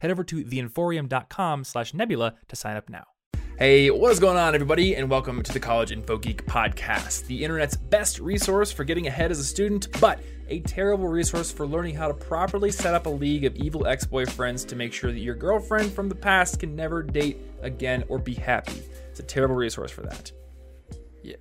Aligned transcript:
Head 0.00 0.10
over 0.10 0.24
to 0.24 0.44
theinfornium.com 0.44 1.64
slash 1.64 1.94
nebula 1.94 2.34
to 2.48 2.56
sign 2.56 2.76
up 2.76 2.88
now. 2.88 3.04
Hey, 3.58 3.90
what 3.90 4.12
is 4.12 4.20
going 4.20 4.36
on, 4.36 4.54
everybody, 4.54 4.96
and 4.96 5.08
welcome 5.08 5.42
to 5.42 5.50
the 5.50 5.58
College 5.58 5.90
Info 5.90 6.18
Geek 6.18 6.44
podcast, 6.44 7.26
the 7.26 7.42
internet's 7.42 7.74
best 7.74 8.18
resource 8.18 8.70
for 8.70 8.84
getting 8.84 9.06
ahead 9.06 9.30
as 9.30 9.38
a 9.38 9.44
student, 9.44 9.88
but 9.98 10.20
a 10.48 10.60
terrible 10.60 11.08
resource 11.08 11.50
for 11.50 11.66
learning 11.66 11.94
how 11.94 12.06
to 12.06 12.12
properly 12.12 12.70
set 12.70 12.92
up 12.92 13.06
a 13.06 13.08
league 13.08 13.46
of 13.46 13.56
evil 13.56 13.86
ex 13.86 14.04
boyfriends 14.04 14.66
to 14.68 14.76
make 14.76 14.92
sure 14.92 15.10
that 15.10 15.20
your 15.20 15.34
girlfriend 15.34 15.90
from 15.90 16.10
the 16.10 16.14
past 16.14 16.60
can 16.60 16.76
never 16.76 17.02
date 17.02 17.38
again 17.62 18.04
or 18.08 18.18
be 18.18 18.34
happy. 18.34 18.82
It's 19.08 19.20
a 19.20 19.22
terrible 19.22 19.54
resource 19.54 19.90
for 19.90 20.02
that. 20.02 20.30
Yeah, 21.22 21.36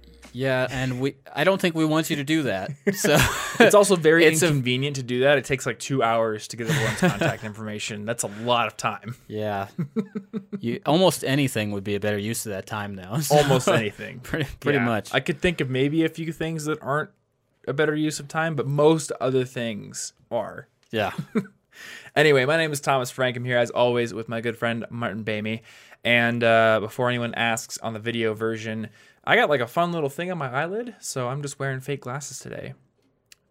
and 0.70 1.00
we 1.00 1.16
I 1.34 1.44
don't 1.44 1.62
think 1.62 1.76
we 1.76 1.86
want 1.86 2.10
you 2.10 2.18
to 2.18 2.24
do 2.24 2.44
that. 2.44 2.72
So 2.94 3.18
It's 3.60 3.74
also 3.76 3.96
very 3.96 4.26
It's 4.26 4.42
a- 4.42 4.48
inconvenient 4.48 4.98
to 4.98 5.04
do 5.04 5.22
that. 5.22 5.38
It 5.38 5.46
takes 5.46 5.66
like 5.66 5.80
two 5.80 6.04
hours 6.04 6.48
to 6.50 6.58
get 6.58 6.70
everyone's 6.70 7.00
contact 7.00 7.44
information. 7.44 8.06
That's 8.06 8.24
a 8.24 8.28
lot 8.44 8.68
of 8.68 8.76
time. 8.78 9.16
yeah. 9.28 9.68
You 10.60 10.82
almost 10.86 11.24
anything 11.24 11.72
would 11.72 11.84
be 11.84 11.96
a 11.96 12.00
better 12.00 12.18
use 12.18 12.46
of 12.46 12.52
that 12.52 12.66
time 12.66 12.96
now. 12.96 13.20
So, 13.20 13.38
Almost 13.38 13.68
anything. 13.82 14.20
pretty 14.20 14.50
pretty 14.60 14.80
Yeah. 14.80 14.86
much. 14.86 15.14
I 15.14 15.20
could 15.22 15.40
think 15.42 15.62
of 15.62 15.70
maybe 15.70 16.04
a 16.04 16.10
few 16.10 16.32
things 16.34 16.66
that 16.66 16.82
aren't 16.82 17.12
a 17.68 17.74
better 17.74 17.96
use 17.96 18.20
of 18.20 18.28
time, 18.28 18.56
but 18.56 18.68
most 18.68 19.12
other 19.22 19.46
things 19.46 20.14
are. 20.30 20.68
yeah. 20.92 21.12
Anyway, 22.16 22.46
my 22.46 22.56
name 22.56 22.72
is 22.72 22.80
Thomas 22.80 23.12
Frank. 23.12 23.36
I'm 23.36 23.44
here 23.44 23.58
as 23.58 23.70
always 23.70 24.14
with 24.14 24.30
my 24.30 24.40
good 24.40 24.58
friend 24.58 24.86
Martin 24.90 25.24
Boehme. 25.26 25.60
And 26.06 26.42
uh, 26.42 26.80
before 26.80 27.10
anyone 27.10 27.34
asks 27.34 27.78
on 27.80 27.92
the 27.94 28.00
video 28.00 28.34
version, 28.34 28.88
I 29.28 29.36
got 29.36 29.50
like 29.50 29.62
a 29.62 29.68
fun 29.68 29.92
little 29.92 30.10
thing 30.10 30.32
on 30.32 30.38
my 30.38 30.52
eyelid, 30.52 30.96
so 31.00 31.28
I'm 31.28 31.42
just 31.42 31.60
wearing 31.60 31.80
fake 31.80 32.02
glasses 32.02 32.40
today. 32.40 32.74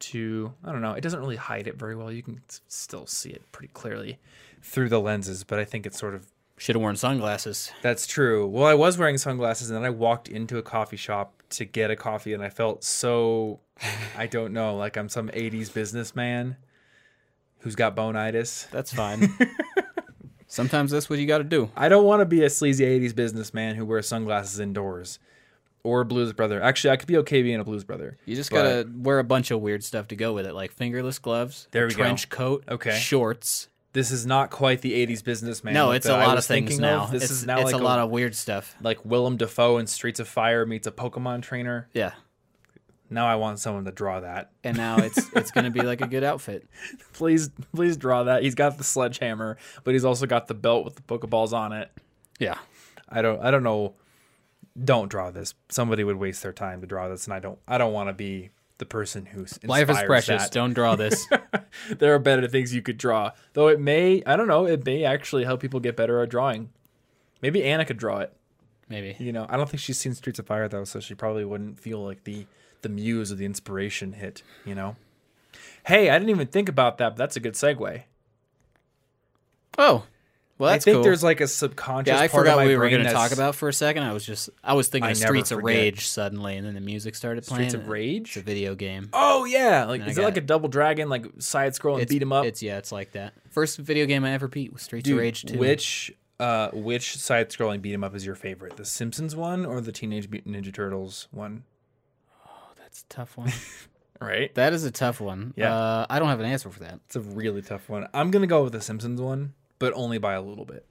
To 0.00 0.53
I 0.62 0.72
don't 0.72 0.83
know, 0.83 0.92
it 0.92 1.00
doesn't 1.00 1.20
really 1.20 1.36
hide 1.36 1.66
it 1.66 1.78
very 1.78 1.97
well. 1.97 2.12
You 2.12 2.22
can 2.22 2.41
still 2.69 3.06
see 3.06 3.31
it 3.31 3.42
pretty 3.53 3.72
clearly 3.72 4.19
through 4.62 4.89
the 4.91 5.00
lenses, 5.00 5.44
but 5.44 5.58
I 5.58 5.64
think 5.64 5.86
it's 5.86 5.98
sort 5.98 6.14
of 6.14 6.27
Should 6.58 6.75
have 6.77 6.83
worn 6.83 6.97
sunglasses. 6.97 7.72
that's 7.81 8.06
true. 8.06 8.47
Well, 8.47 8.64
I 8.64 8.75
was 8.75 8.98
wearing 8.98 9.16
sunglasses 9.19 9.70
and 9.70 9.77
then 9.77 9.84
I 9.84 9.91
walked 9.91 10.28
into 10.28 10.58
a 10.58 10.62
coffee 10.62 10.97
shop 10.97 11.42
to 11.50 11.64
get 11.64 11.91
a 11.91 11.97
coffee 11.97 12.34
and 12.34 12.42
I 12.42 12.50
felt 12.50 12.84
so 12.84 13.61
I 14.19 14.27
don't 14.27 14.53
know, 14.53 14.77
like 14.77 14.97
I'm 14.97 15.09
some 15.09 15.28
80s 15.28 15.72
businessman 15.72 16.56
who's 17.61 17.77
got 17.77 17.97
bonitis. 17.97 18.66
That's 18.70 18.92
fine. 18.92 19.33
Sometimes 20.47 20.91
that's 20.91 21.09
what 21.09 21.19
you 21.19 21.27
got 21.27 21.38
to 21.38 21.44
do. 21.44 21.70
I 21.75 21.88
don't 21.88 22.05
want 22.05 22.20
to 22.20 22.27
be 22.27 22.44
a 22.44 22.50
sleazy 22.50 22.84
80s 22.84 23.14
businessman 23.14 23.75
who 23.77 23.86
wears 23.86 24.06
sunglasses 24.06 24.61
indoors 24.61 25.19
or 25.85 26.01
a 26.01 26.05
blues 26.05 26.33
brother. 26.33 26.61
Actually, 26.61 26.91
I 26.91 26.97
could 26.97 27.07
be 27.07 27.19
okay 27.19 27.43
being 27.43 27.61
a 27.61 27.65
blues 27.65 27.85
brother. 27.85 28.17
You 28.25 28.35
just 28.35 28.51
But- 28.51 28.57
got 28.57 28.63
to 28.87 28.91
wear 28.97 29.19
a 29.21 29.25
bunch 29.25 29.51
of 29.53 29.61
weird 29.61 29.85
stuff 29.85 30.09
to 30.09 30.17
go 30.17 30.33
with 30.33 30.47
it, 30.47 30.55
like 30.55 30.73
fingerless 30.73 31.19
gloves, 31.21 31.69
There 31.71 31.85
a 31.85 31.89
we 31.89 31.95
go. 31.95 32.03
trench 32.03 32.29
coat, 32.31 32.65
Okay. 32.69 32.99
shorts. 32.99 33.69
This 33.93 34.11
is 34.11 34.27
not 34.27 34.51
quite 34.51 34.81
the 34.81 34.93
80s 34.93 35.23
businessman. 35.23 35.73
no, 35.73 35.93
it's 35.93 36.07
a 36.07 36.12
lot 36.17 36.37
of 36.37 36.45
things 36.45 36.81
now. 36.81 37.05
Of. 37.05 37.12
This 37.12 37.23
it's 37.25 37.31
is 37.33 37.47
now 37.47 37.61
it's 37.61 37.71
like 37.73 37.81
a 37.81 37.85
lot 37.85 38.01
of 38.01 38.11
weird 38.11 38.35
stuff. 38.35 38.75
like 38.83 39.05
Willem 39.05 39.37
Dafoe 39.37 39.79
in 39.79 39.87
Streets 39.87 40.19
of 40.19 40.27
Fire 40.27 40.67
meets 40.67 40.89
a 40.89 40.91
Pokemon 40.91 41.43
trainer. 41.43 41.89
Yeah. 41.93 42.15
Now 43.11 43.27
I 43.27 43.37
want 43.37 43.61
someone 43.61 43.84
to 43.84 43.93
draw 43.93 44.19
that. 44.21 44.50
And 44.65 44.77
now 44.77 44.97
it's 44.97 45.19
it's 45.37 45.53
to 45.53 45.71
be 45.71 45.83
like 45.83 46.00
a 46.00 46.09
good 46.09 46.25
outfit. 46.25 46.67
Please, 47.12 47.50
please 47.73 47.97
draw 47.97 48.25
that. 48.25 48.43
He's 48.43 48.56
got 48.56 48.78
the 48.78 48.84
sledgehammer, 48.84 49.59
but 49.84 49.93
he's 49.94 50.05
also 50.05 50.27
got 50.27 50.49
the 50.49 50.55
belt 50.55 50.84
with 50.84 50.97
the 50.97 51.03
Pokeballs 51.03 51.53
on 51.53 51.73
it. 51.73 51.93
Yeah. 52.41 52.56
I 53.09 53.23
don't, 53.23 53.41
I 53.41 53.53
don't 53.53 53.62
know. 53.62 53.94
Don't 54.83 55.09
draw 55.09 55.31
this. 55.31 55.55
Somebody 55.69 56.03
would 56.05 56.17
waste 56.17 56.43
their 56.43 56.53
time 56.53 56.81
to 56.81 56.87
draw 56.87 57.09
this, 57.09 57.27
and 57.27 57.35
I 57.35 57.39
don't, 57.39 57.59
I 57.69 57.79
don't 57.79 57.93
want 57.93 58.09
to 58.09 58.12
be 58.12 58.51
the 58.79 58.85
person 58.85 59.27
who's 59.27 59.62
Life 59.62 59.89
is 59.89 60.03
precious. 60.03 60.43
that. 60.43 60.51
Don't 60.51 60.75
draw 60.75 60.97
this. 60.97 61.29
there 61.99 62.15
are 62.15 62.19
better 62.19 62.49
things 62.49 62.75
you 62.75 62.83
could 62.83 62.99
draw, 62.99 63.31
though. 63.53 63.69
It 63.69 63.79
may, 63.81 64.23
I 64.27 64.37
don't 64.37 64.49
know. 64.49 64.67
It 64.67 64.85
may 64.85 65.05
actually 65.05 65.45
help 65.45 65.61
people 65.61 65.79
get 65.81 65.97
better 65.97 66.21
at 66.21 66.29
drawing. 66.29 66.71
Maybe 67.41 67.62
Anna 67.62 67.85
could 67.85 67.99
draw 67.99 68.19
it. 68.19 68.33
Maybe. 68.89 69.17
You 69.19 69.33
know, 69.33 69.47
I 69.49 69.57
don't 69.57 69.69
think 69.69 69.81
she's 69.81 69.99
seen 69.99 70.15
Streets 70.15 70.39
of 70.39 70.47
Fire 70.47 70.69
though, 70.69 70.85
so 70.85 71.01
she 71.01 71.15
probably 71.15 71.45
wouldn't 71.45 71.79
feel 71.81 72.05
like 72.05 72.25
the 72.25 72.47
the 72.83 72.89
muse 72.89 73.33
or 73.33 73.37
the 73.37 73.47
inspiration 73.47 74.15
hit. 74.15 74.43
You 74.65 74.75
know. 74.75 74.97
Hey, 75.87 76.11
I 76.11 76.19
didn't 76.19 76.31
even 76.31 76.47
think 76.49 76.69
about 76.69 76.99
that. 76.99 77.11
But 77.11 77.17
that's 77.17 77.37
a 77.37 77.41
good 77.41 77.55
segue. 77.55 78.03
Oh. 79.79 80.05
Well, 80.56 80.70
that's 80.70 80.84
I 80.84 80.87
think 80.87 80.94
cool. 80.97 81.03
there's 81.03 81.25
like 81.25 81.41
a 81.41 81.48
subconscious. 81.48 82.12
Yeah, 82.12 82.20
I 82.20 82.28
part 82.28 82.42
forgot 82.42 82.53
of 82.53 82.56
my 82.59 82.62
what 82.65 82.69
we 82.69 82.76
were 82.76 82.88
going 82.88 83.03
to 83.03 83.10
talk 83.10 83.32
about 83.32 83.56
for 83.56 83.69
a 83.69 83.72
second. 83.72 84.04
I 84.04 84.12
was 84.12 84.25
just, 84.25 84.50
I 84.62 84.75
was 84.75 84.87
thinking 84.87 85.09
I 85.09 85.10
of 85.10 85.16
Streets 85.16 85.50
of. 85.50 85.62
Rage 85.65 86.06
suddenly, 86.06 86.56
and 86.56 86.65
then 86.65 86.75
the 86.75 86.81
music 86.81 87.16
started 87.16 87.44
playing. 87.44 87.70
Streets 87.70 87.82
of 87.82 87.88
Rage. 87.88 88.28
It's 88.28 88.37
a 88.37 88.41
video 88.42 88.76
game. 88.76 89.09
Oh 89.12 89.44
yeah, 89.47 89.84
like 89.87 90.06
is 90.06 90.16
it 90.16 90.22
like 90.22 90.37
a 90.37 90.41
double 90.41 90.69
dragon, 90.69 91.09
like 91.09 91.26
side 91.38 91.75
scroll 91.75 91.97
and 91.97 92.06
beat 92.09 92.22
'em 92.22 92.32
up? 92.32 92.44
It's 92.44 92.62
yeah, 92.62 92.78
it's 92.78 92.93
like 92.93 93.12
that. 93.12 93.34
First 93.50 93.78
video 93.78 94.06
game 94.06 94.25
I 94.25 94.31
ever 94.32 94.47
beat 94.47 94.72
was 94.72 94.82
Streets 94.82 95.04
Dude, 95.04 95.14
of 95.14 95.20
Rage 95.20 95.44
2. 95.44 95.59
Which 95.59 96.12
uh 96.38 96.69
which 96.72 97.16
side 97.16 97.50
scrolling 97.50 97.82
beat 97.82 97.94
'em 97.94 98.04
up 98.04 98.14
is 98.14 98.25
your 98.25 98.37
favorite? 98.37 98.76
The 98.76 98.84
Simpsons 98.84 99.34
one 99.34 99.66
or 99.66 99.81
the 99.81 99.93
Teenage 99.93 100.28
Mutant 100.28 100.54
Ninja 100.56 100.72
Turtles 100.72 101.26
one? 101.32 101.64
Oh, 102.47 102.50
that's 102.76 103.00
a 103.03 103.04
tough 103.09 103.37
one. 103.37 103.50
Right. 104.20 104.54
that 104.54 104.72
is 104.72 104.84
a 104.84 104.91
tough 104.91 105.20
one. 105.20 105.53
Yeah. 105.56 105.75
Uh, 105.75 106.06
I 106.09 106.19
don't 106.19 106.28
have 106.28 106.41
an 106.41 106.47
answer 106.47 106.70
for 106.70 106.81
that. 106.81 107.00
It's 107.06 107.16
a 107.16 107.20
really 107.20 107.60
tough 107.60 107.88
one. 107.91 108.09
I'm 108.14 108.31
gonna 108.31 108.47
go 108.47 108.62
with 108.62 108.72
the 108.72 108.81
Simpsons 108.81 109.20
one, 109.20 109.53
but 109.79 109.93
only 109.95 110.19
by 110.19 110.35
a 110.35 110.43
little 110.43 110.65
bit. 110.65 110.87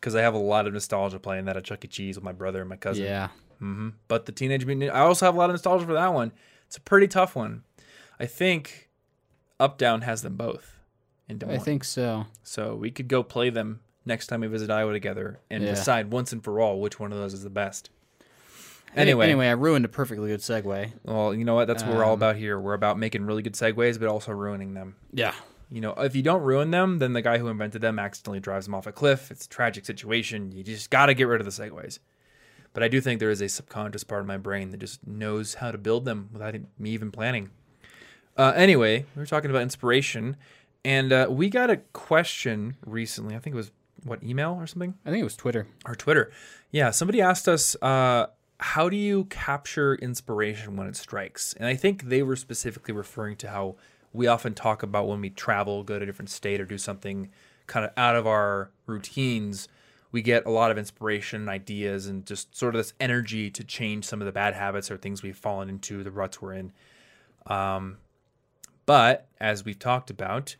Because 0.00 0.14
I 0.16 0.22
have 0.22 0.34
a 0.34 0.38
lot 0.38 0.66
of 0.66 0.72
nostalgia 0.72 1.18
playing 1.20 1.44
that 1.44 1.56
at 1.56 1.64
Chuck 1.64 1.84
E. 1.84 1.88
Cheese 1.88 2.16
with 2.16 2.24
my 2.24 2.32
brother 2.32 2.60
and 2.60 2.68
my 2.68 2.76
cousin. 2.76 3.04
Yeah. 3.04 3.28
hmm 3.58 3.90
But 4.08 4.26
the 4.26 4.32
Teenage 4.32 4.66
Mutant, 4.66 4.90
Ninja- 4.90 4.94
I 4.94 5.00
also 5.00 5.26
have 5.26 5.34
a 5.34 5.38
lot 5.38 5.48
of 5.50 5.54
nostalgia 5.54 5.86
for 5.86 5.92
that 5.92 6.12
one. 6.12 6.32
It's 6.66 6.76
a 6.76 6.80
pretty 6.80 7.06
tough 7.06 7.36
one. 7.36 7.62
I 8.18 8.26
think 8.26 8.88
Up 9.60 9.78
Down 9.78 10.00
has 10.02 10.22
them 10.22 10.36
both. 10.36 10.78
Into 11.28 11.48
I 11.50 11.58
think 11.58 11.84
so. 11.84 12.26
So 12.42 12.74
we 12.74 12.90
could 12.90 13.06
go 13.08 13.22
play 13.22 13.48
them 13.48 13.80
next 14.04 14.26
time 14.26 14.40
we 14.40 14.48
visit 14.48 14.70
Iowa 14.70 14.92
together 14.92 15.38
and 15.48 15.62
Yeah. 15.62 15.70
decide 15.70 16.10
once 16.10 16.32
and 16.32 16.42
for 16.42 16.58
all 16.60 16.80
which 16.80 16.98
one 16.98 17.12
of 17.12 17.18
those 17.18 17.32
is 17.32 17.44
the 17.44 17.50
best. 17.50 17.90
Anyway, 18.96 19.24
anyway, 19.24 19.46
I 19.48 19.52
ruined 19.52 19.84
a 19.84 19.88
perfectly 19.88 20.28
good 20.28 20.40
segue. 20.40 20.92
well, 21.04 21.32
you 21.32 21.44
know 21.44 21.54
what? 21.54 21.66
That's 21.66 21.82
what 21.84 21.94
we're 21.94 22.04
all 22.04 22.12
Um, 22.12 22.18
about 22.18 22.36
here. 22.36 22.58
We're 22.60 22.74
about 22.74 22.98
making 22.98 23.24
really 23.24 23.40
good 23.42 23.54
segues, 23.54 23.98
but 23.98 24.08
also 24.08 24.32
ruining 24.32 24.74
them. 24.74 24.96
Yeah. 25.12 25.32
You 25.72 25.80
know, 25.80 25.94
if 25.94 26.14
you 26.14 26.22
don't 26.22 26.42
ruin 26.42 26.70
them, 26.70 26.98
then 26.98 27.14
the 27.14 27.22
guy 27.22 27.38
who 27.38 27.48
invented 27.48 27.80
them 27.80 27.98
accidentally 27.98 28.40
drives 28.40 28.66
them 28.66 28.74
off 28.74 28.86
a 28.86 28.92
cliff. 28.92 29.30
It's 29.30 29.46
a 29.46 29.48
tragic 29.48 29.86
situation. 29.86 30.52
You 30.52 30.62
just 30.62 30.90
got 30.90 31.06
to 31.06 31.14
get 31.14 31.24
rid 31.24 31.40
of 31.40 31.46
the 31.46 31.50
segways. 31.50 31.98
But 32.74 32.82
I 32.82 32.88
do 32.88 33.00
think 33.00 33.20
there 33.20 33.30
is 33.30 33.40
a 33.40 33.48
subconscious 33.48 34.04
part 34.04 34.20
of 34.20 34.26
my 34.26 34.36
brain 34.36 34.70
that 34.70 34.76
just 34.80 35.06
knows 35.06 35.54
how 35.54 35.70
to 35.70 35.78
build 35.78 36.04
them 36.04 36.28
without 36.30 36.54
me 36.78 36.90
even 36.90 37.10
planning. 37.10 37.50
Uh, 38.36 38.52
anyway, 38.54 39.06
we 39.16 39.20
were 39.20 39.26
talking 39.26 39.50
about 39.50 39.62
inspiration, 39.62 40.36
and 40.84 41.10
uh, 41.10 41.28
we 41.30 41.48
got 41.48 41.70
a 41.70 41.78
question 41.78 42.76
recently. 42.84 43.34
I 43.34 43.38
think 43.38 43.54
it 43.54 43.56
was 43.56 43.72
what 44.04 44.22
email 44.22 44.56
or 44.58 44.66
something 44.66 44.94
I 45.06 45.10
think 45.10 45.22
it 45.22 45.24
was 45.24 45.36
Twitter. 45.36 45.66
or 45.86 45.94
Twitter. 45.94 46.30
Yeah, 46.70 46.90
somebody 46.90 47.22
asked 47.22 47.48
us, 47.48 47.76
uh, 47.80 48.26
how 48.60 48.88
do 48.90 48.96
you 48.96 49.24
capture 49.24 49.94
inspiration 49.94 50.76
when 50.76 50.86
it 50.86 50.96
strikes? 50.96 51.54
And 51.54 51.66
I 51.66 51.76
think 51.76 52.04
they 52.04 52.22
were 52.22 52.36
specifically 52.36 52.92
referring 52.92 53.36
to 53.36 53.48
how 53.48 53.76
we 54.12 54.26
often 54.26 54.54
talk 54.54 54.82
about 54.82 55.08
when 55.08 55.20
we 55.20 55.30
travel, 55.30 55.84
go 55.84 55.98
to 55.98 56.02
a 56.02 56.06
different 56.06 56.30
state, 56.30 56.60
or 56.60 56.64
do 56.64 56.78
something 56.78 57.30
kind 57.66 57.84
of 57.84 57.92
out 57.96 58.16
of 58.16 58.26
our 58.26 58.70
routines. 58.86 59.68
We 60.10 60.20
get 60.20 60.44
a 60.44 60.50
lot 60.50 60.70
of 60.70 60.76
inspiration 60.76 61.40
and 61.40 61.48
ideas 61.48 62.06
and 62.06 62.26
just 62.26 62.54
sort 62.54 62.74
of 62.74 62.80
this 62.80 62.92
energy 63.00 63.50
to 63.50 63.64
change 63.64 64.04
some 64.04 64.20
of 64.20 64.26
the 64.26 64.32
bad 64.32 64.54
habits 64.54 64.90
or 64.90 64.98
things 64.98 65.22
we've 65.22 65.36
fallen 65.36 65.70
into, 65.70 66.02
the 66.02 66.10
ruts 66.10 66.42
we're 66.42 66.52
in. 66.52 66.72
Um, 67.46 67.96
but 68.84 69.26
as 69.40 69.64
we've 69.64 69.78
talked 69.78 70.10
about, 70.10 70.56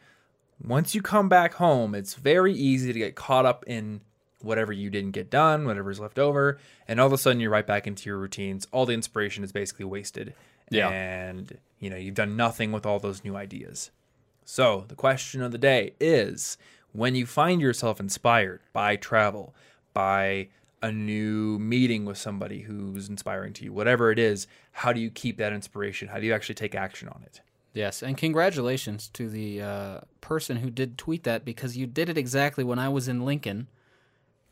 once 0.65 0.95
you 0.95 1.03
come 1.03 1.29
back 1.29 1.55
home, 1.55 1.95
it's 1.95 2.15
very 2.15 2.55
easy 2.55 2.93
to 2.93 2.99
get 2.99 3.15
caught 3.15 3.45
up 3.45 3.65
in 3.67 4.01
whatever 4.41 4.73
you 4.73 4.91
didn't 4.91 5.13
get 5.13 5.31
done, 5.31 5.67
whatever's 5.67 6.01
left 6.01 6.19
over, 6.19 6.59
and 6.89 7.01
all 7.01 7.07
of 7.07 7.13
a 7.13 7.19
sudden 7.19 7.41
you're 7.41 7.51
right 7.51 7.67
back 7.67 7.87
into 7.87 8.09
your 8.09 8.19
routines. 8.19 8.67
All 8.73 8.87
the 8.87 8.95
inspiration 8.95 9.45
is 9.45 9.53
basically 9.53 9.85
wasted. 9.85 10.35
Yeah. 10.71 10.89
And 10.89 11.59
you 11.83 11.91
know, 11.91 11.97
you've 11.97 12.15
done 12.15 12.37
nothing 12.37 12.73
with 12.73 12.87
all 12.87 12.99
those 12.99 13.23
new 13.25 13.37
ideas. 13.37 13.91
So, 14.47 14.85
the 14.89 14.95
question 14.95 15.43
of 15.43 15.53
the 15.53 15.59
day 15.59 15.95
is 16.01 16.57
when 16.93 17.15
you 17.15 17.27
find 17.27 17.61
yourself 17.61 18.01
inspired 18.01 18.61
by 18.73 18.97
travel, 18.97 19.55
by 19.93 20.49
a 20.83 20.91
new 20.91 21.59
meeting 21.59 22.05
with 22.05 22.19
somebody 22.19 22.63
who's 22.63 23.09
inspiring 23.09 23.53
to 23.55 23.65
you, 23.65 23.73
whatever 23.73 24.11
it 24.11 24.19
is, 24.19 24.47
how 24.73 24.93
do 24.93 25.01
you 25.01 25.11
keep 25.11 25.37
that 25.39 25.53
inspiration? 25.53 26.09
How 26.09 26.19
do 26.19 26.27
you 26.27 26.33
actually 26.35 26.55
take 26.57 26.75
action 26.75 27.09
on 27.09 27.23
it? 27.25 27.41
Yes, 27.75 28.03
and 28.03 28.17
congratulations 28.19 29.09
to 29.15 29.29
the 29.29 29.63
uh, 29.63 30.01
person 30.21 30.59
who 30.59 30.71
did 30.71 30.99
tweet 30.99 31.23
that 31.25 31.45
because 31.45 31.77
you 31.77 31.87
did 31.87 32.09
it 32.09 32.19
exactly 32.19 32.65
when 32.65 32.79
I 32.79 32.89
was 32.89 33.09
in 33.09 33.25
Lincoln 33.25 33.69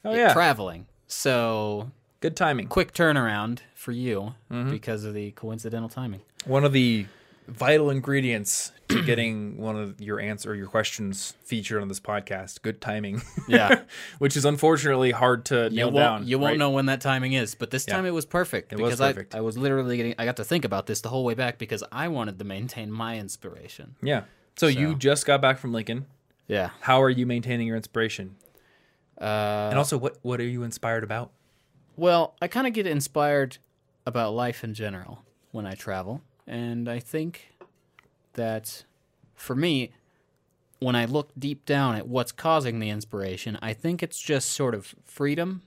Oh 0.05 0.13
eh, 0.13 0.33
traveling. 0.33 0.87
So 1.07 1.91
good 2.21 2.37
timing. 2.37 2.69
quick 2.69 2.95
turnaround 2.95 3.59
for 3.75 3.93
you 3.93 4.35
Mm-hmm. 4.51 4.71
because 4.71 5.05
of 5.05 5.13
the 5.15 5.33
coincidental 5.33 5.89
timing. 5.89 6.21
One 6.47 6.65
of 6.65 6.73
the 6.73 7.07
vital 7.51 7.91
ingredients 7.91 8.73
to 8.89 9.03
getting 9.07 9.57
one 9.59 9.77
of 9.77 10.01
your 10.01 10.21
answer 10.21 10.55
your 10.55 10.67
questions 10.67 11.35
featured 11.45 11.81
on 11.83 11.89
this 11.89 12.01
podcast. 12.01 12.63
Good 12.63 12.81
timing. 12.81 13.23
Yeah. 13.49 13.83
which 14.19 14.37
is 14.37 14.45
unfortunately 14.45 15.11
hard 15.11 15.45
to 15.47 15.65
You 15.65 15.71
nail 15.71 15.91
down. 15.91 16.27
you 16.27 16.39
won't 16.39 16.53
right? 16.53 16.59
know 16.59 16.71
when 16.71 16.87
that 16.87 17.01
timing 17.01 17.33
is, 17.35 17.55
but 17.55 17.71
this 17.71 17.85
Yeah. 17.87 17.97
time 17.97 18.07
it 18.07 18.11
was 18.11 18.25
perfect 18.27 18.73
It 18.73 18.79
was 18.79 18.97
because 18.99 19.15
perfect. 19.15 19.35
I, 19.35 19.39
I 19.39 19.41
was 19.43 19.57
literally 19.59 19.97
getting 19.97 20.15
I 20.19 20.25
got 20.25 20.37
to 20.37 20.45
think 20.45 20.65
about 20.65 20.87
this 20.87 21.01
the 21.01 21.09
whole 21.09 21.25
way 21.25 21.35
back 21.35 21.59
because 21.59 21.85
I 21.93 22.09
wanted 22.09 22.39
to 22.39 22.45
maintain 22.45 22.91
my 22.91 23.19
inspiration. 23.19 23.97
Yeah. 24.03 24.23
So, 24.57 24.67
you 24.67 24.95
just 24.95 25.25
got 25.25 25.41
back 25.41 25.59
from 25.59 25.73
Lincoln. 25.73 26.05
Yeah. 26.47 26.71
How 26.81 27.01
are 27.03 27.09
you 27.09 27.25
maintaining 27.25 27.67
your 27.67 27.77
inspiration? 27.77 28.37
Uh, 29.19 29.69
And 29.71 29.79
also, 29.79 29.97
what 29.97 30.19
what 30.23 30.41
are 30.41 30.45
you 30.47 30.63
inspired 30.63 31.05
about? 31.05 31.31
Well, 31.97 32.35
I 32.43 32.49
kind 32.49 32.67
of 32.67 32.73
get 32.73 32.87
inspired 32.87 33.59
about 34.07 34.35
life 34.35 34.65
in 34.65 34.75
general 34.75 35.25
when 35.53 35.67
I 35.67 35.75
travel. 35.75 36.23
And 36.47 36.89
I 36.89 36.99
think 36.99 37.53
that 38.35 38.85
for 39.35 39.55
me, 39.55 39.93
when 40.79 40.97
I 40.97 41.05
look 41.05 41.31
deep 41.39 41.67
down 41.67 41.97
at 41.97 42.09
what's 42.09 42.33
causing 42.33 42.79
the 42.81 42.89
inspiration, 42.89 43.59
I 43.61 43.73
think 43.75 44.03
it's 44.03 44.21
just 44.21 44.51
sort 44.51 44.75
of 44.75 44.95
freedom 45.05 45.63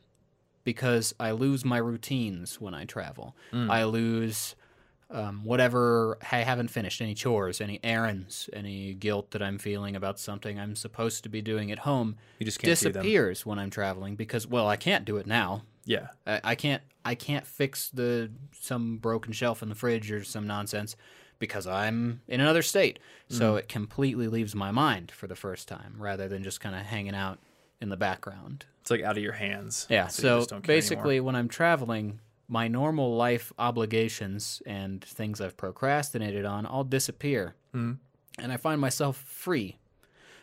because 0.63 1.13
I 1.19 1.31
lose 1.31 1.63
my 1.65 1.77
routines 1.77 2.59
when 2.59 2.73
I 2.73 2.85
travel. 2.85 3.35
I 3.53 3.83
lose 3.83 4.55
um, 5.11 5.43
whatever 5.43 6.17
I 6.31 6.37
haven't 6.39 6.69
finished, 6.69 6.99
any 7.01 7.13
chores, 7.13 7.61
any 7.61 7.79
errands, 7.83 8.49
any 8.53 8.93
guilt 8.95 9.31
that 9.31 9.43
I'm 9.43 9.59
feeling 9.59 9.95
about 9.95 10.17
something 10.19 10.59
I'm 10.59 10.75
supposed 10.75 11.21
to 11.23 11.29
be 11.29 11.41
doing 11.41 11.71
at 11.71 11.79
home 11.79 12.15
You 12.39 12.45
just 12.45 12.59
can't 12.59 12.75
see 12.77 12.85
them. 12.89 12.93
disappears 13.03 13.45
when 13.45 13.59
I'm 13.59 13.69
traveling 13.69 14.15
because, 14.15 14.47
well, 14.47 14.67
I 14.67 14.75
can't 14.77 15.05
do 15.05 15.17
it 15.17 15.27
now. 15.27 15.63
Yeah. 15.85 16.07
I, 16.25 16.41
I 16.43 16.55
can't 16.55 16.81
I 17.05 17.15
can't 17.15 17.45
fix 17.45 17.89
the 17.89 18.31
some 18.59 18.97
broken 18.97 19.33
shelf 19.33 19.61
in 19.61 19.69
the 19.69 19.75
fridge 19.75 20.11
or 20.11 20.23
some 20.23 20.47
nonsense 20.47 20.95
because 21.39 21.67
I'm 21.67 22.21
in 22.27 22.39
another 22.39 22.61
state. 22.61 22.99
Mm. 23.29 23.37
So 23.37 23.55
it 23.57 23.67
completely 23.67 24.27
leaves 24.27 24.55
my 24.55 24.71
mind 24.71 25.11
for 25.11 25.27
the 25.27 25.35
first 25.35 25.67
time 25.67 25.95
rather 25.97 26.27
than 26.29 26.43
just 26.43 26.61
kind 26.61 26.75
of 26.75 26.81
hanging 26.83 27.15
out 27.15 27.39
in 27.81 27.89
the 27.89 27.97
background. 27.97 28.65
It's 28.81 28.91
like 28.91 29.01
out 29.01 29.17
of 29.17 29.23
your 29.23 29.33
hands. 29.33 29.87
Yeah. 29.89 30.07
So, 30.07 30.45
care 30.45 30.59
basically, 30.61 31.15
anymore. 31.15 31.27
when 31.27 31.35
I'm 31.35 31.49
traveling, 31.49 32.19
my 32.47 32.67
normal 32.67 33.15
life 33.15 33.51
obligations 33.57 34.61
and 34.65 35.03
things 35.03 35.41
I've 35.41 35.57
procrastinated 35.57 36.45
on 36.45 36.65
all 36.65 36.83
disappear, 36.83 37.55
Mhm. 37.73 37.97
and 38.39 38.51
I 38.53 38.57
find 38.57 38.79
myself 38.79 39.17
free. 39.17 39.77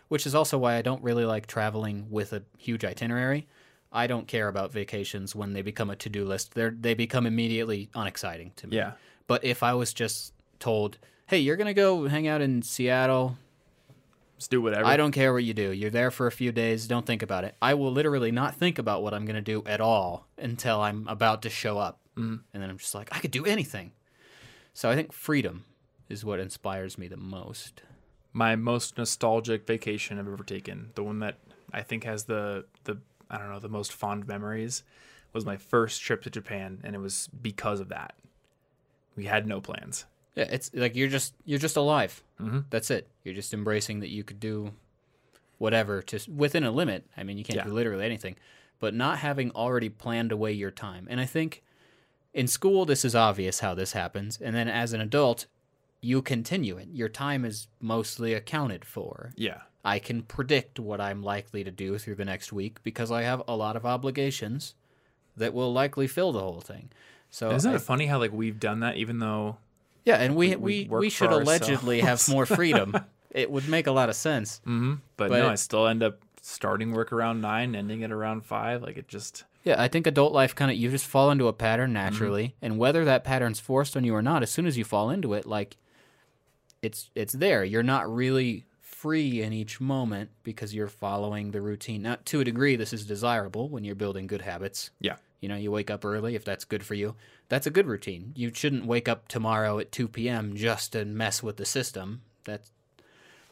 Which 0.09 0.27
is 0.27 0.35
also 0.35 0.59
why 0.59 0.75
I 0.77 0.83
don't 0.83 1.03
really 1.05 1.25
like 1.25 1.47
traveling 1.47 2.09
with 2.11 2.33
a 2.33 2.43
huge 2.59 2.85
itinerary. 2.85 3.47
I 3.93 4.07
don't 4.07 4.27
care 4.29 4.49
about 4.49 4.73
vacations 4.73 5.35
when 5.35 5.53
they 5.53 5.63
become 5.63 5.91
a 5.91 5.97
to-do 5.97 6.25
list. 6.25 6.55
They 6.55 6.69
they 6.71 6.95
become 6.95 7.27
immediately 7.27 7.89
unexciting 7.95 8.53
to 8.57 8.67
me. 8.69 8.77
Yeah. 8.77 8.93
But 9.27 9.45
if 9.45 9.63
I 9.63 9.75
was 9.75 9.93
just 9.93 10.33
told, 10.59 10.99
"Hey, 11.27 11.39
you're 11.39 11.57
gonna 11.57 11.75
go 11.75 12.07
hang 12.09 12.29
out 12.29 12.41
in 12.41 12.63
Seattle 12.63 13.37
Just 14.39 14.51
do 14.51 14.63
whatever. 14.63 14.87
I 14.87 14.97
don't 14.97 15.13
care 15.13 15.33
what 15.35 15.45
you 15.45 15.53
do. 15.53 15.71
You're 15.71 15.91
there 15.91 16.11
for 16.11 16.27
a 16.27 16.33
few 16.33 16.51
days. 16.51 16.87
Don't 16.87 17.05
think 17.05 17.23
about 17.23 17.45
it. 17.45 17.55
I 17.61 17.75
will 17.75 17.93
literally 17.93 18.33
not 18.33 18.55
think 18.55 18.79
about 18.79 19.03
what 19.03 19.13
I'm 19.13 19.27
going 19.27 19.37
to 19.37 19.43
do 19.43 19.63
at 19.67 19.81
all 19.83 20.27
until 20.39 20.81
I'm 20.81 21.07
about 21.09 21.43
to 21.43 21.51
show 21.51 21.77
up. 21.79 22.01
Mm. 22.17 22.41
And 22.55 22.63
then 22.63 22.71
I'm 22.71 22.79
just 22.79 22.95
like, 22.95 23.09
I 23.15 23.19
could 23.19 23.33
do 23.33 23.45
anything. 23.45 23.93
So 24.73 24.89
I 24.89 24.95
think 24.95 25.13
freedom 25.13 25.67
is 26.09 26.25
what 26.25 26.41
inspires 26.41 26.97
me 26.97 27.07
the 27.07 27.19
most. 27.19 27.83
my 28.33 28.57
most 28.57 28.97
nostalgic 28.97 29.67
vacation 29.67 30.19
I've 30.19 30.27
ever 30.27 30.43
taken, 30.45 30.91
the 30.95 31.03
one 31.03 31.19
that 31.19 31.37
I 31.73 31.83
think 31.83 32.05
has 32.05 32.25
the 32.25 32.65
the 32.85 32.99
I 33.31 33.39
don't 33.39 33.51
know 33.51 33.61
the 33.61 33.69
most 33.69 33.93
fond 33.93 34.27
memories, 34.27 34.83
was 35.33 35.47
my 35.47 35.57
first 35.57 36.03
trip 36.03 36.23
to 36.23 36.31
Japan, 36.31 36.81
and 36.85 36.95
it 36.95 36.99
was 36.99 37.29
because 37.41 37.81
of 37.81 37.89
that. 37.89 38.15
We 39.17 39.27
had 39.27 39.47
no 39.47 39.61
plans. 39.61 40.07
Yeah, 40.35 40.49
it's 40.51 40.71
like 40.75 40.95
you're 40.97 41.09
just 41.09 41.35
you're 41.45 41.59
just 41.59 41.77
alive. 41.77 42.23
Mhm. 42.41 42.65
That's 42.71 42.91
it. 42.91 43.09
You're 43.25 43.35
just 43.35 43.53
embracing 43.55 44.01
that 44.01 44.09
you 44.11 44.25
could 44.25 44.41
do 44.41 44.73
whatever 45.59 46.01
to 46.03 46.19
within 46.31 46.65
a 46.65 46.71
limit. 46.71 47.07
I 47.17 47.23
mean, 47.23 47.37
you 47.39 47.45
can't 47.45 47.57
Yeah. 47.59 47.65
do 47.65 47.73
literally 47.73 48.05
anything, 48.05 48.37
but 48.79 48.95
not 48.95 49.19
having 49.19 49.51
already 49.53 49.89
planned 49.89 50.33
away 50.33 50.53
your 50.53 50.71
time. 50.71 51.07
And 51.11 51.21
I 51.21 51.27
think 51.27 51.63
in 52.33 52.47
school 52.47 52.85
this 52.87 53.05
is 53.05 53.15
obvious 53.15 53.61
how 53.61 53.75
this 53.75 53.93
happens, 53.93 54.41
and 54.41 54.55
then 54.55 54.69
as 54.69 54.93
an 54.93 55.01
adult, 55.01 55.47
you 56.01 56.23
continue 56.23 56.79
it. 56.79 56.89
Your 56.93 57.09
time 57.11 57.45
is 57.45 57.67
mostly 57.81 58.33
accounted 58.33 58.85
for. 58.85 59.33
Yeah, 59.37 59.63
I 59.85 59.99
can 59.99 60.23
predict 60.23 60.79
what 60.79 61.01
I'm 61.01 61.23
likely 61.23 61.65
to 61.65 61.71
do 61.71 61.97
through 61.99 62.17
the 62.17 62.25
next 62.25 62.53
week 62.53 62.83
because 62.83 63.11
I 63.11 63.23
have 63.23 63.43
a 63.49 63.57
lot 63.57 63.77
of 63.77 63.87
obligations 63.87 64.75
that 65.37 65.55
will 65.55 65.73
likely 65.73 66.07
fill 66.07 66.33
the 66.33 66.41
whole 66.41 66.61
thing. 66.61 66.91
So 67.31 67.53
isn't 67.53 67.71
I- 67.73 67.77
it 67.77 67.81
funny 67.83 68.07
how 68.07 68.19
like 68.19 68.33
we've 68.33 68.61
done 68.61 68.81
that, 68.81 68.97
even 68.97 69.19
though 69.21 69.57
yeah, 70.05 70.17
and 70.17 70.35
we 70.37 70.57
we 70.57 70.87
we, 70.91 70.99
we 70.99 71.11
should 71.11 71.31
allegedly 71.33 72.01
have 72.01 72.27
more 72.29 72.47
freedom. 72.47 72.97
it 73.31 73.51
would 73.51 73.69
make 73.69 73.87
a 73.87 73.93
lot 73.93 74.09
of 74.09 74.17
sense. 74.17 74.61
mm-hmm, 74.67 74.95
but, 75.17 75.29
But 75.29 75.39
no, 75.39 75.49
I 75.49 75.55
still 75.55 75.87
end 75.87 76.03
up 76.03 76.19
starting 76.43 76.93
work 76.93 77.13
around 77.13 77.41
nine, 77.41 77.75
ending 77.75 78.03
at 78.03 78.11
around 78.11 78.45
five. 78.45 78.83
Like 78.83 78.97
it 78.97 79.09
just 79.09 79.45
Yeah, 79.63 79.81
I 79.81 79.89
think 79.89 80.07
adult 80.07 80.33
life 80.33 80.55
kind 80.55 80.71
of 80.71 80.77
you 80.77 80.91
just 80.91 81.07
fall 81.07 81.31
into 81.31 81.47
a 81.49 81.53
pattern 81.53 81.91
Mm-hmm. 81.91 81.95
naturally, 81.95 82.55
and 82.61 82.79
whether 82.79 83.05
that 83.05 83.25
pattern's 83.25 83.61
forced 83.61 83.97
on 83.97 84.05
you 84.05 84.15
or 84.15 84.23
not, 84.23 84.43
as 84.43 84.51
soon 84.51 84.67
as 84.67 84.77
you 84.77 84.85
fall 84.85 85.09
into 85.11 85.33
it, 85.35 85.47
like 85.47 85.77
it's 86.83 87.11
it's 87.15 87.35
there. 87.35 87.63
You're 87.65 87.83
not 87.83 88.13
really 88.13 88.65
free 89.01 89.41
in 89.41 89.51
each 89.55 89.81
moment 89.81 90.29
because 90.43 90.75
you're 90.75 90.87
following 90.87 91.53
the 91.53 91.63
routine. 91.63 92.03
Now, 92.03 92.19
to 92.27 92.41
a 92.41 92.45
degree, 92.45 92.77
this 92.77 92.93
is 92.93 93.07
desirable 93.07 93.71
when 93.71 93.83
you're 93.83 93.95
building 93.95 94.27
good 94.27 94.43
habits. 94.43 94.91
yeah, 95.01 95.17
You 95.41 95.49
know, 95.49 95.57
you 95.57 95.71
wake 95.71 95.91
up 95.91 96.05
early 96.05 96.35
if 96.35 96.45
that's 96.45 96.67
good 96.67 96.85
for 96.85 96.93
you. 96.93 97.15
That's 97.49 97.67
a 97.67 97.71
good 97.71 97.87
routine. 97.87 98.33
You 98.37 98.53
shouldn't 98.53 98.85
wake 98.85 99.09
up 99.09 99.27
tomorrow 99.27 99.79
at 99.79 99.91
2 99.91 100.07
p.m. 100.09 100.55
just 100.55 100.93
to 100.93 101.07
mess 101.07 101.43
with 101.43 101.57
the 101.57 101.65
system. 101.65 102.21
That's 102.45 102.71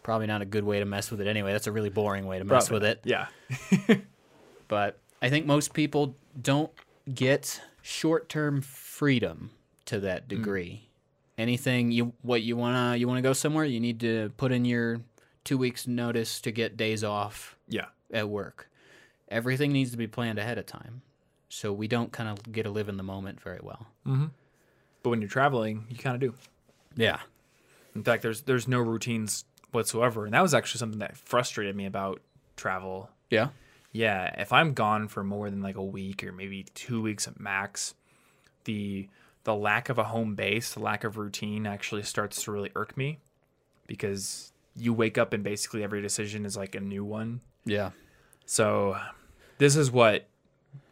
probably 0.03 0.27
not 0.27 0.43
a 0.43 0.45
good 0.45 0.65
way 0.65 0.81
to 0.81 0.85
mess 0.85 1.11
with 1.11 1.21
it 1.23 1.27
anyway. 1.27 1.53
That's 1.53 1.67
a 1.67 1.73
really 1.73 1.89
boring 1.91 2.27
way 2.27 2.39
to 2.39 2.45
mess 2.45 2.69
Probably. 2.69 2.91
with 2.91 2.99
it. 2.99 3.00
yeah, 3.05 3.97
But 4.69 4.99
I 5.23 5.31
think 5.31 5.47
most 5.47 5.73
people 5.73 6.15
don't 6.41 6.71
get 7.15 7.62
short-term 7.81 8.61
freedom 8.61 9.50
to 9.87 10.00
that 10.00 10.27
mm. 10.27 10.29
degree. 10.29 10.89
Anything 11.39 11.91
you 11.91 12.12
what 12.21 12.43
you 12.43 12.56
wanna 12.56 12.97
you 12.97 13.09
wanna 13.09 13.23
go 13.23 13.33
somewhere, 13.33 13.65
you 13.65 13.81
need 13.81 14.00
to 14.00 14.31
put 14.37 14.53
in 14.53 14.65
your 14.65 15.00
two 15.49 15.56
weeks 15.56 15.87
notice 15.87 16.43
to 16.43 16.50
get 16.50 16.77
days 16.77 17.03
off 17.03 17.56
yeah. 17.69 17.87
at 18.12 18.29
work. 18.29 18.69
Everything 19.31 19.73
needs 19.73 19.90
to 19.93 19.97
be 19.97 20.07
planned 20.07 20.38
ahead 20.38 20.59
of 20.59 20.67
time, 20.67 21.00
so 21.49 21.73
we 21.73 21.88
don't 21.88 22.12
kind 22.12 22.28
of 22.28 22.52
get 22.52 22.64
to 22.64 22.71
live 22.71 22.90
in 22.90 22.99
the 22.99 23.02
moment 23.02 23.40
very 23.40 23.61
well. 23.62 23.87
Mm-hmm. 24.07 24.26
But 25.02 25.09
when 25.09 25.23
you're 25.23 25.31
traveling, 25.31 25.87
you 25.88 25.97
kind 25.97 26.14
of 26.14 26.21
do. 26.21 26.35
Yeah, 26.97 27.21
In 27.95 28.02
fact, 28.02 28.23
there's 28.23 28.43
there's 28.43 28.69
no 28.69 28.78
routines 28.78 29.47
whatsoever, 29.71 30.26
and 30.26 30.35
that 30.35 30.43
was 30.43 30.52
actually 30.52 30.81
something 30.81 30.99
that 30.99 31.17
frustrated 31.17 31.75
me 31.75 31.87
about 31.87 32.21
travel 32.57 33.09
yeah, 33.31 33.49
Yeah, 33.93 34.35
if 34.38 34.52
I'm 34.52 34.75
gone 34.75 35.09
for 35.09 35.25
more 35.25 35.49
than 35.49 35.62
like 35.62 35.76
a 35.76 35.85
week 35.85 36.25
or 36.25 36.33
maybe 36.33 36.67
two 36.75 37.00
weeks 37.00 37.26
at 37.26 37.40
max, 37.40 37.95
the 38.64 39.09
the 39.45 39.55
lack 39.55 39.88
of 39.88 39.97
a 39.97 40.05
home 40.05 40.35
base, 40.35 40.75
the 40.75 40.81
lack 40.81 41.05
of 41.05 41.17
routine 41.17 41.67
actually 41.67 42.02
starts 42.02 42.43
to 42.43 42.52
really 42.52 42.71
irk 42.75 42.99
me 42.99 43.19
because 43.87 44.52
you 44.78 44.92
wake 44.92 45.18
up 45.18 45.32
and 45.32 45.42
basically 45.42 45.82
every 45.82 46.00
decision 46.00 46.47
is 46.47 46.56
like 46.56 46.75
a 46.75 46.80
new 46.80 47.04
one. 47.04 47.40
yeah, 47.64 47.90
So 48.47 48.99
this 49.58 49.76
is 49.76 49.90
what 49.90 50.28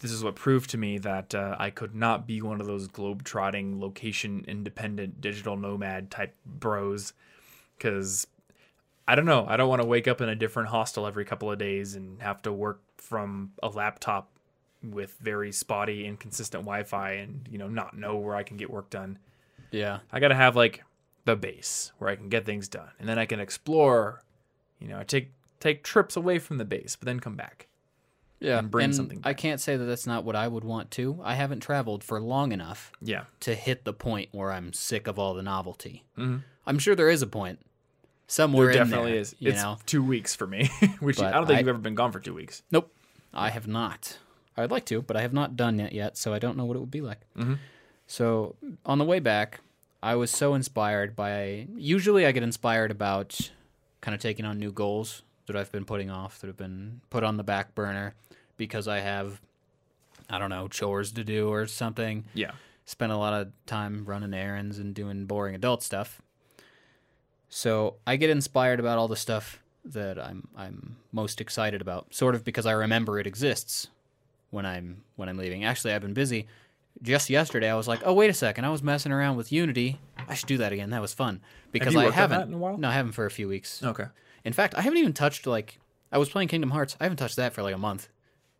this 0.00 0.10
is 0.10 0.24
what 0.24 0.34
proved 0.34 0.70
to 0.70 0.78
me 0.78 0.98
that 0.98 1.34
uh, 1.34 1.56
I 1.58 1.70
could 1.70 1.94
not 1.94 2.26
be 2.26 2.40
one 2.42 2.60
of 2.60 2.66
those 2.66 2.88
globe-trotting, 2.88 3.80
location 3.80 4.44
independent 4.48 5.20
digital 5.20 5.56
nomad 5.56 6.10
type 6.10 6.34
bros 6.44 7.12
because 7.76 8.26
I 9.06 9.14
don't 9.14 9.26
know. 9.26 9.46
I 9.48 9.56
don't 9.56 9.68
want 9.68 9.82
to 9.82 9.86
wake 9.86 10.08
up 10.08 10.20
in 10.20 10.28
a 10.28 10.34
different 10.34 10.70
hostel 10.70 11.06
every 11.06 11.24
couple 11.24 11.50
of 11.50 11.58
days 11.58 11.94
and 11.94 12.20
have 12.22 12.42
to 12.42 12.52
work 12.52 12.80
from 12.96 13.52
a 13.62 13.68
laptop 13.68 14.28
with 14.82 15.16
very 15.20 15.52
spotty, 15.52 16.06
inconsistent 16.06 16.64
Wi-Fi 16.64 17.12
and 17.12 17.46
you 17.50 17.58
know 17.58 17.68
not 17.68 17.96
know 17.96 18.16
where 18.16 18.34
I 18.34 18.42
can 18.42 18.56
get 18.56 18.70
work 18.70 18.90
done. 18.90 19.18
yeah. 19.70 20.00
I 20.12 20.20
got 20.20 20.28
to 20.28 20.34
have 20.34 20.56
like 20.56 20.82
the 21.26 21.36
base 21.36 21.92
where 21.98 22.08
I 22.08 22.16
can 22.16 22.30
get 22.30 22.46
things 22.46 22.66
done, 22.68 22.88
and 22.98 23.06
then 23.06 23.18
I 23.18 23.26
can 23.26 23.38
explore. 23.40 24.22
You 24.80 24.88
know, 24.88 25.02
take 25.02 25.32
take 25.60 25.84
trips 25.84 26.16
away 26.16 26.38
from 26.38 26.56
the 26.58 26.64
base, 26.64 26.96
but 26.96 27.04
then 27.06 27.20
come 27.20 27.36
back. 27.36 27.66
Yeah, 28.40 28.58
and 28.58 28.70
bring 28.70 28.92
something 28.92 29.20
Back. 29.20 29.30
I 29.30 29.32
can't 29.34 29.60
say 29.60 29.76
that 29.78 29.84
that's 29.86 30.06
not 30.06 30.22
what 30.24 30.36
I 30.36 30.46
would 30.46 30.62
want 30.64 30.90
to. 30.92 31.18
I 31.24 31.34
haven't 31.36 31.60
traveled 31.60 32.04
for 32.04 32.20
long 32.20 32.52
enough 32.52 32.92
Yeah, 33.00 33.24
to 33.40 33.54
hit 33.54 33.84
the 33.84 33.94
point 33.94 34.28
where 34.32 34.52
I'm 34.52 34.74
sick 34.74 35.06
of 35.06 35.18
all 35.18 35.32
the 35.32 35.42
novelty. 35.42 36.04
Mhm. 36.18 36.42
I'm 36.66 36.78
sure 36.78 36.94
there 36.94 37.08
is 37.08 37.22
a 37.22 37.26
point 37.26 37.60
somewhere. 38.26 38.66
there 38.66 38.82
in 38.82 38.88
definitely 38.88 39.12
there, 39.12 39.20
is. 39.22 39.34
You 39.38 39.52
it's 39.52 39.62
know, 39.62 39.78
two 39.86 40.02
weeks 40.04 40.34
for 40.36 40.46
me, 40.46 40.68
which 41.00 41.16
But 41.16 41.26
I 41.26 41.30
don't 41.32 41.46
think 41.46 41.56
I- 41.56 41.60
you've 41.60 41.68
ever 41.68 41.78
been 41.78 41.94
gone 41.94 42.12
for 42.12 42.20
two 42.20 42.34
weeks. 42.34 42.62
nope, 42.70 42.92
I 43.32 43.48
have 43.48 43.66
not. 43.66 44.18
I'd 44.54 44.70
like 44.70 44.84
to, 44.86 45.00
but 45.00 45.16
I 45.16 45.22
have 45.22 45.32
not 45.32 45.56
done 45.56 45.80
it 45.80 45.94
yet, 45.94 46.18
so 46.18 46.34
I 46.34 46.38
don't 46.38 46.58
know 46.58 46.66
what 46.66 46.76
it 46.76 46.80
would 46.80 46.90
be 46.90 47.00
like. 47.00 47.20
Mhm. 47.38 47.58
So 48.06 48.56
on 48.84 48.98
the 48.98 49.04
way 49.06 49.18
back, 49.18 49.60
I 50.06 50.14
was 50.14 50.30
so 50.30 50.54
inspired 50.54 51.16
by. 51.16 51.66
Usually, 51.76 52.24
I 52.26 52.30
get 52.30 52.44
inspired 52.44 52.92
about 52.92 53.50
kind 54.00 54.14
of 54.14 54.20
taking 54.20 54.44
on 54.44 54.56
new 54.56 54.70
goals 54.70 55.22
that 55.46 55.56
I've 55.56 55.72
been 55.72 55.84
putting 55.84 56.10
off, 56.10 56.38
that 56.38 56.46
have 56.46 56.56
been 56.56 57.00
put 57.10 57.24
on 57.24 57.38
the 57.38 57.42
back 57.42 57.74
burner 57.74 58.14
because 58.56 58.86
I 58.86 59.00
have, 59.00 59.40
I 60.30 60.38
don't 60.38 60.50
know, 60.50 60.68
chores 60.68 61.10
to 61.10 61.24
do 61.24 61.48
or 61.48 61.66
something. 61.66 62.24
Yeah. 62.34 62.52
Spend 62.84 63.10
a 63.10 63.16
lot 63.16 63.32
of 63.32 63.48
time 63.66 64.04
running 64.04 64.32
errands 64.32 64.78
and 64.78 64.94
doing 64.94 65.26
boring 65.26 65.56
adult 65.56 65.82
stuff. 65.82 66.22
So 67.48 67.96
I 68.06 68.14
get 68.14 68.30
inspired 68.30 68.78
about 68.78 68.98
all 68.98 69.08
the 69.08 69.16
stuff 69.16 69.60
that 69.84 70.20
I'm 70.20 70.46
I'm 70.56 70.98
most 71.10 71.40
excited 71.40 71.80
about, 71.80 72.14
sort 72.14 72.36
of 72.36 72.44
because 72.44 72.64
I 72.64 72.72
remember 72.72 73.18
it 73.18 73.26
exists 73.26 73.88
when 74.50 74.66
I'm 74.66 75.02
when 75.16 75.28
I'm 75.28 75.36
leaving. 75.36 75.64
Actually, 75.64 75.94
I've 75.94 76.02
been 76.02 76.14
busy. 76.14 76.46
Just 77.02 77.28
yesterday, 77.28 77.68
I 77.70 77.74
was 77.74 77.86
like, 77.86 78.00
"Oh, 78.04 78.12
wait 78.14 78.30
a 78.30 78.34
second! 78.34 78.64
I 78.64 78.70
was 78.70 78.82
messing 78.82 79.12
around 79.12 79.36
with 79.36 79.52
Unity. 79.52 80.00
I 80.28 80.34
should 80.34 80.48
do 80.48 80.56
that 80.58 80.72
again. 80.72 80.90
That 80.90 81.02
was 81.02 81.12
fun." 81.12 81.40
Because 81.72 81.92
you 81.94 82.00
I 82.00 82.10
haven't 82.10 82.38
that 82.38 82.48
in 82.48 82.54
a 82.54 82.58
while? 82.58 82.78
No, 82.78 82.88
I 82.88 82.92
haven't 82.92 83.12
for 83.12 83.26
a 83.26 83.30
few 83.30 83.48
weeks. 83.48 83.82
Okay. 83.82 84.06
In 84.44 84.52
fact, 84.52 84.74
I 84.76 84.80
haven't 84.80 84.98
even 84.98 85.12
touched 85.12 85.46
like 85.46 85.78
I 86.10 86.18
was 86.18 86.28
playing 86.30 86.48
Kingdom 86.48 86.70
Hearts. 86.70 86.96
I 87.00 87.04
haven't 87.04 87.18
touched 87.18 87.36
that 87.36 87.52
for 87.52 87.62
like 87.62 87.74
a 87.74 87.78
month, 87.78 88.08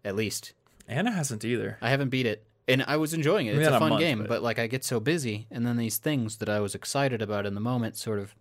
at 0.05 0.14
least. 0.16 0.52
Anna 0.88 1.11
hasn't 1.12 1.45
either. 1.45 1.78
I 1.81 1.88
haven't 1.90 2.11
beat 2.11 2.26
it, 2.26 2.45
and 2.69 2.85
I 2.87 2.97
was 2.99 3.14
enjoying 3.14 3.47
it. 3.47 3.57
It's 3.57 3.66
a 3.66 3.78
fun 3.78 3.90
month, 3.90 4.00
game, 4.00 4.19
but- 4.19 4.28
but... 4.28 4.43
like 4.43 4.59
I 4.59 4.66
get 4.66 4.85
so 4.85 5.00
busy, 5.00 5.47
and 5.50 5.66
then 5.66 5.76
these 5.76 5.97
things 5.99 6.37
that 6.37 6.49
I 6.49 6.61
was 6.61 6.75
excited 6.75 7.23
about 7.23 7.47
in 7.47 7.55
the 7.55 7.61
moment 7.61 7.97
sort 7.97 8.19
of, 8.19 8.35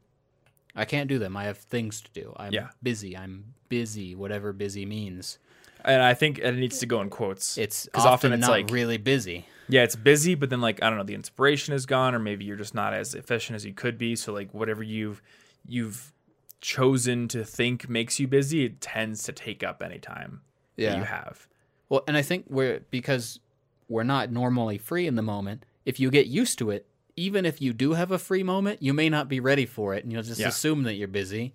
I 0.76 0.84
can't 0.86 1.08
do 1.08 1.18
them. 1.20 1.38
I 1.38 1.46
have 1.46 1.58
things 1.58 2.02
to 2.02 2.12
do. 2.12 2.34
I'm 2.36 2.52
Yeah. 2.54 2.70
busy. 2.84 3.16
I'm 3.16 3.54
busy. 3.70 4.14
Whatever 4.14 4.52
busy 4.52 4.86
means. 4.86 5.40
And 5.86 6.02
I 6.02 6.14
think 6.16 6.40
it 6.40 6.52
needs 6.56 6.80
to 6.80 6.86
go 6.86 7.00
in 7.02 7.10
quotes. 7.10 7.58
It's 7.58 7.86
because 7.86 8.06
often, 8.06 8.32
often 8.32 8.34
it's 8.34 8.42
not 8.42 8.52
like 8.52 8.70
really 8.72 8.98
busy. 8.98 9.46
Yeah, 9.68 9.84
it's 9.84 9.96
busy, 9.96 10.36
but 10.36 10.50
then 10.50 10.62
like 10.62 10.82
I 10.84 10.90
don't 10.90 10.98
know, 10.98 11.04
the 11.04 11.16
inspiration 11.16 11.74
is 11.74 11.86
gone, 11.86 12.14
or 12.16 12.20
maybe 12.20 12.46
you're 12.46 12.56
just 12.58 12.76
not 12.76 12.94
as 12.94 13.14
efficient 13.16 13.56
as 13.56 13.66
you 13.66 13.74
could 13.74 13.98
be. 13.98 14.16
So 14.16 14.32
like 14.34 14.54
whatever 14.54 14.84
you've 14.84 15.22
you've 15.68 16.14
chosen 16.62 17.28
to 17.30 17.44
think 17.44 17.88
makes 17.90 18.20
you 18.20 18.28
busy, 18.28 18.66
it 18.66 18.82
tends 18.82 19.24
to 19.24 19.32
take 19.32 19.64
up 19.64 19.84
any 19.84 20.00
time 20.00 20.42
that 20.76 20.82
Yeah. 20.84 20.98
you 20.98 21.04
have. 21.04 21.48
Well, 21.90 22.04
and 22.08 22.18
I 22.18 22.22
think 22.22 22.46
we're 22.50 22.80
because 22.92 23.40
we're 23.88 24.04
not 24.04 24.32
normally 24.32 24.78
free 24.78 25.06
in 25.08 25.16
the 25.16 25.22
moment. 25.22 25.66
If 25.86 26.00
you 26.00 26.10
get 26.10 26.26
used 26.28 26.58
to 26.60 26.72
it, 26.72 26.88
even 27.16 27.46
if 27.46 27.62
you 27.62 27.72
do 27.72 27.94
have 27.94 28.12
a 28.12 28.18
free 28.18 28.42
moment, 28.44 28.82
you 28.82 28.94
may 28.94 29.10
not 29.10 29.30
be 29.30 29.40
ready 29.40 29.66
for 29.66 29.94
it, 29.94 30.04
and 30.04 30.12
you'll 30.12 30.24
just 30.24 30.40
Yeah. 30.42 30.48
assume 30.48 30.84
that 30.84 30.96
you're 30.96 31.08
busy. 31.08 31.54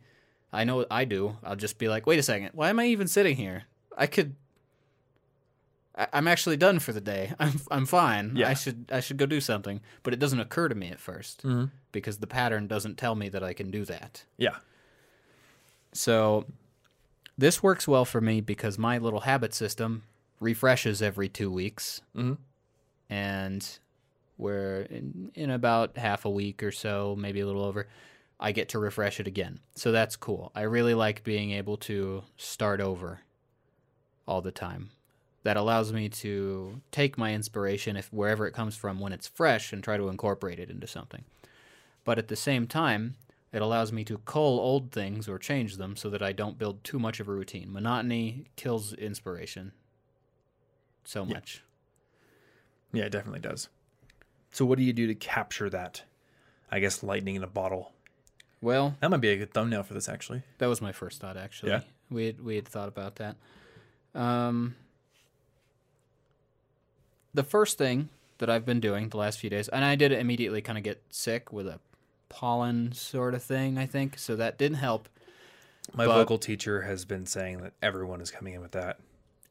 I 0.52 0.64
know 0.64 0.86
I 0.90 1.04
do. 1.04 1.36
I'll 1.44 1.56
just 1.56 1.78
be 1.78 1.88
like, 1.88 2.06
"Wait 2.06 2.18
a 2.18 2.22
second, 2.22 2.50
why 2.54 2.70
am 2.70 2.78
I 2.80 2.86
even 2.86 3.08
sitting 3.08 3.36
here? 3.36 3.64
I 3.96 4.06
could. 4.06 4.36
I- 6.00 6.08
I'm 6.14 6.26
actually 6.28 6.56
done 6.56 6.78
for 6.80 6.92
the 6.92 7.00
day. 7.00 7.32
I'm 7.38 7.60
I'm 7.70 7.86
fine. 7.86 8.32
Yeah. 8.34 8.48
I 8.48 8.54
should 8.54 8.86
I 8.90 9.00
should 9.00 9.16
go 9.18 9.26
do 9.26 9.40
something." 9.40 9.80
But 10.02 10.12
it 10.14 10.18
doesn't 10.20 10.40
occur 10.40 10.68
to 10.68 10.74
me 10.74 10.88
at 10.88 10.98
1st 10.98 11.36
Mm-hmm. 11.42 11.64
because 11.92 12.18
the 12.18 12.26
pattern 12.26 12.66
doesn't 12.66 12.96
tell 12.98 13.14
me 13.14 13.28
that 13.28 13.42
I 13.44 13.52
can 13.52 13.70
do 13.70 13.84
that. 13.84 14.24
Yeah. 14.38 14.56
So 15.92 16.46
this 17.36 17.62
works 17.62 17.88
well 17.88 18.04
for 18.04 18.20
me 18.20 18.40
because 18.40 18.78
my 18.78 18.98
little 18.98 19.20
habit 19.20 19.54
system 19.54 20.02
refreshes 20.40 21.02
every 21.02 21.28
two 21.28 21.50
weeks. 21.50 22.00
Mhm. 22.16 22.38
And 23.08 23.78
we're 24.38 24.82
in, 24.82 25.30
in 25.34 25.50
about 25.50 25.96
half 25.98 26.24
a 26.24 26.30
week 26.30 26.62
or 26.62 26.70
so, 26.72 27.16
maybe 27.18 27.40
a 27.40 27.46
little 27.46 27.64
over, 27.64 27.88
I 28.38 28.52
get 28.52 28.68
to 28.70 28.78
refresh 28.78 29.20
it 29.20 29.26
again. 29.26 29.60
So 29.74 29.92
that's 29.92 30.16
cool. 30.16 30.50
I 30.54 30.62
really 30.62 30.94
like 30.94 31.24
being 31.24 31.50
able 31.50 31.76
to 31.78 32.22
start 32.36 32.80
over 32.80 33.20
all 34.26 34.40
the 34.40 34.52
time. 34.52 34.90
That 35.42 35.56
allows 35.56 35.92
me 35.92 36.08
to 36.10 36.82
take 36.90 37.16
my 37.16 37.32
inspiration 37.32 37.96
if 37.96 38.12
wherever 38.12 38.46
it 38.46 38.52
comes 38.52 38.76
from 38.76 39.00
when 39.00 39.12
it's 39.14 39.26
fresh 39.26 39.72
and 39.72 39.82
try 39.82 39.96
to 39.96 40.08
incorporate 40.08 40.58
it 40.58 40.68
into 40.70 40.86
something. 40.86 41.24
But 42.04 42.18
at 42.18 42.28
the 42.28 42.36
same 42.36 42.66
time, 42.66 43.16
it 43.52 43.62
allows 43.62 43.90
me 43.90 44.04
to 44.04 44.18
cull 44.18 44.60
old 44.60 44.92
things 44.92 45.28
or 45.28 45.38
change 45.38 45.76
them 45.78 45.96
so 45.96 46.10
that 46.10 46.22
I 46.22 46.32
don't 46.32 46.58
build 46.58 46.84
too 46.84 46.98
much 46.98 47.20
of 47.20 47.28
a 47.28 47.32
routine. 47.32 47.72
Monotony 47.72 48.46
kills 48.56 48.92
inspiration 48.92 49.72
so 51.04 51.24
Yeah. 51.24 51.34
much. 51.34 51.62
Yeah, 52.92 53.04
it 53.04 53.10
definitely 53.12 53.40
does. 53.40 53.68
So 54.52 54.64
what 54.66 54.76
do 54.78 54.84
you 54.84 54.92
do 54.92 55.06
to 55.06 55.14
capture 55.14 55.70
that? 55.70 56.02
I 56.70 56.80
guess 56.80 57.02
lightning 57.02 57.36
in 57.36 57.42
a 57.42 57.46
bottle. 57.48 57.92
Well, 58.60 58.96
That 59.00 59.10
might 59.10 59.20
be 59.22 59.30
a 59.30 59.36
good 59.38 59.54
thumbnail 59.54 59.84
for 59.84 59.94
this 59.94 60.08
actually. 60.08 60.42
that 60.58 60.66
was 60.66 60.82
my 60.82 60.92
first 60.92 61.18
thought 61.20 61.36
actually. 61.38 61.72
Yeah? 61.72 61.80
We 62.10 62.26
had, 62.26 62.40
we 62.40 62.56
had 62.56 62.68
thought 62.68 62.88
about 62.88 63.16
that. 63.16 63.36
Um 64.14 64.74
the 67.34 67.42
first 67.44 67.78
thing 67.78 68.08
that 68.38 68.48
I've 68.50 68.64
been 68.64 68.80
doing 68.80 69.08
the 69.10 69.16
last 69.18 69.38
few 69.38 69.50
days, 69.50 69.68
and 69.68 69.84
I 69.84 69.94
did 69.96 70.12
immediately 70.12 70.60
kind 70.62 70.78
of 70.78 70.84
get 70.84 71.02
sick 71.10 71.52
with 71.52 71.66
a 71.66 71.78
pollen 72.28 72.92
sort 72.92 73.34
of 73.34 73.42
thing, 73.42 73.76
I 73.78 73.86
think. 73.86 74.18
So 74.18 74.36
that 74.36 74.56
didn't 74.58 74.78
help. 74.78 75.08
My 75.94 76.06
But- 76.06 76.14
vocal 76.14 76.38
teacher 76.38 76.82
has 76.82 77.04
been 77.04 77.26
saying 77.26 77.58
that 77.62 77.72
everyone 77.82 78.20
is 78.20 78.30
coming 78.30 78.54
in 78.54 78.60
with 78.60 78.72
that. 78.72 78.98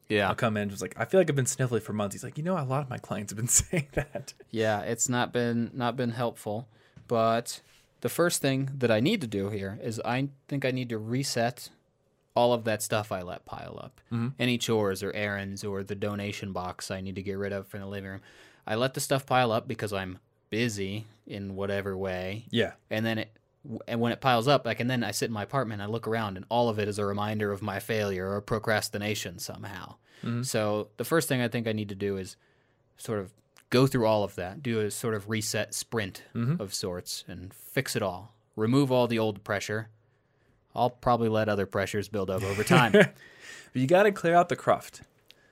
Yeah. 0.08 0.28
I'll 0.28 0.34
come 0.34 0.56
in 0.56 0.70
just 0.70 0.82
like 0.82 0.94
I 0.98 1.04
feel 1.04 1.20
like 1.20 1.30
I've 1.30 1.36
been 1.36 1.44
sniffly 1.44 1.80
for 1.80 1.92
months. 1.92 2.14
He's 2.14 2.24
like, 2.24 2.36
you 2.36 2.42
know, 2.42 2.58
a 2.58 2.64
lot 2.64 2.82
of 2.82 2.90
my 2.90 2.98
clients 2.98 3.30
have 3.30 3.36
been 3.36 3.46
saying 3.62 3.86
that. 3.92 4.34
Yeah, 4.50 4.80
it's 4.80 5.08
not 5.08 5.32
been 5.32 5.70
not 5.72 5.96
been 5.96 6.10
helpful, 6.10 6.66
but 7.06 7.60
the 8.00 8.08
first 8.08 8.42
thing 8.42 8.70
that 8.78 8.90
I 8.90 8.98
need 8.98 9.20
to 9.20 9.28
do 9.28 9.50
here 9.50 9.78
is 9.82 10.00
I 10.04 10.30
think 10.48 10.64
I 10.64 10.72
need 10.72 10.88
to 10.88 10.98
reset 10.98 11.68
all 12.40 12.54
of 12.54 12.64
that 12.64 12.82
stuff 12.82 13.12
I 13.12 13.20
let 13.20 13.44
pile 13.44 13.78
up. 13.82 14.00
Mm-hmm. 14.10 14.28
Any 14.38 14.56
chores 14.56 15.02
or 15.02 15.12
errands 15.14 15.62
or 15.62 15.82
the 15.82 15.94
donation 15.94 16.52
box 16.52 16.90
I 16.90 17.02
need 17.02 17.16
to 17.16 17.22
get 17.22 17.36
rid 17.36 17.52
of 17.52 17.66
from 17.66 17.80
the 17.80 17.86
living 17.86 18.10
room. 18.10 18.22
I 18.66 18.76
let 18.76 18.94
the 18.94 19.00
stuff 19.00 19.26
pile 19.26 19.52
up 19.52 19.68
because 19.68 19.92
I'm 19.92 20.18
busy 20.48 21.06
in 21.26 21.54
whatever 21.54 21.96
way, 21.96 22.46
Yeah. 22.50 22.72
and 22.90 23.04
then 23.04 23.18
it 23.18 23.30
and 23.86 24.00
when 24.00 24.10
it 24.10 24.22
piles 24.22 24.48
up, 24.48 24.64
like 24.64 24.80
and 24.80 24.88
then 24.88 25.04
I 25.04 25.10
sit 25.10 25.26
in 25.26 25.34
my 25.34 25.42
apartment, 25.42 25.82
and 25.82 25.90
I 25.90 25.92
look 25.92 26.08
around, 26.08 26.38
and 26.38 26.46
all 26.48 26.70
of 26.70 26.78
it 26.78 26.88
is 26.88 26.98
a 26.98 27.04
reminder 27.04 27.52
of 27.52 27.60
my 27.60 27.78
failure 27.78 28.32
or 28.32 28.40
procrastination 28.40 29.38
somehow. 29.38 29.96
Mm-hmm. 30.24 30.42
So 30.42 30.88
the 30.96 31.04
first 31.04 31.28
thing 31.28 31.42
I 31.42 31.48
think 31.48 31.68
I 31.68 31.72
need 31.72 31.90
to 31.90 31.94
do 31.94 32.16
is 32.16 32.36
sort 32.96 33.18
of 33.18 33.32
go 33.68 33.86
through 33.86 34.06
all 34.06 34.24
of 34.24 34.34
that, 34.36 34.62
do 34.62 34.80
a 34.80 34.90
sort 34.90 35.14
of 35.14 35.28
reset 35.28 35.74
sprint 35.74 36.22
mm-hmm. 36.34 36.60
of 36.60 36.72
sorts, 36.72 37.24
and 37.28 37.52
fix 37.52 37.94
it 37.94 38.02
all. 38.02 38.34
Remove 38.56 38.90
all 38.90 39.06
the 39.06 39.18
old 39.18 39.44
pressure. 39.44 39.88
I'll 40.74 40.90
probably 40.90 41.28
let 41.28 41.48
other 41.48 41.66
pressures 41.66 42.08
build 42.08 42.30
up 42.30 42.42
over 42.42 42.64
time. 42.64 42.92
But 43.72 43.80
you 43.82 43.86
got 43.86 44.02
to 44.02 44.10
clear 44.10 44.34
out 44.34 44.48
the 44.48 44.56
cruft. 44.56 45.02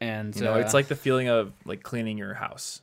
and 0.00 0.34
You 0.34 0.42
know, 0.42 0.54
it's 0.56 0.75
uh, 0.75 0.78
like 0.78 0.88
the 0.88 0.96
feeling 0.96 1.28
of 1.28 1.52
like 1.64 1.84
cleaning 1.84 2.18
your 2.18 2.34
house. 2.34 2.82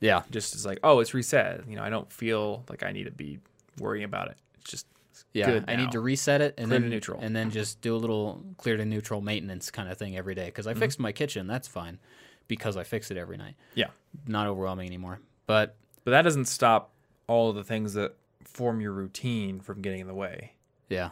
yeah, 0.00 0.22
Just 0.30 0.54
as 0.54 0.64
like, 0.64 0.78
oh, 0.82 1.00
it's 1.00 1.12
reset. 1.12 1.68
You 1.68 1.76
know, 1.76 1.82
I 1.82 1.90
don't 1.90 2.10
feel 2.10 2.64
like 2.70 2.82
I 2.82 2.92
need 2.92 3.04
to 3.04 3.10
be 3.10 3.40
worrying 3.78 4.04
about 4.04 4.28
it. 4.28 4.38
It's 4.54 4.70
just 4.70 4.86
yeah. 5.34 5.46
good 5.50 5.64
I 5.68 5.76
need 5.76 5.90
to 5.92 6.00
reset 6.00 6.40
it 6.40 6.54
and 6.56 6.68
Clear 6.68 6.78
to 6.78 6.82
then 6.82 6.90
neutral. 6.90 7.20
and 7.20 7.36
then 7.36 7.50
just 7.50 7.82
do 7.82 7.94
a 7.94 7.98
little 7.98 8.42
clear 8.56 8.78
to 8.78 8.86
neutral 8.86 9.20
maintenance 9.20 9.70
kind 9.70 9.90
of 9.90 9.98
thing 9.98 10.16
every 10.16 10.34
day. 10.34 10.46
Because 10.46 10.66
I 10.66 10.70
Mm-hmm. 10.70 10.80
fixed 10.80 10.98
my 10.98 11.12
kitchen, 11.12 11.46
that's 11.46 11.68
fine, 11.68 11.98
because 12.46 12.78
I 12.78 12.84
fix 12.84 13.10
it 13.10 13.18
every 13.18 13.36
night. 13.36 13.54
yeah. 13.74 13.88
Not 14.26 14.46
overwhelming 14.46 14.86
anymore. 14.86 15.20
But 15.46 15.76
But 16.04 16.12
that 16.12 16.22
doesn't 16.22 16.46
stop 16.46 16.90
all 17.26 17.50
of 17.50 17.56
the 17.56 17.64
things 17.64 17.92
that 17.92 18.14
form 18.44 18.80
your 18.80 18.92
routine 18.92 19.60
from 19.60 19.82
getting 19.82 20.00
in 20.00 20.06
the 20.06 20.14
way. 20.14 20.52
yeah, 20.88 21.10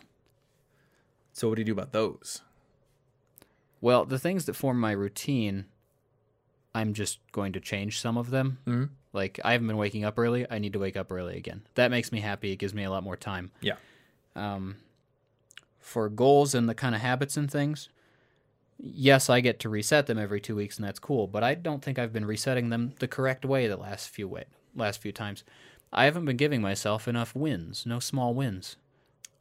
So 1.37 1.51
what 1.51 1.57
do 1.57 1.61
you 1.61 1.67
do 1.67 1.73
about 1.73 1.93
those? 1.93 2.41
Well, 3.83 4.07
the 4.07 4.19
things 4.19 4.47
that 4.47 4.55
form 4.55 4.81
my 4.81 4.93
routine, 4.93 5.67
I'm 6.75 6.95
just 6.95 7.19
going 7.31 7.53
to 7.53 7.61
change 7.61 8.01
some 8.01 8.17
of 8.17 8.31
them. 8.31 8.57
Mhm. 8.67 8.89
Like 9.13 9.39
I 9.45 9.53
haven't 9.53 9.67
been 9.67 9.77
waking 9.77 10.03
up 10.03 10.19
early. 10.19 10.51
I 10.51 10.59
need 10.59 10.73
to 10.73 10.79
wake 10.79 10.97
up 10.97 11.13
early 11.13 11.37
again. 11.37 11.61
That 11.75 11.91
makes 11.91 12.11
me 12.11 12.21
happy. 12.21 12.53
It 12.53 12.57
gives 12.57 12.73
me 12.73 12.85
a 12.85 12.91
lot 12.91 13.03
more 13.03 13.19
time. 13.19 13.51
Yeah. 13.61 13.77
Um, 14.35 14.77
for 15.79 16.09
goals 16.09 16.55
and 16.55 16.71
the 16.71 16.75
kind 16.75 16.95
of 16.95 17.03
habits 17.03 17.37
and 17.37 17.51
things, 17.51 17.91
yes, 18.79 19.29
I 19.29 19.41
get 19.41 19.61
to 19.61 19.69
reset 19.69 20.07
them 20.07 20.19
every 20.19 20.41
two 20.41 20.57
weeks, 20.57 20.79
and 20.79 20.87
that's 20.87 20.99
cool. 20.99 21.27
But 21.27 21.45
I 21.45 21.55
don't 21.55 21.85
think 21.85 21.99
I've 21.99 22.15
been 22.15 22.25
resetting 22.25 22.71
them 22.71 22.95
the 22.99 23.09
correct 23.09 23.45
way 23.45 23.67
the 23.69 23.77
last 23.77 24.09
few 24.09 24.27
way, 24.27 24.45
last 24.75 25.03
few 25.03 25.13
times. 25.13 25.45
I 25.93 26.07
haven't 26.07 26.25
been 26.25 26.39
giving 26.39 26.63
myself 26.63 27.07
enough 27.07 27.35
wins. 27.35 27.85
No 27.85 27.99
small 28.01 28.33
wins. 28.33 28.77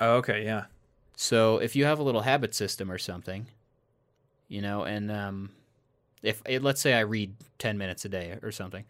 Oh, 0.02 0.16
okay, 0.18 0.44
yeah. 0.44 0.66
So 1.16 1.58
if 1.58 1.76
you 1.76 1.86
have 1.86 2.00
a 2.00 2.04
little 2.04 2.22
habit 2.22 2.54
system 2.54 2.92
or 2.92 2.98
something, 2.98 3.48
you 4.48 4.62
know, 4.62 4.84
and 4.84 5.12
um, 5.12 5.52
if 6.22 6.42
let's 6.62 6.82
say 6.82 6.94
I 6.94 7.02
read 7.02 7.36
ten 7.58 7.78
minutes 7.78 8.06
a 8.06 8.10
day 8.10 8.38
or 8.44 8.52
something, 8.52 8.86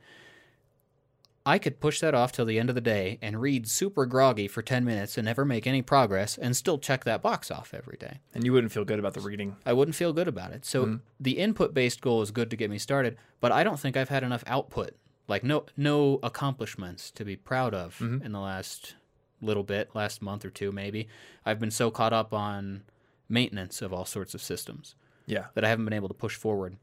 I 1.45 1.59
could 1.59 1.79
push 1.79 1.99
that 1.99 2.15
off 2.15 2.31
till 2.31 2.45
the 2.45 2.57
end 2.57 2.69
of 2.69 2.75
the 2.75 2.81
day 2.81 3.19
and 3.21 3.39
read 3.39 3.67
super 3.69 4.07
groggy 4.07 4.47
for 4.47 4.63
ten 4.63 4.83
minutes 4.83 5.17
and 5.17 5.25
never 5.25 5.45
make 5.45 5.67
any 5.67 5.83
progress 5.83 6.37
and 6.37 6.57
still 6.57 6.79
check 6.79 7.03
that 7.03 7.21
box 7.21 7.51
off 7.51 7.73
every 7.73 7.97
day. 7.97 8.19
And 8.33 8.43
you 8.43 8.51
wouldn't 8.51 8.73
feel 8.73 8.85
good 8.85 8.97
about 8.97 9.13
the 9.13 9.21
reading. 9.21 9.55
I 9.65 9.73
wouldn't 9.73 9.95
feel 9.95 10.11
good 10.11 10.27
about 10.27 10.51
it. 10.51 10.65
So 10.65 10.99
the 11.19 11.37
input 11.37 11.73
based 11.73 12.01
goal 12.01 12.23
is 12.23 12.31
good 12.31 12.49
to 12.49 12.55
get 12.57 12.71
me 12.71 12.79
started, 12.79 13.17
but 13.39 13.51
I 13.51 13.63
don't 13.63 13.79
think 13.79 13.95
I've 13.95 14.09
had 14.09 14.23
enough 14.23 14.43
output, 14.47 14.95
like 15.27 15.43
no 15.43 15.65
no 15.77 16.19
accomplishments 16.23 17.11
to 17.11 17.23
be 17.23 17.35
proud 17.35 17.75
of 17.75 18.01
in 18.01 18.31
the 18.31 18.39
last 18.39 18.95
little 19.41 19.63
bit, 19.63 19.89
last 19.93 20.21
month 20.21 20.45
or 20.45 20.49
two 20.49 20.71
maybe. 20.71 21.07
I've 21.45 21.59
been 21.59 21.71
so 21.71 21.91
caught 21.91 22.13
up 22.13 22.33
on 22.33 22.83
maintenance 23.29 23.81
of 23.81 23.91
all 23.93 24.05
sorts 24.05 24.33
of 24.33 24.41
systems 24.41 24.95
Yeah. 25.25 25.45
that 25.53 25.63
I 25.65 25.69
haven't 25.69 25.85
been 25.85 25.93
able 25.93 26.07
to 26.07 26.13
push 26.13 26.35
forward. 26.35 26.77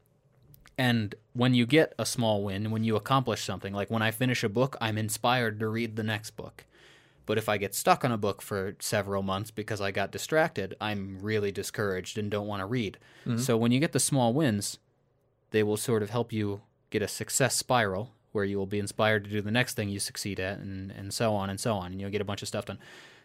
And 0.77 1.13
when 1.33 1.53
you 1.53 1.65
get 1.65 1.93
a 1.99 2.05
small 2.05 2.43
win, 2.43 2.71
when 2.71 2.83
you 2.83 2.95
accomplish 2.95 3.43
something, 3.43 3.73
like 3.73 3.91
when 3.91 4.01
I 4.01 4.11
finish 4.11 4.43
a 4.43 4.49
book, 4.49 4.75
I'm 4.81 4.97
inspired 4.97 5.59
to 5.59 5.67
read 5.67 5.95
the 5.95 6.03
next 6.03 6.31
book. 6.31 6.65
But 7.25 7.37
if 7.37 7.47
I 7.47 7.57
get 7.57 7.73
stuck 7.75 8.03
on 8.03 8.11
a 8.11 8.17
book 8.17 8.41
for 8.41 8.75
several 8.79 9.23
months 9.23 9.51
because 9.51 9.79
I 9.79 9.91
got 9.91 10.11
distracted, 10.11 10.75
I'm 10.81 11.19
really 11.21 11.51
discouraged 11.51 12.17
and 12.17 12.29
don't 12.29 12.47
want 12.47 12.59
to 12.61 12.65
read. 12.65 12.97
Mm-hmm. 13.25 13.37
So 13.37 13.55
when 13.55 13.71
you 13.71 13.79
get 13.79 13.93
the 13.93 13.99
small 13.99 14.33
wins, 14.33 14.79
they 15.51 15.63
will 15.63 15.77
sort 15.77 16.03
of 16.03 16.09
help 16.09 16.33
you 16.33 16.61
get 16.89 17.01
a 17.01 17.07
success 17.07 17.55
spiral 17.55 18.11
where 18.33 18.43
you 18.45 18.57
will 18.57 18.65
be 18.67 18.79
inspired 18.79 19.23
to 19.23 19.29
do 19.29 19.41
the 19.41 19.49
next 19.51 19.75
thing 19.75 19.87
you 19.89 19.99
succeed 19.99 20.39
at 20.39 20.59
and, 20.59 20.91
and 20.91 21.13
so 21.13 21.33
on 21.33 21.49
and 21.49 21.59
so 21.59 21.73
on 21.75 21.91
and 21.91 22.01
you'll 22.01 22.09
get 22.09 22.21
a 22.21 22.25
bunch 22.25 22.41
of 22.41 22.47
stuff 22.47 22.65
done 22.65 22.77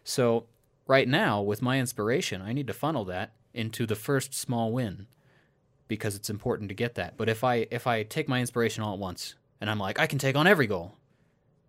so 0.05 0.45
right 0.87 1.09
now 1.09 1.43
with 1.43 1.61
my 1.61 1.79
inspiration 1.81 2.41
i 2.41 2.53
need 2.53 2.67
to 2.67 2.73
funnel 2.73 3.05
that 3.05 3.33
into 3.53 3.85
the 3.87 3.97
first 3.97 4.33
small 4.33 4.71
win 4.73 5.07
because 5.89 6.15
it's 6.15 6.31
important 6.31 6.69
to 6.69 6.75
get 6.75 6.95
that 6.95 7.17
but 7.17 7.29
if 7.29 7.43
i 7.43 7.67
if 7.71 7.87
i 7.87 8.03
take 8.03 8.29
my 8.29 8.41
inspiration 8.41 8.83
all 8.83 8.93
at 8.95 8.99
once 8.99 9.35
and 9.61 9.69
i'm 9.69 9.79
like 9.79 9.99
i 9.99 10.07
can 10.07 10.19
take 10.19 10.37
on 10.37 10.47
every 10.47 10.67
goal 10.67 10.95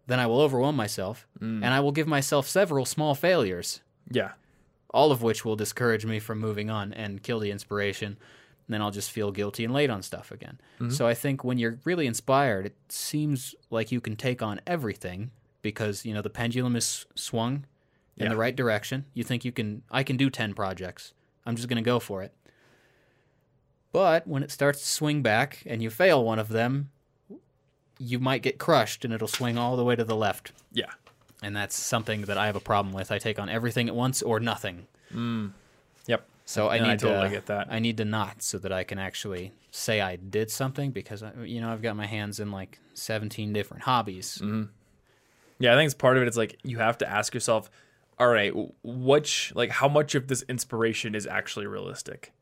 then 0.07 0.19
i 0.19 0.27
will 0.27 0.41
overwhelm 0.41 0.75
myself 0.75 1.27
mm. 1.39 1.63
and 1.63 1.67
i 1.67 1.79
will 1.79 1.91
give 1.91 2.07
myself 2.07 2.47
several 2.47 2.85
small 2.85 3.15
failures 3.15 3.81
Yeah. 4.11 4.31
all 4.91 5.11
of 5.11 5.21
which 5.21 5.45
will 5.45 5.55
discourage 5.55 6.05
me 6.05 6.19
from 6.19 6.39
moving 6.39 6.69
on 6.69 6.93
and 6.93 7.21
kill 7.21 7.39
the 7.39 7.51
inspiration. 7.51 8.17
And 8.69 8.73
then 8.75 8.83
I'll 8.83 8.91
just 8.91 9.09
feel 9.09 9.31
guilty 9.31 9.65
and 9.65 9.73
late 9.73 9.89
on 9.89 10.03
stuff 10.03 10.31
again. 10.31 10.61
Mm-hmm. 10.79 10.91
So 10.91 11.07
I 11.07 11.15
think 11.15 11.43
when 11.43 11.57
you're 11.57 11.79
really 11.85 12.05
inspired, 12.05 12.67
it 12.67 12.75
seems 12.87 13.55
like 13.71 13.91
you 13.91 13.99
can 13.99 14.15
take 14.15 14.43
on 14.43 14.61
everything 14.67 15.31
because 15.63 16.05
you 16.05 16.13
know 16.13 16.21
the 16.21 16.29
pendulum 16.29 16.75
is 16.75 17.07
swung 17.15 17.65
in 18.15 18.25
Yeah. 18.25 18.29
the 18.29 18.37
right 18.37 18.55
direction. 18.55 19.05
You 19.15 19.23
think 19.23 19.43
you 19.43 19.51
can 19.51 19.81
I 19.89 20.03
can 20.03 20.17
do 20.17 20.29
10 20.29 20.53
projects. 20.53 21.13
I'm 21.47 21.55
just 21.55 21.67
going 21.67 21.83
to 21.83 21.89
go 21.93 21.97
for 21.99 22.21
it. 22.21 22.31
But 23.91 24.27
when 24.27 24.43
it 24.43 24.51
starts 24.51 24.81
to 24.81 24.85
swing 24.87 25.23
back 25.23 25.63
and 25.65 25.81
you 25.81 25.89
fail 25.89 26.23
one 26.23 26.37
of 26.37 26.49
them, 26.49 26.91
you 27.97 28.19
might 28.19 28.43
get 28.43 28.59
crushed 28.59 29.03
and 29.03 29.11
it'll 29.11 29.27
swing 29.27 29.57
all 29.57 29.75
the 29.77 29.83
way 29.83 29.95
to 29.95 30.03
the 30.03 30.15
left. 30.15 30.51
Yeah. 30.71 30.91
And 31.41 31.55
that's 31.55 31.75
something 31.75 32.21
that 32.23 32.37
I 32.37 32.45
have 32.45 32.55
a 32.55 32.59
problem 32.59 32.93
with. 32.93 33.11
I 33.11 33.17
take 33.17 33.39
on 33.39 33.49
everything 33.49 33.87
at 33.87 33.95
once 33.95 34.21
or 34.21 34.39
nothing. 34.39 34.85
Yep. 35.11 35.51
So 36.49 36.67
I 36.67 36.77
And 36.77 36.87
need 36.87 36.93
I 36.93 36.95
totally 36.95 37.29
to 37.29 37.35
get 37.35 37.45
that. 37.45 37.67
I 37.69 37.77
need 37.77 37.97
to 37.97 38.05
not 38.05 38.41
so 38.41 38.57
that 38.57 38.71
I 38.71 38.83
can 38.83 38.97
actually 38.97 39.51
say 39.69 40.01
I 40.01 40.15
did 40.15 40.49
something 40.49 40.89
because 40.89 41.21
I, 41.21 41.31
you 41.43 41.61
know 41.61 41.71
I've 41.71 41.83
got 41.83 41.95
my 41.95 42.07
hands 42.07 42.39
in 42.39 42.51
like 42.51 42.79
17 42.95 43.53
different 43.53 43.83
hobbies. 43.83 44.39
Mm-hmm. 44.41 44.63
Yeah, 45.59 45.73
I 45.73 45.75
think 45.75 45.85
it's 45.85 45.93
part 45.93 46.17
of 46.17 46.23
it. 46.23 46.27
It's 46.27 46.37
like 46.37 46.57
you 46.63 46.79
have 46.79 46.97
to 46.97 47.07
ask 47.07 47.35
yourself, 47.35 47.69
all 48.17 48.29
right, 48.29 48.51
which 48.83 49.53
like 49.53 49.69
how 49.69 49.87
much 49.87 50.15
of 50.15 50.27
this 50.27 50.41
inspiration 50.49 51.13
is 51.13 51.27
actually 51.27 51.67
realistic? 51.67 52.33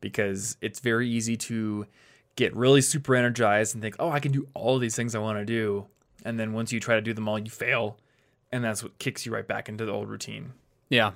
Because 0.00 0.56
it's 0.60 0.78
very 0.78 1.08
easy 1.08 1.36
to 1.36 1.86
get 2.36 2.54
really 2.54 2.80
super 2.80 3.16
energized 3.16 3.74
and 3.74 3.82
think, 3.82 3.96
oh, 3.98 4.10
I 4.10 4.20
can 4.20 4.30
do 4.30 4.46
all 4.54 4.78
these 4.78 4.94
things 4.94 5.16
I 5.16 5.18
want 5.18 5.40
to 5.40 5.44
do, 5.44 5.86
and 6.24 6.38
then 6.38 6.52
once 6.52 6.70
you 6.70 6.78
try 6.78 6.94
to 6.94 7.00
do 7.00 7.12
them 7.12 7.28
all, 7.28 7.36
you 7.36 7.50
fail, 7.50 7.98
and 8.52 8.62
that's 8.62 8.84
what 8.84 8.96
kicks 9.00 9.26
you 9.26 9.34
right 9.34 9.48
back 9.48 9.68
into 9.68 9.84
the 9.84 9.90
old 9.90 10.08
routine. 10.08 10.52
Yeah, 10.88 11.14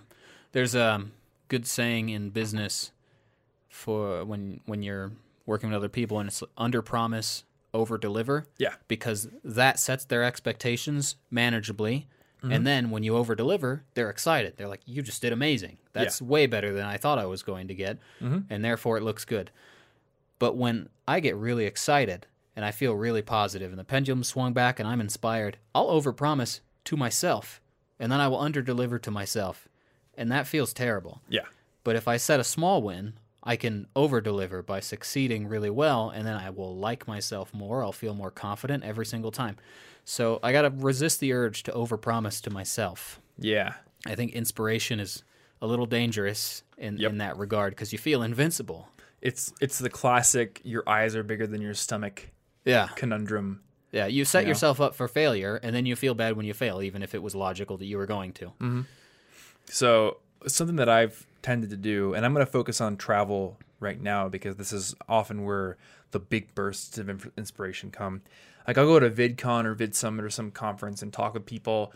there's 0.50 0.74
a 0.74 1.04
good 1.50 1.66
saying 1.66 2.08
in 2.08 2.30
business 2.30 2.92
for 3.68 4.24
when 4.24 4.60
when 4.64 4.82
you're 4.82 5.12
working 5.44 5.68
with 5.68 5.76
other 5.76 5.90
people 5.90 6.18
and 6.18 6.28
it's 6.28 6.42
under 6.56 6.80
promise, 6.80 7.44
over 7.74 7.98
deliver. 7.98 8.46
Yeah. 8.56 8.74
because 8.88 9.28
that 9.44 9.78
sets 9.78 10.06
their 10.06 10.24
expectations 10.24 11.16
manageably. 11.30 12.06
Mm-hmm. 12.42 12.52
And 12.52 12.66
then 12.66 12.90
when 12.90 13.02
you 13.02 13.16
over 13.16 13.34
deliver, 13.34 13.84
they're 13.92 14.08
excited. 14.08 14.54
They're 14.56 14.68
like, 14.68 14.80
"You 14.86 15.02
just 15.02 15.20
did 15.20 15.30
amazing. 15.30 15.76
That's 15.92 16.22
way 16.22 16.46
better 16.46 16.72
than 16.72 16.86
I 16.86 16.96
thought 16.96 17.18
I 17.18 17.26
was 17.26 17.42
going 17.42 17.68
to 17.68 17.74
get." 17.74 17.98
Mm-hmm. 18.22 18.38
And 18.48 18.64
therefore, 18.64 18.96
it 18.96 19.02
looks 19.02 19.26
good. 19.26 19.50
But 20.38 20.56
when 20.56 20.88
I 21.06 21.20
get 21.20 21.36
really 21.36 21.66
excited 21.66 22.26
and 22.56 22.64
I 22.64 22.70
feel 22.70 22.94
really 22.94 23.20
positive, 23.20 23.70
and 23.70 23.78
the 23.78 23.84
pendulum 23.84 24.24
swung 24.24 24.54
back 24.54 24.80
and 24.80 24.88
I'm 24.88 25.02
inspired, 25.02 25.58
I'll 25.74 25.90
over 25.90 26.14
promise 26.14 26.62
to 26.84 26.96
myself, 26.96 27.60
and 27.98 28.10
then 28.10 28.20
I 28.20 28.28
will 28.28 28.40
under 28.40 28.62
deliver 28.62 28.98
to 29.00 29.10
myself, 29.10 29.68
and 30.16 30.30
that 30.32 30.46
feels 30.46 30.72
terrible. 30.72 31.20
Yeah. 31.28 31.44
But 31.84 31.96
if 31.96 32.06
I 32.08 32.16
set 32.18 32.40
a 32.40 32.44
small 32.44 32.82
win, 32.82 33.14
I 33.42 33.56
can 33.56 33.86
over 33.96 34.20
deliver 34.20 34.62
by 34.62 34.80
succeeding 34.80 35.48
really 35.48 35.70
well, 35.70 36.10
and 36.10 36.26
then 36.26 36.36
I 36.36 36.50
will 36.50 36.76
like 36.76 37.08
myself 37.08 37.54
more. 37.54 37.82
I'll 37.82 37.92
feel 37.92 38.14
more 38.14 38.30
confident 38.30 38.84
every 38.84 39.06
single 39.06 39.30
time. 39.30 39.56
So 40.04 40.40
I 40.42 40.52
got 40.52 40.62
to 40.62 40.70
resist 40.70 41.20
the 41.20 41.32
urge 41.32 41.62
to 41.64 41.72
overpromise 41.72 42.42
to 42.42 42.50
myself. 42.50 43.20
Yeah. 43.38 43.74
I 44.06 44.14
think 44.14 44.32
inspiration 44.32 45.00
is 45.00 45.22
a 45.62 45.66
little 45.66 45.86
dangerous 45.86 46.62
in, 46.76 46.98
Yep. 46.98 47.10
in 47.12 47.18
that 47.18 47.36
regard 47.38 47.72
because 47.72 47.92
you 47.92 47.98
feel 47.98 48.22
invincible. 48.22 48.88
It's 49.22 49.52
it's 49.60 49.78
the 49.78 49.90
classic 49.90 50.60
your 50.64 50.82
eyes 50.88 51.14
are 51.14 51.22
bigger 51.22 51.46
than 51.46 51.60
your 51.60 51.74
stomach 51.74 52.28
Yeah. 52.64 52.88
conundrum. 52.96 53.60
Yeah. 53.92 54.06
You 54.06 54.24
set 54.24 54.42
Yeah. 54.44 54.48
yourself 54.50 54.80
up 54.80 54.94
for 54.94 55.06
failure, 55.08 55.56
and 55.56 55.74
then 55.76 55.84
you 55.86 55.96
feel 55.96 56.14
bad 56.14 56.36
when 56.36 56.46
you 56.46 56.54
fail, 56.54 56.80
even 56.82 57.02
if 57.02 57.14
it 57.14 57.22
was 57.22 57.34
logical 57.34 57.76
that 57.78 57.84
you 57.86 57.96
were 57.98 58.06
going 58.06 58.32
to. 58.34 58.46
Mm-hmm. 58.46 58.80
So 59.70 60.18
something 60.46 60.76
that 60.76 60.88
I've 60.88 61.26
tended 61.42 61.70
to 61.70 61.76
do, 61.76 62.14
and 62.14 62.26
I'm 62.26 62.34
going 62.34 62.44
to 62.44 62.50
focus 62.50 62.80
on 62.80 62.96
travel 62.96 63.56
right 63.78 64.00
now 64.00 64.28
because 64.28 64.56
this 64.56 64.72
is 64.72 64.94
often 65.08 65.44
where 65.44 65.76
the 66.10 66.18
big 66.18 66.54
bursts 66.54 66.98
of 66.98 67.30
inspiration 67.38 67.90
come. 67.90 68.22
Like 68.66 68.76
I'll 68.76 68.86
go 68.86 69.00
to 69.00 69.10
VidCon 69.10 69.64
or 69.64 69.74
VidSummit 69.74 70.22
or 70.22 70.30
some 70.30 70.50
conference 70.50 71.02
and 71.02 71.12
talk 71.12 71.34
with 71.34 71.46
people, 71.46 71.92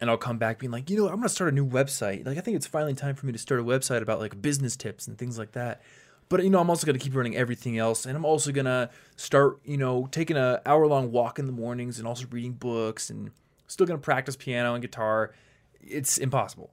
and 0.00 0.08
I'll 0.08 0.16
come 0.16 0.38
back 0.38 0.60
being 0.60 0.70
like, 0.70 0.88
you 0.88 0.96
know, 0.96 1.08
I'm 1.08 1.16
going 1.16 1.24
to 1.24 1.28
start 1.28 1.52
a 1.52 1.54
new 1.54 1.66
website. 1.66 2.24
Like 2.24 2.38
I 2.38 2.40
think 2.40 2.56
it's 2.56 2.66
finally 2.66 2.94
time 2.94 3.14
for 3.14 3.26
me 3.26 3.32
to 3.32 3.38
start 3.38 3.60
a 3.60 3.64
website 3.64 4.00
about 4.00 4.20
like 4.20 4.40
business 4.40 4.76
tips 4.76 5.06
and 5.06 5.18
things 5.18 5.38
like 5.38 5.52
that. 5.52 5.82
But 6.28 6.44
you 6.44 6.50
know, 6.50 6.60
I'm 6.60 6.70
also 6.70 6.86
going 6.86 6.98
to 6.98 7.02
keep 7.02 7.14
running 7.14 7.36
everything 7.36 7.78
else, 7.78 8.06
and 8.06 8.16
I'm 8.16 8.24
also 8.24 8.52
going 8.52 8.66
to 8.66 8.90
start, 9.16 9.58
you 9.64 9.76
know, 9.76 10.08
taking 10.10 10.36
a 10.36 10.62
hour 10.64 10.86
long 10.86 11.10
walk 11.10 11.38
in 11.38 11.46
the 11.46 11.52
mornings 11.52 11.98
and 11.98 12.06
also 12.06 12.26
reading 12.30 12.52
books 12.52 13.10
and 13.10 13.30
still 13.66 13.86
going 13.86 13.98
to 13.98 14.04
practice 14.04 14.36
piano 14.36 14.74
and 14.74 14.82
guitar. 14.82 15.34
It's 15.80 16.18
impossible. 16.18 16.70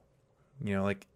You 0.62 0.74
know, 0.76 0.84
like 0.84 1.06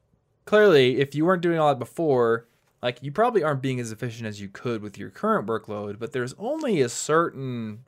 clearly, 0.44 0.98
if 1.00 1.14
you 1.14 1.24
weren't 1.24 1.42
doing 1.42 1.59
all 1.59 1.68
that 1.68 1.79
before, 1.79 2.46
like 2.83 3.03
you 3.03 3.12
probably 3.12 3.42
aren't 3.42 3.62
being 3.62 3.81
as 3.81 3.92
efficient 3.92 4.26
as 4.26 4.40
you 4.40 4.48
could 4.48 4.83
with 4.83 4.98
your 4.98 5.11
current 5.11 5.46
workload, 5.46 5.98
but 5.98 6.12
there's 6.12 6.35
only 6.38 6.81
a 6.81 6.88
certain, 6.88 7.85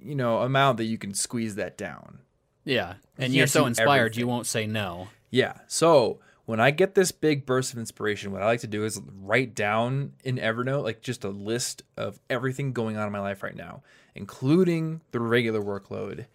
you 0.00 0.14
know, 0.14 0.38
amount 0.38 0.76
that 0.78 0.84
you 0.84 0.98
can 0.98 1.14
squeeze 1.14 1.54
that 1.56 1.76
down. 1.78 2.18
Yeah. 2.64 2.94
And 3.18 3.32
You 3.32 3.38
you're 3.38 3.46
so 3.46 3.66
inspired, 3.66 3.98
everything. 3.98 4.20
you 4.20 4.26
won't 4.26 4.46
say 4.46 4.66
no. 4.66 5.08
Yeah. 5.30 5.54
So 5.66 6.20
when 6.44 6.60
I 6.60 6.70
get 6.70 6.94
this 6.94 7.12
big 7.12 7.46
burst 7.46 7.72
of 7.72 7.78
inspiration, 7.78 8.32
what 8.32 8.42
I 8.42 8.46
like 8.46 8.60
to 8.60 8.66
do 8.66 8.84
is 8.84 9.00
write 9.20 9.54
down 9.54 10.12
in 10.24 10.36
Evernote, 10.36 10.82
like 10.82 11.00
just 11.00 11.24
a 11.24 11.28
list 11.28 11.82
of 11.96 12.20
everything 12.28 12.72
going 12.72 12.96
on 12.96 13.06
in 13.06 13.12
my 13.12 13.20
life 13.20 13.42
right 13.42 13.56
now, 13.56 13.82
including 14.14 15.00
the 15.12 15.20
regular 15.20 15.60
workload. 15.60 16.26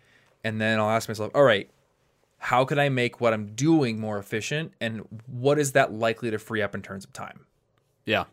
And 0.43 0.59
then 0.61 0.79
I'll 0.79 0.89
ask 0.89 1.09
myself, 1.09 1.31
all 1.35 1.43
right, 1.43 1.69
how 2.37 2.65
could 2.65 2.79
I 2.79 2.89
make 2.89 3.19
what 3.19 3.33
I'm 3.33 3.47
doing 3.55 3.99
more 3.99 4.17
efficient? 4.19 4.73
And 4.79 5.07
what 5.25 5.57
is 5.59 5.71
that 5.73 5.93
likely 5.93 6.31
to 6.31 6.39
free 6.39 6.61
up 6.61 6.75
in 6.75 6.81
terms 6.81 7.03
of 7.03 7.13
time? 7.13 7.45
Yeah. 8.05 8.25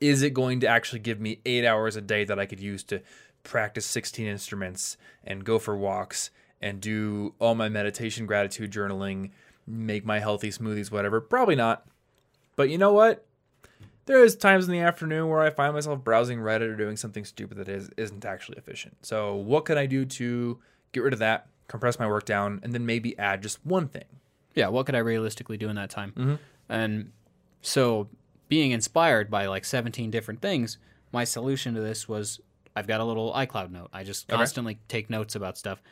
Is 0.00 0.22
it 0.22 0.32
going 0.34 0.60
to 0.60 0.66
actually 0.66 1.00
give 1.00 1.20
me 1.20 1.40
eight 1.44 1.66
hours 1.66 1.96
a 1.96 2.00
day 2.00 2.24
that 2.24 2.38
I 2.38 2.46
could 2.46 2.60
use 2.60 2.82
to 2.84 3.02
practice 3.42 3.86
16 3.86 4.26
instruments 4.26 4.96
and 5.24 5.44
go 5.44 5.58
for 5.58 5.76
walks 5.76 6.30
and 6.60 6.80
do 6.80 7.34
all 7.38 7.54
my 7.54 7.68
meditation, 7.68 8.26
gratitude 8.26 8.70
journaling, 8.70 9.30
make 9.66 10.04
my 10.04 10.20
healthy 10.20 10.50
smoothies, 10.50 10.90
whatever? 10.90 11.20
Probably 11.20 11.56
not. 11.56 11.86
But 12.56 12.70
you 12.70 12.78
know 12.78 12.92
what? 12.92 13.24
There 14.06 14.24
is 14.24 14.34
times 14.34 14.66
in 14.66 14.72
the 14.72 14.80
afternoon 14.80 15.28
where 15.28 15.40
I 15.40 15.50
find 15.50 15.74
myself 15.74 16.02
browsing 16.02 16.38
Reddit 16.38 16.62
or 16.62 16.76
doing 16.76 16.96
something 16.96 17.24
stupid 17.24 17.58
that 17.58 17.68
is, 17.68 17.88
isn't 17.96 18.24
actually 18.24 18.58
efficient. 18.58 18.96
So, 19.02 19.34
what 19.34 19.64
can 19.64 19.78
I 19.78 19.86
do 19.86 20.04
to 20.04 20.58
get 20.92 21.02
rid 21.02 21.12
of 21.12 21.20
that, 21.20 21.46
compress 21.72 21.98
my 21.98 22.06
work 22.06 22.24
down, 22.24 22.60
and 22.62 22.72
then 22.72 22.86
maybe 22.86 23.18
add 23.18 23.42
just 23.42 23.58
one 23.66 23.88
thing? 23.88 24.04
Yeah, 24.54 24.68
what 24.68 24.86
could 24.86 24.94
I 24.94 24.98
realistically 24.98 25.56
do 25.56 25.68
in 25.68 25.74
that 25.76 25.90
time? 25.90 26.12
Mm-hmm. 26.16 26.34
And 26.68 27.12
so, 27.62 28.08
being 28.48 28.70
inspired 28.70 29.30
by 29.30 29.46
like 29.46 29.64
17 29.64 30.10
different 30.10 30.40
things, 30.40 30.78
my 31.12 31.24
solution 31.24 31.74
to 31.74 31.80
this 31.80 32.08
was 32.08 32.40
I've 32.76 32.86
got 32.86 33.00
a 33.00 33.04
little 33.04 33.32
iCloud 33.32 33.70
note. 33.70 33.88
I 33.92 34.04
just 34.04 34.28
Okay. 34.30 34.36
constantly 34.36 34.78
take 34.88 35.10
notes 35.10 35.34
about 35.34 35.58
stuff. 35.58 35.82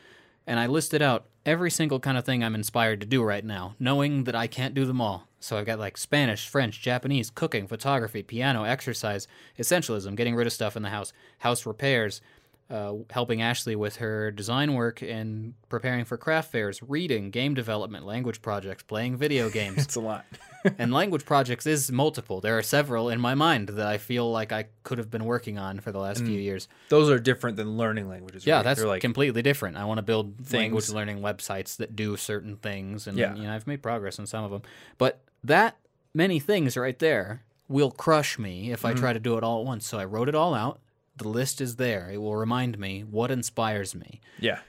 And 0.47 0.59
I 0.59 0.65
listed 0.65 1.01
out 1.03 1.25
every 1.45 1.69
single 1.69 1.99
kind 1.99 2.17
of 2.17 2.25
thing 2.25 2.43
I'm 2.43 2.55
inspired 2.55 2.99
to 3.01 3.05
do 3.07 3.21
right 3.23 3.45
now, 3.45 3.75
knowing 3.79 4.23
that 4.23 4.35
I 4.35 4.47
can't 4.47 4.73
do 4.73 4.85
them 4.85 4.99
all. 4.99 5.27
So 5.39 5.57
I've 5.57 5.65
got 5.67 5.77
like 5.79 5.97
Spanish, 5.97 6.47
French, 6.47 6.81
Japanese, 6.81 7.29
cooking, 7.29 7.67
photography, 7.67 8.23
piano, 8.23 8.63
exercise, 8.63 9.27
essentialism, 9.59 10.15
getting 10.15 10.35
rid 10.35 10.47
of 10.47 10.53
stuff 10.53 10.75
in 10.75 10.81
the 10.83 10.89
house, 10.89 11.13
house 11.39 11.65
repairs, 11.65 12.21
uh, 12.71 12.93
helping 13.09 13.41
Ashley 13.41 13.75
with 13.75 13.97
her 13.97 14.31
design 14.31 14.73
work 14.73 15.01
and 15.01 15.53
preparing 15.69 16.05
for 16.05 16.15
craft 16.17 16.51
fairs, 16.51 16.81
reading, 16.81 17.29
game 17.29 17.53
development, 17.53 18.05
language 18.05 18.41
projects, 18.41 18.81
playing 18.83 19.17
video 19.17 19.49
games. 19.59 19.79
It's 19.79 19.95
a 19.95 19.99
lot. 19.99 20.25
and 20.77 20.93
language 20.93 21.25
projects 21.25 21.65
is 21.67 21.91
multiple. 21.91 22.39
There 22.39 22.57
are 22.57 22.61
several 22.63 23.09
in 23.09 23.19
my 23.19 23.35
mind 23.35 23.69
that 23.69 23.85
I 23.85 23.97
feel 23.97 24.31
like 24.31 24.51
I 24.53 24.67
could 24.83 24.99
have 24.99 25.09
been 25.11 25.25
working 25.25 25.57
on 25.57 25.79
for 25.81 25.91
the 25.91 25.99
last 25.99 26.23
few 26.23 26.39
years. 26.39 26.67
Those 26.89 27.09
are 27.09 27.19
different 27.19 27.57
than 27.57 27.77
learning 27.77 28.07
languages. 28.07 28.45
Yeah, 28.45 28.57
right? 28.57 28.63
that's 28.63 28.79
They're 28.79 28.87
like 28.87 29.01
completely 29.01 29.41
different. 29.41 29.75
I 29.75 29.83
want 29.85 29.97
to 29.97 30.03
build 30.03 30.51
language 30.53 30.89
learning 30.89 31.19
websites 31.19 31.75
that 31.77 31.95
do 31.95 32.15
certain 32.15 32.55
things, 32.57 33.05
and 33.07 33.17
Yeah. 33.17 33.35
you 33.35 33.43
know 33.43 33.53
I've 33.53 33.67
made 33.67 33.81
progress 33.83 34.17
on 34.19 34.27
some 34.27 34.43
of 34.45 34.51
them. 34.51 34.61
But 34.97 35.19
that 35.43 35.77
many 36.13 36.39
things 36.39 36.77
right 36.77 36.97
there 36.99 37.43
will 37.67 37.91
crush 37.91 38.37
me 38.39 38.71
if 38.71 38.79
Mm-hmm. 38.83 38.87
I 38.97 38.99
try 38.99 39.13
to 39.13 39.19
do 39.19 39.37
it 39.37 39.43
all 39.43 39.59
at 39.61 39.65
once. 39.65 39.87
So 39.87 39.97
I 39.97 40.05
wrote 40.05 40.29
it 40.29 40.35
all 40.35 40.53
out. 40.53 40.79
The 41.15 41.27
list 41.27 41.61
is 41.61 41.75
there. 41.75 42.09
It 42.11 42.17
will 42.17 42.35
remind 42.35 42.79
me 42.79 43.01
what 43.01 43.31
inspires 43.31 43.93
me. 43.93 44.21
Yeah. 44.39 44.59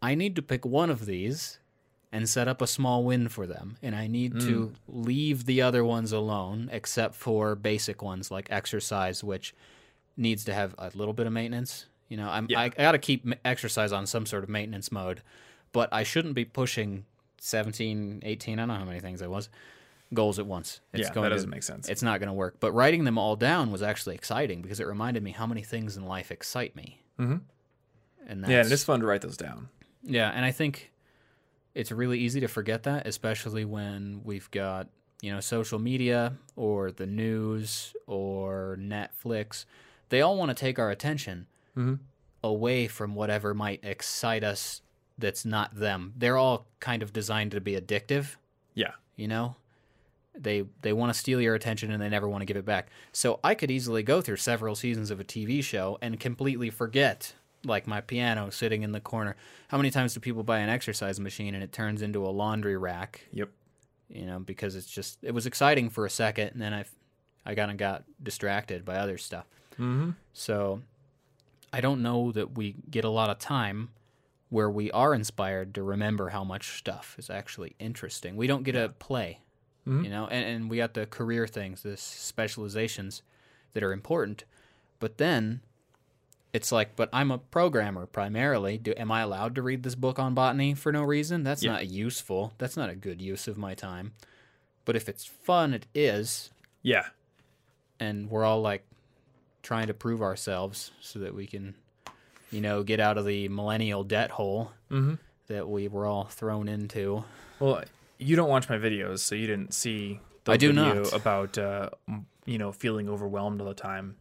I 0.00 0.14
need 0.14 0.36
to 0.36 0.42
pick 0.42 0.64
one 0.64 0.90
of 0.90 1.06
these 1.06 1.58
and 2.10 2.28
set 2.28 2.48
up 2.48 2.62
a 2.62 2.66
small 2.66 3.04
win 3.04 3.28
for 3.28 3.46
them. 3.46 3.76
And 3.82 3.94
I 3.94 4.06
need 4.06 4.40
to 4.40 4.68
mm. 4.68 4.74
leave 4.88 5.44
the 5.44 5.60
other 5.60 5.84
ones 5.84 6.12
alone, 6.12 6.70
except 6.72 7.14
for 7.14 7.54
basic 7.54 8.00
ones 8.00 8.30
like 8.30 8.46
exercise, 8.50 9.22
which 9.22 9.54
needs 10.16 10.44
to 10.44 10.54
have 10.54 10.74
a 10.78 10.90
little 10.94 11.12
bit 11.12 11.26
of 11.26 11.32
maintenance. 11.32 11.86
You 12.08 12.16
know, 12.16 12.28
I'm, 12.28 12.46
Yeah. 12.48 12.60
I, 12.60 12.64
I 12.64 12.68
got 12.68 12.92
to 12.92 12.98
keep 12.98 13.26
exercise 13.44 13.92
on 13.92 14.06
some 14.06 14.24
sort 14.24 14.42
of 14.42 14.48
maintenance 14.48 14.90
mode, 14.90 15.22
but 15.72 15.92
I 15.92 16.02
shouldn't 16.02 16.34
be 16.34 16.44
pushing 16.44 17.04
17, 17.40 18.22
18, 18.24 18.58
I 18.58 18.62
don't 18.62 18.68
know 18.68 18.74
how 18.74 18.84
many 18.84 19.00
things 19.00 19.20
I 19.20 19.26
was, 19.26 19.48
goals 20.14 20.38
at 20.38 20.46
once. 20.46 20.80
Yeah, 20.94 21.10
that 21.10 21.28
doesn't 21.28 21.50
make 21.50 21.62
sense. 21.62 21.88
It's 21.88 22.02
not 22.02 22.18
going 22.20 22.28
to 22.28 22.32
work. 22.34 22.56
But 22.60 22.72
writing 22.72 23.04
them 23.04 23.18
all 23.18 23.36
down 23.36 23.70
was 23.70 23.82
actually 23.82 24.14
exciting 24.14 24.62
because 24.62 24.80
it 24.80 24.86
reminded 24.86 25.22
me 25.22 25.32
how 25.32 25.46
many 25.46 25.62
things 25.62 25.96
in 25.96 26.04
life 26.06 26.30
excite 26.30 26.74
me. 26.74 27.02
Mhm. 27.18 27.42
And 28.26 28.42
that's, 28.42 28.50
Yeah, 28.50 28.60
and 28.62 28.72
it's 28.72 28.84
fun 28.84 29.00
to 29.00 29.06
write 29.06 29.20
those 29.22 29.36
down. 29.36 29.68
yeah, 30.02 30.30
and 30.30 30.44
I 30.44 30.50
think 30.52 30.92
it's 31.74 31.92
really 31.92 32.18
easy 32.18 32.40
to 32.40 32.48
forget 32.48 32.82
that, 32.84 33.06
especially 33.06 33.64
when 33.64 34.22
we've 34.24 34.50
got, 34.50 34.88
you 35.20 35.30
know, 35.32 35.40
social 35.40 35.78
media 35.78 36.36
or 36.56 36.90
the 36.90 37.06
news 37.06 37.94
or 38.06 38.76
Netflix. 38.80 39.64
They 40.08 40.20
all 40.22 40.36
want 40.38 40.48
to 40.50 40.54
take 40.54 40.78
our 40.78 40.90
attention 40.90 41.46
Mhm. 41.76 41.98
away 42.42 42.86
from 42.88 43.14
whatever 43.14 43.52
might 43.54 43.84
excite 43.84 44.42
us 44.44 44.80
that's 45.18 45.44
not 45.44 45.74
them. 45.74 46.14
They're 46.16 46.36
all 46.36 46.66
kind 46.80 47.02
of 47.02 47.12
designed 47.12 47.50
to 47.50 47.60
be 47.60 47.72
addictive, 47.74 48.36
Yeah. 48.74 48.92
you 49.16 49.26
know? 49.28 49.56
They 50.40 50.64
they 50.82 50.92
want 50.92 51.12
to 51.12 51.18
steal 51.18 51.40
your 51.40 51.54
attention 51.54 51.90
and 51.90 52.00
they 52.02 52.08
never 52.08 52.28
want 52.28 52.42
to 52.42 52.46
give 52.46 52.56
it 52.56 52.64
back. 52.64 52.88
So 53.12 53.40
I 53.42 53.54
could 53.54 53.70
easily 53.70 54.02
go 54.02 54.20
through 54.20 54.36
several 54.36 54.74
seasons 54.74 55.10
of 55.10 55.20
a 55.20 55.24
TV 55.24 55.62
show 55.62 55.98
and 56.00 56.18
completely 56.20 56.70
forget 56.70 57.34
like 57.64 57.86
my 57.88 58.00
piano 58.00 58.50
sitting 58.50 58.82
in 58.82 58.92
the 58.92 59.00
corner. 59.00 59.34
How 59.68 59.76
many 59.76 59.90
times 59.90 60.14
do 60.14 60.20
people 60.20 60.44
buy 60.44 60.58
an 60.58 60.68
exercise 60.68 61.18
machine 61.18 61.54
and 61.54 61.62
it 61.64 61.72
turns 61.72 62.02
into 62.02 62.24
a 62.24 62.30
laundry 62.30 62.76
rack, 62.76 63.22
Yep. 63.32 63.48
you 64.10 64.26
know, 64.26 64.38
because 64.38 64.76
it's 64.76 64.86
just 64.90 65.18
it 65.22 65.32
was 65.34 65.44
exciting 65.46 65.90
for 65.90 66.06
a 66.06 66.10
second 66.10 66.50
and 66.52 66.62
then 66.62 66.72
I 66.72 66.84
I 67.44 67.54
kind 67.54 67.70
of 67.70 67.76
got 67.76 68.04
distracted 68.22 68.84
by 68.84 68.96
other 68.96 69.18
stuff. 69.18 69.46
Mm-hmm. 69.72 70.10
So 70.32 70.82
I 71.72 71.80
don't 71.80 72.02
know 72.02 72.30
that 72.32 72.56
we 72.56 72.76
get 72.90 73.04
a 73.04 73.10
lot 73.10 73.28
of 73.30 73.38
time 73.38 73.90
where 74.50 74.70
we 74.70 74.90
are 74.92 75.14
inspired 75.14 75.74
to 75.74 75.82
remember 75.82 76.30
how 76.30 76.42
much 76.44 76.78
stuff 76.78 77.14
is 77.18 77.28
actually 77.28 77.74
interesting. 77.78 78.36
We 78.36 78.46
don't 78.46 78.62
get 78.62 78.74
a 78.76 78.88
play, 78.98 79.40
Mhm. 79.86 80.04
you 80.04 80.10
know, 80.10 80.26
and, 80.26 80.44
and 80.44 80.70
we 80.70 80.76
got 80.78 80.94
the 80.94 81.06
career 81.06 81.46
things, 81.46 81.82
the 81.82 81.96
specializations 81.96 83.22
that 83.72 83.82
are 83.82 83.92
important. 83.92 84.44
But 85.00 85.18
then 85.18 85.60
it's 86.52 86.72
like, 86.72 86.96
but 86.96 87.08
I'm 87.12 87.30
a 87.30 87.38
programmer 87.38 88.06
primarily. 88.06 88.78
Do 88.78 88.92
am 88.96 89.10
I 89.12 89.20
allowed 89.20 89.54
to 89.56 89.62
read 89.62 89.82
this 89.82 89.94
book 89.94 90.18
on 90.18 90.34
botany 90.34 90.74
for 90.74 90.92
no 90.92 91.02
reason? 91.02 91.42
That's 91.44 91.62
Yeah. 91.62 91.72
not 91.72 91.88
useful. 91.88 92.52
That's 92.58 92.76
not 92.76 92.90
a 92.90 92.94
good 92.96 93.20
use 93.20 93.46
of 93.48 93.56
my 93.58 93.74
time. 93.74 94.12
But 94.84 94.96
if 94.96 95.08
it's 95.08 95.24
fun, 95.24 95.74
it 95.74 95.86
is 95.94 96.50
Yeah. 96.82 97.06
and 98.00 98.30
we're 98.30 98.44
all 98.44 98.60
like 98.62 98.84
trying 99.62 99.86
to 99.88 99.94
prove 99.94 100.22
ourselves 100.22 100.92
so 101.00 101.18
that 101.18 101.34
we 101.34 101.46
can 101.46 101.74
you 102.50 102.60
know 102.60 102.82
get 102.82 103.00
out 103.00 103.18
of 103.18 103.26
the 103.26 103.48
millennial 103.48 104.04
debt 104.04 104.30
hole 104.32 104.72
Mm-hmm. 104.90 105.14
that 105.48 105.68
we 105.68 105.88
were 105.88 106.06
all 106.06 106.24
thrown 106.24 106.68
into 106.68 107.24
Well, 107.60 107.82
you 108.18 108.36
don't 108.36 108.48
watch 108.48 108.68
my 108.68 108.76
videos, 108.76 109.20
so 109.20 109.34
you 109.34 109.46
didn't 109.46 109.72
see 109.72 110.20
the 110.44 110.52
I 110.52 110.56
do 110.56 110.72
video 110.72 111.02
not. 111.02 111.12
about 111.12 111.58
uh, 111.58 111.90
you 112.44 112.58
know 112.58 112.72
feeling 112.72 113.08
overwhelmed 113.08 113.60
all 113.60 113.68
the 113.68 113.74
time. 113.74 114.16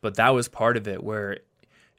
But 0.00 0.16
that 0.16 0.30
was 0.30 0.48
part 0.48 0.76
of 0.76 0.86
it. 0.86 1.02
Where 1.02 1.38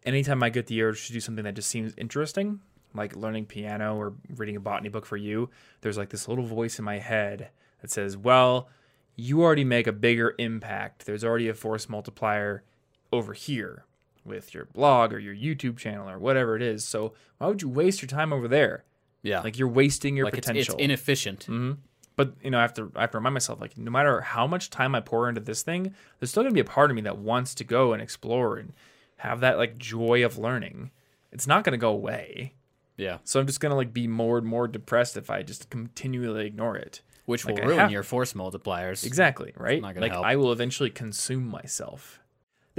anytime 0.04 0.42
I 0.44 0.50
get 0.50 0.68
the 0.68 0.82
urge 0.82 1.08
to 1.08 1.14
do 1.14 1.20
something 1.20 1.44
that 1.44 1.56
just 1.56 1.70
seems 1.70 1.94
interesting, 1.98 2.62
like 2.94 3.16
learning 3.16 3.48
piano 3.48 3.96
or 3.96 4.14
reading 4.36 4.56
a 4.56 4.60
botany 4.60 4.90
book 4.90 5.06
for 5.06 5.18
you, 5.18 5.50
there's 5.82 5.98
like 5.98 6.10
this 6.10 6.28
little 6.28 6.46
voice 6.46 6.80
in 6.80 6.86
my 6.86 7.00
head 7.00 7.50
that 7.82 7.92
says, 7.92 8.16
"Well, 8.16 8.70
you 9.16 9.42
already 9.42 9.64
make 9.66 9.88
a 9.88 9.92
bigger 9.94 10.36
impact. 10.38 11.06
There's 11.06 11.24
already 11.24 11.50
a 11.50 11.54
force 11.54 11.90
multiplier 11.90 12.64
over 13.12 13.34
here." 13.34 13.86
With 14.26 14.54
your 14.54 14.66
blog 14.66 15.12
or 15.12 15.18
your 15.18 15.34
YouTube 15.34 15.78
channel 15.78 16.08
or 16.08 16.20
whatever 16.20 16.56
it 16.56 16.62
is. 16.62 16.84
So, 16.84 17.14
why 17.38 17.48
would 17.48 17.64
you 17.64 17.70
waste 17.70 18.02
your 18.04 18.10
time 18.10 18.32
over 18.32 18.48
there? 18.48 18.84
Yeah 19.22 19.42
Like, 19.42 19.58
you're 19.60 19.68
wasting 19.68 20.16
your 20.18 20.26
like 20.26 20.34
potential. 20.36 20.76
it's 20.76 20.84
inefficient 20.84 21.44
hmm 21.46 21.74
But 22.16 22.34
you 22.44 22.52
know, 22.52 22.58
I 22.58 22.62
have 22.62 22.74
to 22.76 22.92
I 22.96 23.02
have 23.02 23.12
to 23.12 23.18
remind 23.18 23.34
myself 23.34 23.62
like 23.62 23.78
no 23.78 23.92
matter 23.92 24.20
how 24.22 24.46
much 24.48 24.70
time 24.70 24.94
I 24.96 25.00
pour 25.02 25.30
into 25.30 25.42
this 25.42 25.62
thing, 25.64 25.94
there's 26.20 26.32
still 26.32 26.44
gonna 26.44 26.54
be 26.54 26.60
a 26.60 26.66
part 26.78 26.90
of 26.92 26.96
me 26.96 27.02
that 27.04 27.18
wants 27.18 27.56
to 27.56 27.64
go 27.64 27.94
and 27.94 28.02
explore 28.02 28.58
and 28.58 28.74
have 29.18 29.40
that 29.42 29.58
like 29.58 29.78
joy 29.78 30.26
of 30.26 30.38
learning. 30.38 30.92
It's 31.32 31.48
not 31.48 31.64
gonna 31.64 31.78
go 31.78 31.92
away. 31.92 32.56
yeah 32.98 33.18
So 33.24 33.40
I'm 33.40 33.46
just 33.48 33.60
gonna 33.62 33.76
like 33.76 33.94
be 33.94 34.08
more 34.08 34.38
and 34.38 34.48
more 34.48 34.68
depressed 34.68 35.16
if 35.18 35.30
I 35.30 35.44
just 35.44 35.70
continually 35.70 36.46
ignore 36.48 36.76
it. 36.78 37.02
which 37.26 37.46
will 37.46 37.58
I 37.62 37.66
ruin 37.66 37.80
have- 37.80 37.92
your 37.92 38.04
force 38.04 38.34
multipliers 38.34 39.06
Exactly, 39.06 39.54
right? 39.56 39.82
not 39.82 39.94
gonna 39.94 40.06
like 40.08 40.12
help. 40.14 40.26
I 40.26 40.36
will 40.36 40.52
eventually 40.52 40.90
consume 40.90 41.46
myself. 41.48 42.20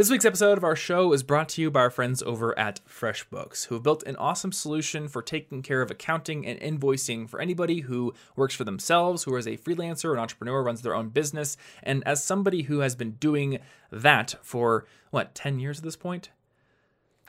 This 0.01 0.09
week's 0.09 0.25
episode 0.25 0.57
of 0.57 0.65
our 0.65 0.77
show 0.77 1.13
is 1.13 1.23
brought 1.23 1.51
to 1.51 1.61
you 1.61 1.71
by 1.71 1.81
our 1.81 1.91
friends 1.91 2.23
over 2.23 2.59
at 2.59 2.81
FreshBooks, 2.89 3.67
who 3.67 3.75
have 3.75 3.85
built 3.85 4.03
an 4.05 4.17
awesome 4.17 4.51
solution 4.51 5.09
for 5.09 5.21
taking 5.21 5.61
care 5.61 5.83
of 5.83 5.91
accounting 5.91 6.47
and 6.47 6.59
invoicing 6.59 7.29
for 7.29 7.39
anybody 7.39 7.81
who 7.81 8.15
works 8.35 8.55
for 8.55 8.65
themselves, 8.65 9.25
who 9.25 9.37
is 9.37 9.47
a 9.47 9.59
freelancer, 9.59 10.15
an 10.15 10.19
entrepreneur, 10.19 10.63
runs 10.63 10.81
their 10.81 10.95
own 10.95 11.11
business, 11.11 11.59
and 11.83 12.03
as 12.07 12.25
somebody 12.25 12.63
who 12.63 12.79
has 12.79 12.97
been 12.97 13.11
doing 13.11 13.59
that 13.93 14.37
for 14.41 14.87
what, 15.11 15.35
10 15.35 15.59
years 15.59 15.77
at 15.77 15.85
this 15.85 15.97
point? 15.97 16.31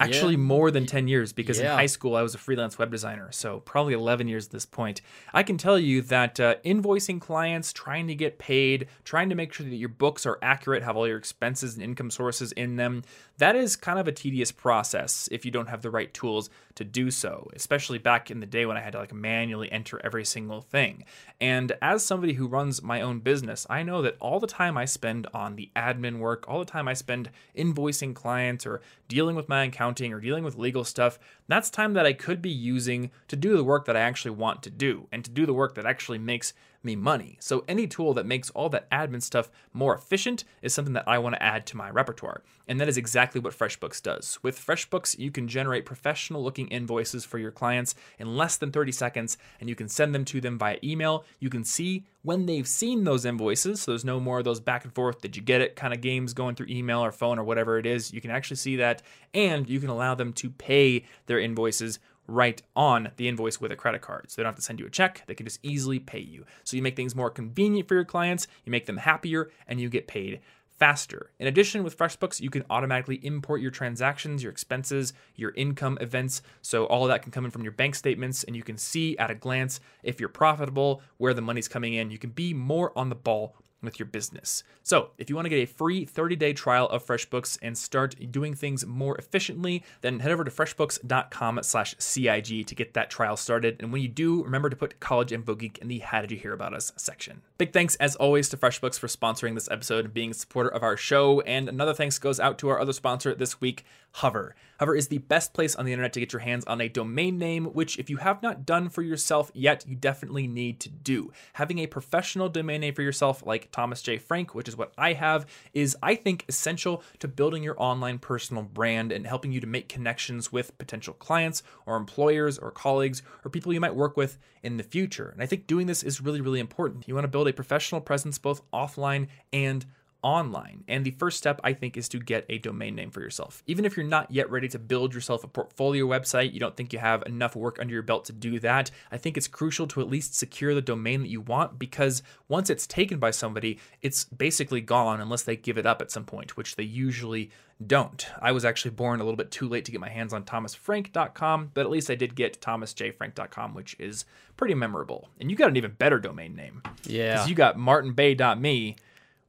Actually, 0.01 0.33
Yeah. 0.33 0.39
more 0.39 0.71
than 0.71 0.85
10 0.85 1.07
years 1.07 1.31
because 1.33 1.59
in 1.59 1.65
high 1.75 1.85
school 1.85 2.15
I 2.15 2.21
was 2.21 2.33
a 2.35 2.37
freelance 2.37 2.77
web 2.77 2.91
designer, 2.91 3.29
so 3.31 3.59
probably 3.61 3.93
11 3.93 4.27
years 4.27 4.45
at 4.47 4.51
this 4.51 4.65
point. 4.65 5.01
I 5.33 5.43
can 5.43 5.57
tell 5.57 5.77
you 5.79 6.01
that 6.03 6.39
uh, 6.39 6.55
invoicing 6.65 7.19
clients, 7.21 7.71
trying 7.73 8.07
to 8.07 8.15
get 8.15 8.39
paid, 8.39 8.87
trying 9.03 9.29
to 9.29 9.35
make 9.35 9.53
sure 9.53 9.65
that 9.65 9.75
your 9.75 9.89
books 9.89 10.25
are 10.25 10.37
accurate, 10.41 10.83
have 10.83 10.97
all 10.97 11.07
your 11.07 11.17
expenses 11.17 11.75
and 11.75 11.83
income 11.83 12.09
sources 12.11 12.51
in 12.53 12.75
them, 12.75 13.03
that 13.37 13.55
is 13.55 13.75
kind 13.75 13.99
of 13.99 14.07
a 14.07 14.11
tedious 14.11 14.51
process 14.51 15.27
if 15.31 15.45
you 15.45 15.51
don't 15.51 15.67
have 15.69 15.81
the 15.81 15.89
right 15.89 16.13
tools 16.13 16.49
to 16.75 16.83
do 16.83 17.11
so, 17.11 17.49
especially 17.55 17.97
back 17.97 18.31
in 18.31 18.39
the 18.39 18.45
day 18.45 18.65
when 18.65 18.77
I 18.77 18.81
had 18.81 18.93
to 18.93 18.99
like 18.99 19.13
manually 19.13 19.71
enter 19.71 19.99
every 20.03 20.25
single 20.25 20.61
thing. 20.61 21.03
And 21.39 21.73
as 21.81 22.05
somebody 22.05 22.33
who 22.33 22.47
runs 22.47 22.81
my 22.81 23.01
own 23.01 23.19
business, 23.19 23.65
I 23.69 23.83
know 23.83 24.01
that 24.01 24.17
all 24.19 24.39
the 24.39 24.47
time 24.47 24.77
I 24.77 24.85
spend 24.85 25.27
on 25.33 25.55
the 25.55 25.69
admin 25.75 26.19
work, 26.19 26.45
all 26.47 26.59
the 26.59 26.65
time 26.65 26.87
I 26.87 26.93
spend 26.93 27.29
invoicing 27.57 28.13
clients 28.13 28.65
or 28.65 28.81
dealing 29.07 29.35
with 29.35 29.49
my 29.49 29.63
accounting 29.63 30.13
or 30.13 30.19
dealing 30.19 30.43
with 30.43 30.57
legal 30.57 30.83
stuff, 30.83 31.19
that's 31.51 31.69
time 31.69 31.93
that 31.93 32.05
I 32.05 32.13
could 32.13 32.41
be 32.41 32.49
using 32.49 33.11
to 33.27 33.35
do 33.35 33.55
the 33.55 33.63
work 33.63 33.85
that 33.85 33.97
I 33.97 34.01
actually 34.01 34.31
want 34.31 34.63
to 34.63 34.69
do 34.69 35.07
and 35.11 35.23
to 35.25 35.31
do 35.31 35.45
the 35.45 35.53
work 35.53 35.75
that 35.75 35.85
actually 35.85 36.19
makes 36.19 36.53
me 36.83 36.95
money. 36.95 37.37
So 37.39 37.63
any 37.67 37.87
tool 37.87 38.13
that 38.13 38.25
makes 38.25 38.49
all 38.51 38.69
that 38.69 38.89
admin 38.89 39.21
stuff 39.21 39.51
more 39.73 39.93
efficient 39.93 40.43
is 40.61 40.73
something 40.73 40.93
that 40.93 41.07
I 41.07 41.17
want 41.19 41.35
to 41.35 41.43
add 41.43 41.65
to 41.67 41.77
my 41.77 41.89
repertoire. 41.89 42.43
And 42.67 42.79
that 42.79 42.89
is 42.89 42.97
exactly 42.97 43.39
what 43.39 43.57
FreshBooks 43.57 44.01
does. 44.01 44.39
With 44.41 44.59
FreshBooks, 44.59 45.19
you 45.19 45.31
can 45.31 45.47
generate 45.47 45.85
professional 45.85 46.43
looking 46.43 46.67
invoices 46.69 47.25
for 47.25 47.37
your 47.37 47.51
clients 47.51 47.95
in 48.17 48.35
less 48.35 48.57
than 48.57 48.71
30 48.71 48.91
seconds 48.91 49.37
and 49.59 49.69
you 49.69 49.75
can 49.75 49.89
send 49.89 50.15
them 50.15 50.25
to 50.25 50.41
them 50.41 50.57
via 50.57 50.77
email. 50.83 51.25
You 51.39 51.49
can 51.49 51.63
see 51.63 52.05
when 52.23 52.45
they've 52.45 52.67
seen 52.67 53.03
those 53.03 53.25
invoices, 53.25 53.81
so 53.81 53.91
there's 53.91 54.05
no 54.05 54.19
more 54.19 54.39
of 54.39 54.45
those 54.45 54.59
back 54.59 54.83
and 54.83 54.93
forth, 54.93 55.21
did 55.21 55.35
you 55.35 55.41
get 55.41 55.61
it 55.61 55.75
kind 55.75 55.93
of 55.93 56.01
games 56.01 56.33
going 56.33 56.55
through 56.55 56.67
email 56.69 57.03
or 57.03 57.11
phone 57.11 57.39
or 57.39 57.43
whatever 57.43 57.77
it 57.79 57.85
is. 57.85 58.13
You 58.13 58.21
can 58.21 58.31
actually 58.31 58.57
see 58.57 58.75
that 58.77 59.01
and 59.33 59.67
you 59.67 59.79
can 59.79 59.89
allow 59.89 60.15
them 60.15 60.33
to 60.33 60.49
pay 60.49 61.05
their 61.25 61.39
invoices 61.39 61.99
right 62.27 62.61
on 62.75 63.09
the 63.17 63.27
invoice 63.27 63.59
with 63.59 63.71
a 63.71 63.75
credit 63.75 64.01
card. 64.01 64.29
So 64.29 64.35
they 64.35 64.43
don't 64.43 64.51
have 64.51 64.55
to 64.57 64.61
send 64.61 64.79
you 64.79 64.85
a 64.85 64.91
check, 64.91 65.23
they 65.27 65.35
can 65.35 65.45
just 65.45 65.59
easily 65.63 65.99
pay 65.99 66.19
you. 66.19 66.45
So 66.63 66.77
you 66.77 66.83
make 66.83 66.95
things 66.95 67.15
more 67.15 67.29
convenient 67.29 67.87
for 67.87 67.95
your 67.95 68.05
clients, 68.05 68.47
you 68.65 68.71
make 68.71 68.85
them 68.85 68.97
happier, 68.97 69.49
and 69.67 69.81
you 69.81 69.89
get 69.89 70.07
paid 70.07 70.41
faster. 70.81 71.29
In 71.37 71.45
addition, 71.45 71.83
with 71.83 71.95
FreshBooks, 71.95 72.41
you 72.41 72.49
can 72.49 72.65
automatically 72.67 73.19
import 73.21 73.61
your 73.61 73.69
transactions, 73.69 74.41
your 74.41 74.51
expenses, 74.51 75.13
your 75.35 75.51
income 75.51 75.95
events. 76.01 76.41
So 76.63 76.85
all 76.85 77.03
of 77.03 77.09
that 77.09 77.21
can 77.21 77.31
come 77.31 77.45
in 77.45 77.51
from 77.51 77.61
your 77.61 77.71
bank 77.71 77.93
statements, 77.93 78.43
and 78.43 78.55
you 78.55 78.63
can 78.63 78.79
see 78.79 79.15
at 79.19 79.29
a 79.29 79.35
glance 79.35 79.79
if 80.01 80.19
you're 80.19 80.27
profitable, 80.27 81.03
where 81.17 81.35
the 81.35 81.41
money's 81.43 81.67
coming 81.67 81.93
in. 81.93 82.09
You 82.09 82.17
can 82.17 82.31
be 82.31 82.55
more 82.55 82.97
on 82.97 83.09
the 83.09 83.15
ball 83.15 83.55
with 83.81 83.99
your 83.99 84.05
business. 84.05 84.63
So, 84.83 85.11
if 85.17 85.29
you 85.29 85.35
want 85.35 85.45
to 85.45 85.49
get 85.49 85.63
a 85.63 85.65
free 85.65 86.05
30-day 86.05 86.53
trial 86.53 86.87
of 86.89 87.05
FreshBooks 87.05 87.57
and 87.61 87.77
start 87.77 88.15
doing 88.31 88.53
things 88.53 88.85
more 88.85 89.17
efficiently, 89.17 89.83
then 90.01 90.19
head 90.19 90.31
over 90.31 90.43
to 90.43 90.51
freshbooks.com/cig 90.51 92.67
to 92.67 92.75
get 92.75 92.93
that 92.93 93.09
trial 93.09 93.37
started. 93.37 93.77
And 93.79 93.91
when 93.91 94.01
you 94.01 94.07
do, 94.07 94.43
remember 94.43 94.69
to 94.69 94.75
put 94.75 94.99
College 94.99 95.31
Info 95.31 95.55
Geek 95.55 95.77
in 95.79 95.87
the 95.87 95.99
How 95.99 96.21
Did 96.21 96.31
You 96.31 96.37
Hear 96.37 96.53
About 96.53 96.73
Us 96.73 96.91
section. 96.95 97.41
Big 97.57 97.73
thanks, 97.73 97.95
as 97.95 98.15
always, 98.15 98.49
to 98.49 98.57
FreshBooks 98.57 98.99
for 98.99 99.07
sponsoring 99.07 99.55
this 99.55 99.69
episode 99.69 100.05
and 100.05 100.13
being 100.13 100.31
a 100.31 100.33
supporter 100.33 100.69
of 100.69 100.83
our 100.83 100.97
show. 100.97 101.41
And 101.41 101.69
another 101.69 101.93
thanks 101.93 102.19
goes 102.19 102.39
out 102.39 102.57
to 102.59 102.69
our 102.69 102.79
other 102.79 102.93
sponsor 102.93 103.35
this 103.35 103.61
week, 103.61 103.85
Hover. 104.13 104.55
Hover 104.81 104.95
is 104.95 105.09
the 105.09 105.19
best 105.19 105.53
place 105.53 105.75
on 105.75 105.85
the 105.85 105.93
internet 105.93 106.11
to 106.13 106.19
get 106.19 106.33
your 106.33 106.39
hands 106.39 106.65
on 106.65 106.81
a 106.81 106.89
domain 106.89 107.37
name, 107.37 107.65
which, 107.65 107.99
if 107.99 108.09
you 108.09 108.17
have 108.17 108.41
not 108.41 108.65
done 108.65 108.89
for 108.89 109.03
yourself 109.03 109.51
yet, 109.53 109.85
you 109.87 109.95
definitely 109.95 110.47
need 110.47 110.79
to 110.79 110.89
do. 110.89 111.31
Having 111.53 111.77
a 111.77 111.85
professional 111.85 112.49
domain 112.49 112.81
name 112.81 112.95
for 112.95 113.03
yourself, 113.03 113.45
like 113.45 113.71
Thomas 113.71 114.01
J. 114.01 114.17
Frank, 114.17 114.55
which 114.55 114.67
is 114.67 114.75
what 114.75 114.91
I 114.97 115.13
have, 115.13 115.45
is 115.75 115.95
I 116.01 116.15
think 116.15 116.45
essential 116.49 117.03
to 117.19 117.27
building 117.27 117.61
your 117.61 117.79
online 117.79 118.17
personal 118.17 118.63
brand 118.63 119.11
and 119.11 119.27
helping 119.27 119.51
you 119.51 119.59
to 119.59 119.67
make 119.67 119.87
connections 119.87 120.51
with 120.51 120.75
potential 120.79 121.13
clients 121.13 121.61
or 121.85 121.95
employers 121.95 122.57
or 122.57 122.71
colleagues 122.71 123.21
or 123.45 123.51
people 123.51 123.71
you 123.71 123.79
might 123.79 123.95
work 123.95 124.17
with 124.17 124.39
in 124.63 124.77
the 124.77 124.83
future. 124.83 125.29
And 125.29 125.43
I 125.43 125.45
think 125.45 125.67
doing 125.67 125.85
this 125.85 126.01
is 126.01 126.21
really, 126.21 126.41
really 126.41 126.59
important. 126.59 127.07
You 127.07 127.13
want 127.13 127.25
to 127.25 127.27
build 127.27 127.47
a 127.47 127.53
professional 127.53 128.01
presence 128.01 128.39
both 128.39 128.63
offline 128.71 129.27
and 129.53 129.85
online. 130.23 130.83
And 130.87 131.05
the 131.05 131.11
first 131.11 131.37
step, 131.37 131.59
I 131.63 131.73
think, 131.73 131.97
is 131.97 132.07
to 132.09 132.19
get 132.19 132.45
a 132.49 132.57
domain 132.57 132.95
name 132.95 133.11
for 133.11 133.21
yourself. 133.21 133.63
Even 133.67 133.85
if 133.85 133.97
you're 133.97 134.05
not 134.05 134.31
yet 134.31 134.49
ready 134.49 134.67
to 134.69 134.79
build 134.79 135.13
yourself 135.13 135.43
a 135.43 135.47
portfolio 135.47 136.05
website, 136.05 136.53
you 136.53 136.59
don't 136.59 136.75
think 136.75 136.93
you 136.93 136.99
have 136.99 137.23
enough 137.23 137.55
work 137.55 137.77
under 137.79 137.93
your 137.93 138.03
belt 138.03 138.25
to 138.25 138.33
do 138.33 138.59
that, 138.59 138.91
I 139.11 139.17
think 139.17 139.37
it's 139.37 139.47
crucial 139.47 139.87
to 139.87 140.01
at 140.01 140.09
least 140.09 140.35
secure 140.35 140.75
the 140.75 140.81
domain 140.81 141.21
that 141.21 141.29
you 141.29 141.41
want 141.41 141.79
because 141.79 142.23
once 142.47 142.69
it's 142.69 142.87
taken 142.87 143.19
by 143.19 143.31
somebody, 143.31 143.79
it's 144.01 144.25
basically 144.25 144.81
gone 144.81 145.21
unless 145.21 145.43
they 145.43 145.55
give 145.55 145.77
it 145.77 145.85
up 145.85 146.01
at 146.01 146.11
some 146.11 146.25
point, 146.25 146.57
which 146.57 146.75
they 146.75 146.83
usually 146.83 147.51
don't. 147.85 148.27
I 148.39 148.51
was 148.51 148.65
actually 148.65 148.91
born 148.91 149.19
a 149.19 149.23
little 149.23 149.37
bit 149.37 149.51
too 149.51 149.67
late 149.67 149.85
to 149.85 149.91
get 149.91 150.01
my 150.01 150.09
hands 150.09 150.33
on 150.33 150.43
thomasfrank.com, 150.43 151.71
but 151.73 151.81
at 151.81 151.89
least 151.89 152.09
I 152.09 152.15
did 152.15 152.35
get 152.35 152.61
thomasjfrank.com, 152.61 153.73
which 153.73 153.95
is 153.99 154.25
pretty 154.57 154.75
memorable. 154.75 155.29
And 155.39 155.49
you 155.49 155.57
got 155.57 155.69
an 155.69 155.77
even 155.77 155.91
better 155.91 156.19
domain 156.19 156.55
name. 156.55 156.83
Yeah. 157.03 157.33
Because 157.33 157.49
you 157.49 157.55
got 157.55 157.77
martinbay.me 157.77 158.97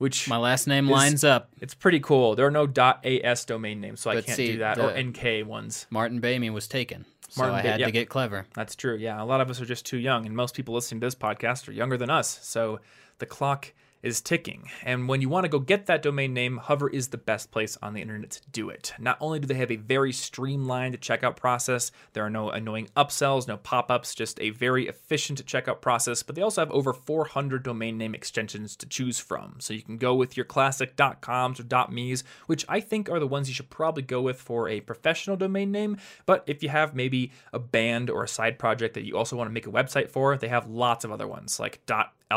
which 0.02 0.28
my 0.28 0.36
last 0.36 0.66
name 0.66 0.88
lines 0.88 1.22
up. 1.22 1.48
It's 1.60 1.74
pretty 1.74 2.00
cool. 2.00 2.34
There 2.34 2.44
are 2.44 2.50
no 2.50 2.66
.as 3.04 3.44
domain 3.44 3.80
names, 3.80 4.00
so 4.00 4.10
I 4.10 4.14
can't 4.14 4.36
see, 4.36 4.52
do 4.52 4.58
that 4.58 4.76
or 4.80 4.90
NK 5.00 5.46
ones. 5.46 5.86
Martin 5.90 6.20
Boehme 6.20 6.52
was 6.52 6.66
taken, 6.66 7.04
so 7.28 7.42
Martin 7.42 7.58
I 7.60 7.62
Ba- 7.62 7.68
had 7.68 7.80
yep. 7.80 7.86
to 7.86 7.92
get 7.92 8.08
clever. 8.08 8.44
That's 8.52 8.74
true. 8.74 8.96
Yeah, 8.96 9.22
a 9.22 9.24
lot 9.24 9.40
of 9.40 9.48
us 9.48 9.60
are 9.60 9.64
just 9.64 9.86
too 9.86 9.98
young, 9.98 10.26
and 10.26 10.34
most 10.34 10.56
people 10.56 10.74
listening 10.74 11.00
to 11.02 11.06
this 11.06 11.14
podcast 11.14 11.68
are 11.68 11.72
younger 11.72 11.96
than 11.96 12.10
us. 12.10 12.40
So 12.42 12.80
the 13.18 13.26
clock 13.26 13.72
is 14.02 14.20
ticking. 14.20 14.68
And 14.84 15.08
when 15.08 15.20
you 15.20 15.28
want 15.28 15.44
to 15.44 15.48
go 15.48 15.58
get 15.58 15.86
that 15.86 16.02
domain 16.02 16.34
name, 16.34 16.56
Hover 16.56 16.88
is 16.88 17.08
the 17.08 17.18
best 17.18 17.50
place 17.50 17.78
on 17.82 17.94
the 17.94 18.00
internet 18.00 18.30
to 18.32 18.50
do 18.50 18.68
it. 18.68 18.92
Not 18.98 19.16
only 19.20 19.38
do 19.38 19.46
they 19.46 19.54
have 19.54 19.70
a 19.70 19.76
very 19.76 20.12
streamlined 20.12 21.00
checkout 21.00 21.36
process, 21.36 21.92
there 22.12 22.24
are 22.24 22.30
no 22.30 22.50
annoying 22.50 22.88
upsells, 22.96 23.46
no 23.46 23.56
pop 23.56 23.90
ups, 23.90 24.14
just 24.14 24.40
a 24.40 24.50
very 24.50 24.88
efficient 24.88 25.44
checkout 25.46 25.80
process, 25.80 26.22
but 26.22 26.34
they 26.34 26.42
also 26.42 26.60
have 26.60 26.70
over 26.72 26.92
400 26.92 27.62
domain 27.62 27.96
name 27.96 28.14
extensions 28.14 28.76
to 28.76 28.86
choose 28.86 29.18
from. 29.18 29.56
So 29.58 29.74
you 29.74 29.82
can 29.82 29.98
go 29.98 30.14
with 30.14 30.36
your 30.36 30.44
classic 30.44 30.96
.coms 31.20 31.60
or 31.60 31.88
.me's, 31.90 32.24
which 32.46 32.64
I 32.68 32.80
think 32.80 33.08
are 33.08 33.20
the 33.20 33.26
ones 33.26 33.48
you 33.48 33.54
should 33.54 33.70
probably 33.70 34.02
go 34.02 34.20
with 34.20 34.40
for 34.40 34.68
a 34.68 34.80
professional 34.80 35.36
domain 35.36 35.70
name. 35.70 35.96
But 36.26 36.42
if 36.46 36.62
you 36.62 36.68
have 36.70 36.94
maybe 36.94 37.32
a 37.52 37.58
band 37.58 38.10
or 38.10 38.24
a 38.24 38.28
side 38.28 38.58
project 38.58 38.94
that 38.94 39.04
you 39.04 39.16
also 39.16 39.36
want 39.36 39.48
to 39.48 39.54
make 39.54 39.66
a 39.66 39.70
website 39.70 40.10
for, 40.10 40.36
they 40.36 40.48
have 40.48 40.68
lots 40.68 41.04
of 41.04 41.12
other 41.12 41.28
ones 41.28 41.60
like 41.60 41.84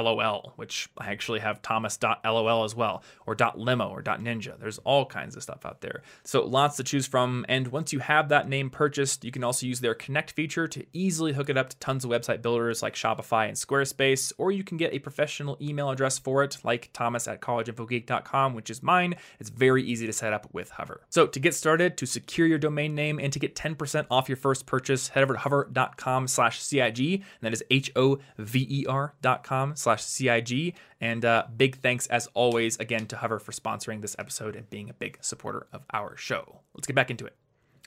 .lol, 0.04 0.54
which 0.56 0.90
I 0.98 1.12
actually 1.12 1.40
have 1.40 1.62
thomas.lol 1.62 2.64
as 2.64 2.76
well, 2.76 3.04
or 3.26 3.36
.limo 3.56 3.90
or 3.90 4.02
.ninja. 4.04 4.60
There's 4.60 4.78
all 4.80 5.06
kinds 5.06 5.36
of 5.36 5.44
stuff 5.44 5.66
out 5.66 5.82
there. 5.82 6.02
So 6.24 6.46
lots 6.46 6.78
to 6.78 6.84
choose 6.84 7.08
from. 7.08 7.46
And 7.48 7.68
once 7.68 7.94
you 7.94 8.00
have 8.00 8.30
that 8.30 8.50
name 8.50 8.70
purchased, 8.70 9.24
you 9.24 9.32
can 9.32 9.44
also 9.44 9.66
use 9.66 9.80
their 9.80 9.94
connect 9.94 10.32
feature 10.32 10.68
to 10.68 10.86
easily 10.94 11.34
hook 11.34 11.50
it 11.50 11.58
up 11.58 11.70
to 11.70 11.78
tons 11.78 12.04
of 12.06 12.12
website 12.12 12.42
builders 12.42 12.82
like 12.82 12.96
Shopify 12.96 13.48
and 13.48 13.58
Squarespace, 13.58 14.32
or 14.38 14.52
you 14.52 14.64
can 14.64 14.78
get 14.78 14.94
a 14.94 15.00
professional 15.00 15.58
email 15.62 15.90
address 15.90 16.18
for 16.18 16.44
it 16.44 16.58
like 16.64 16.90
thomas 16.94 17.28
at 17.28 17.42
collegeinfogeek.com, 17.42 18.54
which 18.54 18.70
is 18.70 18.84
mine. 18.84 19.16
It's 19.40 19.50
very 19.50 19.84
easy 19.84 20.06
to 20.06 20.14
set 20.14 20.34
up 20.34 20.48
with 20.54 20.72
Hover. 20.72 21.02
So 21.10 21.28
to 21.28 21.40
get 21.40 21.54
started, 21.54 21.98
to 21.98 22.06
secure 22.06 22.48
your 22.48 22.58
domain 22.58 22.96
name 22.96 23.20
and 23.20 23.32
to 23.34 23.40
get 23.40 23.56
10% 23.56 24.06
off 24.10 24.30
your 24.30 24.36
first 24.38 24.66
purchase, 24.66 25.10
head 25.10 25.24
over 25.24 25.34
to 25.34 25.40
hover.com 25.40 26.28
slash 26.28 26.62
CIG, 26.62 27.14
and 27.14 27.24
that 27.42 27.54
is 27.54 27.64
H-O-V-E-R 27.70 29.14
dot 29.22 29.44
com 29.44 29.76
slash 29.86 30.04
CIG. 30.04 30.76
And 31.00 31.24
uh, 31.24 31.46
big 31.56 31.78
thanks, 31.78 32.08
as 32.08 32.28
always, 32.34 32.78
again 32.78 33.06
to 33.08 33.18
Hover 33.18 33.40
for 33.40 33.54
sponsoring 33.54 34.02
this 34.02 34.16
episode 34.20 34.56
and 34.56 34.70
being 34.70 34.90
a 34.90 34.94
big 34.94 35.18
supporter 35.22 35.68
of 35.72 35.86
our 35.94 36.18
show. 36.18 36.60
Let's 36.74 36.88
get 36.88 36.96
back 36.96 37.10
into 37.10 37.26
it. 37.26 37.36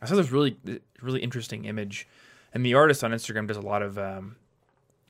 I 0.01 0.07
saw 0.07 0.15
this 0.15 0.31
really, 0.31 0.57
really 1.03 1.21
interesting 1.21 1.65
image, 1.65 2.07
and 2.55 2.65
the 2.65 2.75
artist 2.75 3.03
on 3.03 3.11
Instagram 3.11 3.49
does 3.49 3.57
a 3.57 3.61
lot 3.61 3.83
of, 3.83 3.99
um, 3.99 4.37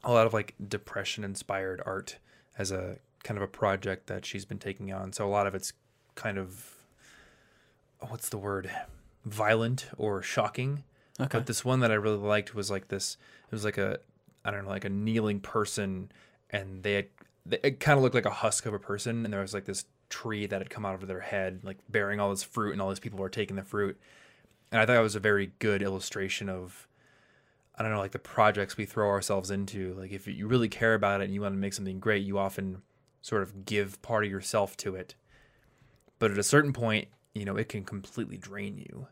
a 0.03 0.11
lot 0.11 0.27
of 0.27 0.33
like 0.33 0.55
depression-inspired 0.66 1.83
art 1.85 2.16
as 2.57 2.72
a 2.72 2.96
kind 3.22 3.37
of 3.37 3.42
a 3.42 3.48
project 3.48 4.07
that 4.07 4.24
she's 4.24 4.46
been 4.46 4.59
taking 4.59 4.90
on. 4.92 5.12
So 5.12 5.27
a 5.27 5.29
lot 5.29 5.46
of 5.46 5.55
it's 5.55 5.74
kind 6.14 6.38
of, 6.38 6.74
what's 8.01 8.31
the 8.31 8.38
word, 8.38 8.70
violent 9.27 9.90
or 9.98 10.22
shocking. 10.22 10.85
Okay. 11.20 11.37
But 11.38 11.46
this 11.46 11.64
one 11.64 11.81
that 11.81 11.90
I 11.90 11.94
really 11.94 12.16
liked 12.16 12.55
was 12.55 12.70
like 12.70 12.88
this. 12.88 13.18
It 13.46 13.53
was 13.53 13.64
like 13.64 13.77
a, 13.77 13.98
I 14.44 14.51
don't 14.51 14.64
know, 14.64 14.70
like 14.70 14.87
a 14.87 14.88
kneeling 14.88 15.40
person, 15.40 16.11
and 16.50 16.82
they 16.82 16.94
had, 16.94 17.06
they, 17.46 17.58
it 17.62 17.80
kind 17.80 17.96
of 17.96 18.02
looked 18.02 18.14
like 18.14 18.26
a 18.26 18.30
husk 18.30 18.66
of 18.66 18.74
a 18.74 18.78
person, 18.78 19.24
and 19.24 19.32
there 19.32 19.40
was 19.40 19.54
like 19.54 19.64
this 19.64 19.84
tree 20.11 20.46
that 20.46 20.61
had 20.61 20.70
come 20.70 20.87
out 20.87 20.94
of 20.94 21.08
their 21.08 21.20
head, 21.20 21.61
like 21.62 21.78
bearing 21.88 22.20
all 22.20 22.30
this 22.30 22.42
fruit, 22.42 22.72
and 22.72 22.82
all 22.82 22.88
these 22.88 23.00
people 23.00 23.18
were 23.18 23.28
taking 23.28 23.56
the 23.56 23.62
fruit. 23.62 23.98
And 24.70 24.80
I 24.80 24.87
thought 24.87 24.96
it 24.96 25.02
was 25.02 25.16
a 25.16 25.20
very 25.20 25.52
good 25.58 25.82
illustration 25.82 26.48
of, 26.48 26.87
I 27.76 27.82
don't 27.82 27.92
know, 27.92 27.98
like 27.98 28.12
the 28.12 28.18
projects 28.18 28.76
we 28.76 28.84
throw 28.84 29.08
ourselves 29.08 29.50
into. 29.50 29.94
Like 29.94 30.12
if 30.12 30.26
you 30.26 30.46
really 30.46 30.68
care 30.68 30.94
about 30.94 31.20
it 31.20 31.24
and 31.24 31.34
you 31.34 31.40
want 31.42 31.54
to 31.54 31.58
make 31.58 31.74
something 31.74 32.00
great, 32.00 32.24
you 32.24 32.38
often 32.38 32.82
sort 33.22 33.42
of 33.42 33.64
give 33.64 34.00
part 34.02 34.24
of 34.24 34.30
yourself 34.30 34.76
to 34.78 34.94
it. 34.94 35.14
But 36.18 36.30
at 36.30 36.38
a 36.38 36.42
certain 36.42 36.72
point, 36.72 37.08
you 37.34 37.44
know, 37.44 37.56
it 37.56 37.68
can 37.68 37.84
completely 37.84 38.37
drain 38.37 38.76
you 38.78 39.06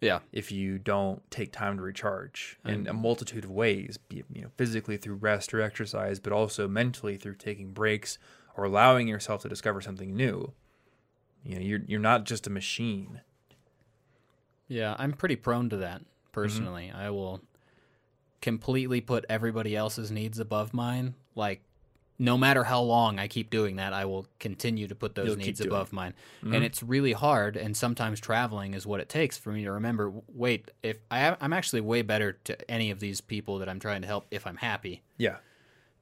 Yeah. 0.00 0.20
if 0.32 0.50
you 0.50 0.78
don't 0.78 1.28
take 1.30 1.52
time 1.52 1.76
to 1.76 1.82
recharge 1.82 2.58
in 2.64 2.86
a 2.86 2.92
multitude 2.94 3.44
of 3.44 3.50
ways, 3.50 3.98
be 3.98 4.20
it, 4.20 4.24
you 4.32 4.42
know, 4.42 4.48
physically 4.56 4.96
through 4.96 5.16
rest 5.16 5.52
or 5.52 5.60
exercise, 5.60 6.18
but 6.18 6.32
also 6.32 6.66
mentally 6.66 7.16
through 7.16 7.34
taking 7.34 7.72
breaks 7.72 8.18
or 8.56 8.64
allowing 8.64 9.08
yourself 9.08 9.42
to 9.42 9.48
discover 9.48 9.80
something 9.80 10.16
new. 10.16 10.52
You 11.44 11.54
know, 11.56 11.60
you're 11.60 11.80
you're 11.86 12.00
not 12.00 12.24
just 12.24 12.46
a 12.46 12.50
machine. 12.50 13.20
Yeah, 14.68 14.94
I'm 14.98 15.12
pretty 15.12 15.36
prone 15.36 15.68
to 15.70 15.76
that 15.78 16.02
personally. 16.32 16.88
Mm-hmm. 16.88 17.00
I 17.00 17.10
will 17.10 17.42
completely 18.40 19.00
put 19.00 19.24
everybody 19.28 19.76
else's 19.76 20.10
needs 20.10 20.38
above 20.38 20.72
mine. 20.72 21.14
Like, 21.34 21.62
no 22.20 22.36
matter 22.36 22.64
how 22.64 22.82
long 22.82 23.18
I 23.18 23.26
keep 23.28 23.48
doing 23.48 23.76
that, 23.76 23.94
I 23.94 24.04
will 24.04 24.26
continue 24.38 24.86
to 24.86 24.94
put 24.94 25.14
those 25.14 25.28
You'll 25.28 25.36
needs 25.36 25.60
above 25.62 25.90
mine. 25.90 26.12
And 26.42 26.62
it's 26.62 26.82
really 26.82 27.14
hard. 27.14 27.56
And 27.56 27.74
sometimes 27.74 28.20
traveling 28.20 28.74
is 28.74 28.86
what 28.86 29.00
it 29.00 29.08
takes 29.08 29.38
for 29.38 29.50
me 29.50 29.64
to 29.64 29.72
remember. 29.72 30.12
Wait, 30.28 30.70
if 30.82 30.98
I, 31.10 31.34
I'm 31.40 31.54
actually 31.54 31.80
way 31.80 32.02
better 32.02 32.32
to 32.44 32.70
any 32.70 32.90
of 32.90 33.00
these 33.00 33.22
people 33.22 33.58
that 33.60 33.70
I'm 33.70 33.80
trying 33.80 34.02
to 34.02 34.06
help 34.06 34.26
if 34.30 34.46
I'm 34.46 34.58
happy. 34.58 35.02
Yeah. 35.16 35.36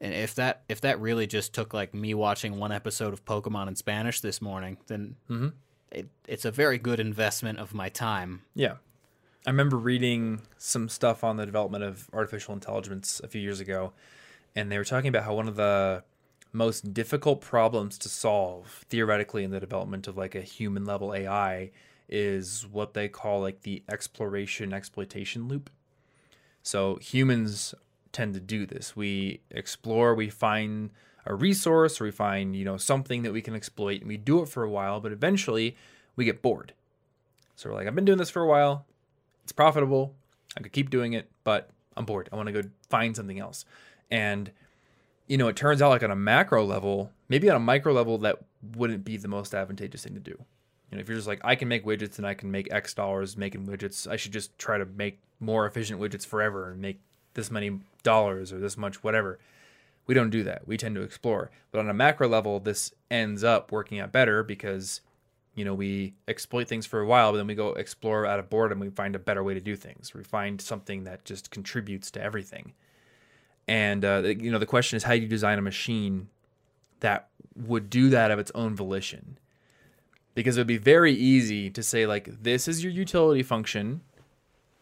And 0.01 0.13
if 0.13 0.35
that 0.35 0.63
if 0.69 0.81
that 0.81 1.01
really 1.01 1.29
just 1.29 1.53
took 1.55 1.73
like 1.73 1.95
me 1.95 2.15
watching 2.15 2.59
one 2.59 2.73
episode 2.73 3.13
of 3.13 3.25
Pokemon 3.25 3.69
in 3.69 3.77
Spanish 3.77 4.21
this 4.21 4.43
morning, 4.43 4.77
then 4.89 5.15
Mhm. 5.31 5.53
it, 5.93 6.09
it's 6.27 6.45
a 6.45 6.51
very 6.51 6.79
good 6.79 6.99
investment 6.99 7.61
of 7.61 7.75
my 7.75 7.89
time. 7.89 8.43
Yeah. 8.57 8.75
I 9.47 9.51
remember 9.51 9.77
reading 9.77 10.43
some 10.57 10.89
stuff 10.89 11.23
on 11.23 11.37
the 11.37 11.47
development 11.47 11.85
of 11.85 12.09
artificial 12.13 12.55
intelligence 12.55 13.21
a 13.23 13.29
few 13.29 13.41
years 13.41 13.61
ago, 13.61 13.93
and 14.57 14.71
they 14.71 14.77
were 14.79 14.85
talking 14.85 15.09
about 15.09 15.23
how 15.25 15.35
one 15.35 15.47
of 15.49 15.55
the 15.57 16.03
most 16.53 16.95
difficult 16.95 17.41
problems 17.41 17.99
to 17.99 18.09
solve 18.09 18.85
theoretically 18.89 19.45
in 19.45 19.51
the 19.51 19.61
development 19.61 20.09
of 20.09 20.17
like 20.17 20.35
a 20.35 20.41
human 20.41 20.85
level 20.85 21.15
AI 21.15 21.71
is 22.09 22.67
what 22.71 22.95
they 22.95 23.09
call 23.09 23.41
like 23.41 23.63
the 23.63 23.83
exploration 23.91 24.73
exploitation 24.73 25.47
loop. 25.47 25.71
So 26.63 26.97
humans 26.97 27.75
tend 28.13 28.35
to 28.35 28.41
do 28.41 28.67
this. 28.67 28.97
We 28.97 29.41
explore, 29.51 30.15
we 30.15 30.31
find 30.31 30.91
a 31.27 31.35
resource 31.35 32.01
or 32.01 32.05
we 32.05 32.11
find, 32.11 32.57
you 32.57 32.65
know, 32.65 32.79
something 32.79 33.23
that 33.23 33.33
we 33.33 33.43
can 33.43 33.55
exploit 33.55 34.01
and 34.01 34.09
we 34.09 34.17
do 34.17 34.43
it 34.43 34.49
for 34.49 34.63
a 34.63 34.71
while, 34.71 35.01
but 35.01 35.13
eventually 35.13 35.77
we 36.17 36.25
get 36.25 36.43
bored. 36.43 36.73
So 37.57 37.69
we're 37.69 37.77
like, 37.77 37.87
I've 37.87 37.95
been 37.95 38.05
doing 38.05 38.19
this 38.19 38.31
for 38.31 38.43
a 38.43 38.47
while. 38.47 38.87
It's 39.45 39.53
profitable. 39.53 40.15
I 40.57 40.61
could 40.61 40.73
keep 40.73 40.91
doing 40.91 41.13
it, 41.13 41.31
but 41.45 41.71
I'm 41.97 42.05
bored. 42.05 42.29
I 42.33 42.37
want 42.37 42.47
to 42.47 42.53
go 42.53 42.69
find 42.89 43.15
something 43.15 43.39
else. 43.39 43.65
And 44.11 44.51
you 45.29 45.37
know, 45.37 45.49
it 45.49 45.57
turns 45.57 45.83
out 45.83 45.91
like 45.91 46.03
on 46.03 46.11
a 46.11 46.17
macro 46.17 46.65
level, 46.65 47.13
maybe 47.29 47.49
on 47.51 47.57
a 47.57 47.61
micro 47.61 47.93
level, 47.93 48.19
that 48.19 48.39
wouldn't 48.77 49.05
be 49.05 49.17
the 49.17 49.29
most 49.29 49.55
advantageous 49.55 50.03
thing 50.03 50.15
to 50.15 50.21
do. 50.21 50.37
You 50.91 50.97
know, 50.97 51.01
if 51.01 51.09
you're 51.09 51.19
just 51.19 51.29
like, 51.29 51.41
I 51.45 51.55
can 51.55 51.69
make 51.69 51.85
widgets 51.85 52.17
and 52.17 52.27
I 52.27 52.35
can 52.35 52.51
make 52.51 52.73
X 52.73 52.95
dollars 52.95 53.37
making 53.37 53.67
widgets, 53.67 54.09
I 54.09 54.17
should 54.17 54.33
just 54.33 54.59
try 54.59 54.79
to 54.79 54.87
make 54.87 55.21
more 55.39 55.67
efficient 55.67 56.01
widgets 56.01 56.27
forever 56.27 56.71
and 56.71 56.81
make 56.81 56.99
this 57.35 57.51
many 57.51 57.79
dollars 58.03 58.53
or 58.53 58.59
this 58.59 58.77
much 58.77 59.05
whatever. 59.05 59.39
We 60.07 60.15
don't 60.15 60.31
do 60.31 60.43
that. 60.45 60.67
We 60.67 60.79
tend 60.79 60.95
to 60.95 61.03
explore. 61.03 61.51
But 61.71 61.81
on 61.81 61.91
a 61.91 61.95
macro 61.95 62.27
level, 62.27 62.59
this 62.59 62.95
ends 63.11 63.45
up 63.45 63.71
working 63.71 64.01
out 64.01 64.11
better 64.11 64.43
because, 64.43 65.03
you 65.55 65.67
know, 65.67 65.75
we 65.75 66.15
exploit 66.27 66.67
things 66.67 66.87
for 66.87 67.01
a 67.01 67.07
while, 67.07 67.33
but 67.33 67.37
then 67.37 67.47
we 67.47 67.55
go 67.55 67.75
explore 67.75 68.25
out 68.25 68.39
of 68.39 68.49
boredom. 68.49 68.81
We 68.81 68.89
find 68.89 69.15
a 69.15 69.19
better 69.19 69.45
way 69.45 69.53
to 69.53 69.61
do 69.61 69.77
things. 69.77 70.15
We 70.15 70.25
find 70.25 70.59
something 70.59 71.05
that 71.05 71.27
just 71.27 71.51
contributes 71.51 72.11
to 72.13 72.23
everything. 72.23 72.73
And 73.69 74.05
uh, 74.05 74.23
you 74.25 74.51
know, 74.51 74.59
the 74.59 74.67
question 74.67 74.97
is, 74.97 75.05
how 75.05 75.13
do 75.13 75.21
you 75.21 75.29
design 75.29 75.59
a 75.59 75.63
machine 75.63 76.29
that 77.01 77.29
would 77.55 77.91
do 77.91 78.09
that 78.09 78.31
of 78.31 78.39
its 78.39 78.51
own 78.55 78.75
volition? 78.75 79.39
Because 80.35 80.57
it 80.57 80.61
would 80.61 80.67
be 80.67 80.79
very 80.79 81.13
easy 81.13 81.69
to 81.71 81.83
say, 81.83 82.07
like, 82.07 82.43
this 82.43 82.67
is 82.67 82.83
your 82.83 82.93
utility 82.93 83.43
function. 83.43 84.01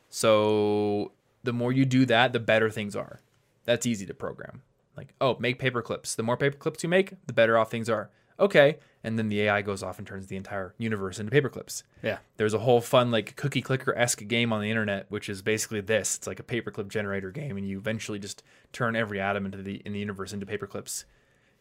So 0.09 1.13
the 1.43 1.53
more 1.53 1.73
you 1.73 1.85
do 1.85 2.07
that, 2.07 2.33
the 2.33 2.41
better 2.41 2.71
things 2.71 2.95
are. 2.95 3.21
That's 3.65 3.87
easy 3.87 4.07
to 4.07 4.15
program. 4.15 4.63
Like, 4.97 5.15
oh, 5.21 5.37
make 5.41 5.59
paper 5.59 5.83
clips. 5.83 6.15
The 6.15 6.23
more 6.23 6.37
paper 6.37 6.57
clips 6.57 6.83
you 6.83 6.89
make, 6.89 7.15
the 7.27 7.33
better 7.33 7.59
off 7.59 7.71
things 7.71 7.91
are. 7.91 8.11
Okay. 8.39 8.79
And 9.05 9.19
then 9.19 9.29
the 9.29 9.43
AI 9.43 9.63
goes 9.63 9.83
off 9.85 9.99
and 9.99 10.07
turns 10.07 10.27
the 10.27 10.37
entire 10.37 10.75
universe 10.79 11.21
into 11.21 11.31
paperclips. 11.31 11.85
Yeah. 12.03 12.19
There's 12.39 12.55
a 12.55 12.59
whole 12.59 12.81
fun 12.81 13.13
like 13.13 13.37
cookie 13.37 13.63
clicker 13.63 13.97
esque 13.97 14.27
game 14.27 14.53
on 14.53 14.61
the 14.61 14.71
internet, 14.71 15.07
which 15.11 15.29
is 15.29 15.43
basically 15.43 15.81
this. 15.81 16.17
It's 16.17 16.27
like 16.27 16.41
a 16.41 16.43
paperclip 16.43 16.89
generator 16.89 17.31
game, 17.31 17.57
and 17.57 17.69
you 17.69 17.79
eventually 17.79 18.19
just 18.19 18.43
turn 18.73 18.97
every 18.97 19.21
atom 19.21 19.45
into 19.45 19.59
the 19.59 19.81
in 19.85 19.93
the 19.93 20.01
universe 20.01 20.33
into 20.33 20.45
paperclips. 20.45 21.05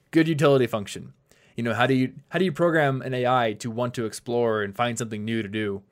Good 0.09 0.27
utility 0.27 0.65
function. 0.65 1.13
You 1.55 1.63
know 1.63 1.73
how 1.73 1.85
do 1.85 1.93
you 1.93 2.13
how 2.29 2.39
do 2.39 2.45
you 2.45 2.51
program 2.51 3.01
an 3.01 3.13
AI 3.13 3.53
to 3.59 3.69
want 3.69 3.93
to 3.93 4.05
explore 4.05 4.63
and 4.63 4.75
find 4.75 4.97
something 4.97 5.23
new 5.23 5.41
to 5.43 5.47
do? 5.47 5.83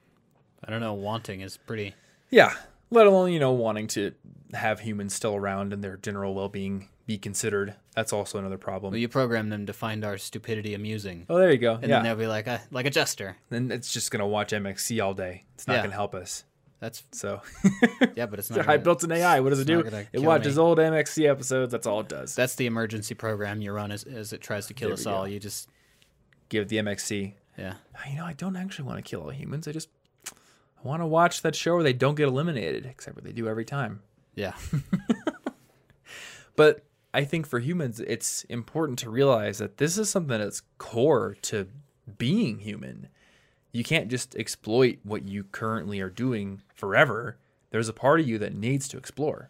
I 0.66 0.72
don't 0.72 0.82
know. 0.82 0.94
Wanting 0.94 1.42
is 1.42 1.58
pretty. 1.58 1.94
Yeah, 2.30 2.54
let 2.94 3.08
alone 3.08 3.32
you 3.32 3.40
know 3.40 3.52
wanting 3.52 3.88
to 3.88 4.14
have 4.54 4.80
humans 4.82 5.14
still 5.14 5.36
around 5.36 5.74
and 5.74 5.84
their 5.84 5.98
general 5.98 6.34
well 6.36 6.50
being 6.50 6.90
be 7.06 7.18
considered. 7.18 7.76
That's 7.96 8.14
also 8.14 8.40
another 8.40 8.58
problem. 8.58 8.92
Well, 8.92 9.00
you 9.00 9.10
program 9.10 9.50
them 9.50 9.66
to 9.66 9.74
find 9.74 10.06
our 10.06 10.18
stupidity 10.18 10.74
amusing, 10.74 11.26
oh, 11.30 11.38
there 11.38 11.52
you 11.52 11.58
go. 11.58 11.74
and 11.74 11.84
yeah, 11.84 11.88
then 11.98 12.04
they'll 12.04 12.16
be 12.16 12.28
like, 12.28 12.48
a, 12.48 12.62
like 12.72 12.86
a 12.86 12.90
jester. 12.90 13.36
then 13.50 13.72
it's 13.72 13.92
just 13.92 14.10
gonna 14.12 14.28
watch 14.28 14.52
MXC 14.54 15.04
all 15.04 15.14
day. 15.14 15.44
It's 15.56 15.68
not 15.68 15.74
Yeah. 15.76 15.82
gonna 15.84 15.94
help 15.96 16.16
us. 16.16 16.46
That's 16.80 17.04
So 17.12 17.42
yeah, 18.16 18.26
but 18.26 18.40
it's 18.40 18.50
not. 18.52 18.68
I 18.70 18.78
built 18.78 19.04
an 19.04 19.12
AI. 19.12 19.40
What 19.42 19.50
does 19.50 19.60
it 19.60 19.66
do? 19.66 19.80
It 20.14 20.20
watches 20.22 20.56
me. 20.58 20.62
old 20.64 20.78
MXC 20.78 21.30
episodes. 21.30 21.72
That's 21.72 21.88
all 21.88 22.00
it 22.02 22.10
does. 22.10 22.36
That's 22.36 22.56
the 22.56 22.66
emergency 22.68 23.16
program 23.16 23.62
you 23.62 23.72
run 23.72 23.92
as, 23.92 24.04
as 24.04 24.34
it 24.34 24.42
tries 24.42 24.68
to 24.68 24.74
kill 24.74 24.90
There 24.90 24.94
us 24.94 25.06
we 25.06 25.12
go. 25.12 25.18
all. 25.18 25.28
You 25.28 25.40
just 25.40 25.70
Give 26.50 26.68
the 26.68 26.78
MXC. 26.78 27.34
yeah. 27.58 27.76
You 28.10 28.18
know, 28.18 28.26
I 28.26 28.34
don't 28.34 28.56
actually 28.56 28.86
want 28.86 28.98
to 29.04 29.10
kill 29.10 29.22
all 29.22 29.30
humans. 29.30 29.68
I 29.68 29.72
just 29.72 29.90
I 30.84 30.88
want 30.88 31.02
to 31.02 31.08
watch 31.08 31.42
that 31.44 31.56
show 31.56 31.76
where 31.76 31.84
they 31.84 31.94
don't 31.94 32.16
get 32.16 32.28
eliminated, 32.28 32.86
except 32.86 33.16
for 33.16 33.22
they 33.22 33.32
do 33.32 33.48
every 33.48 33.66
time. 33.66 34.02
Yeah. 34.36 34.54
But 36.56 36.84
I 37.14 37.24
think 37.24 37.48
for 37.48 37.60
humans, 37.60 38.00
it's 38.00 38.44
important 38.46 39.00
to 39.00 39.10
realize 39.10 39.58
that 39.58 39.78
this 39.78 39.98
is 39.98 40.10
something 40.10 40.38
that's 40.38 40.64
core 40.78 41.36
to 41.44 41.68
being 42.18 42.60
human. 42.60 43.10
You 43.72 43.84
can't 43.84 44.10
just 44.10 44.36
exploit 44.36 45.00
what 45.04 45.28
you 45.28 45.46
currently 45.46 46.00
are 46.00 46.10
doing 46.10 46.62
forever. 46.74 47.38
There's 47.72 47.90
a 47.90 47.94
part 47.94 48.20
of 48.20 48.28
you 48.28 48.38
that 48.40 48.54
needs 48.54 48.88
to 48.90 48.98
explore. 48.98 49.50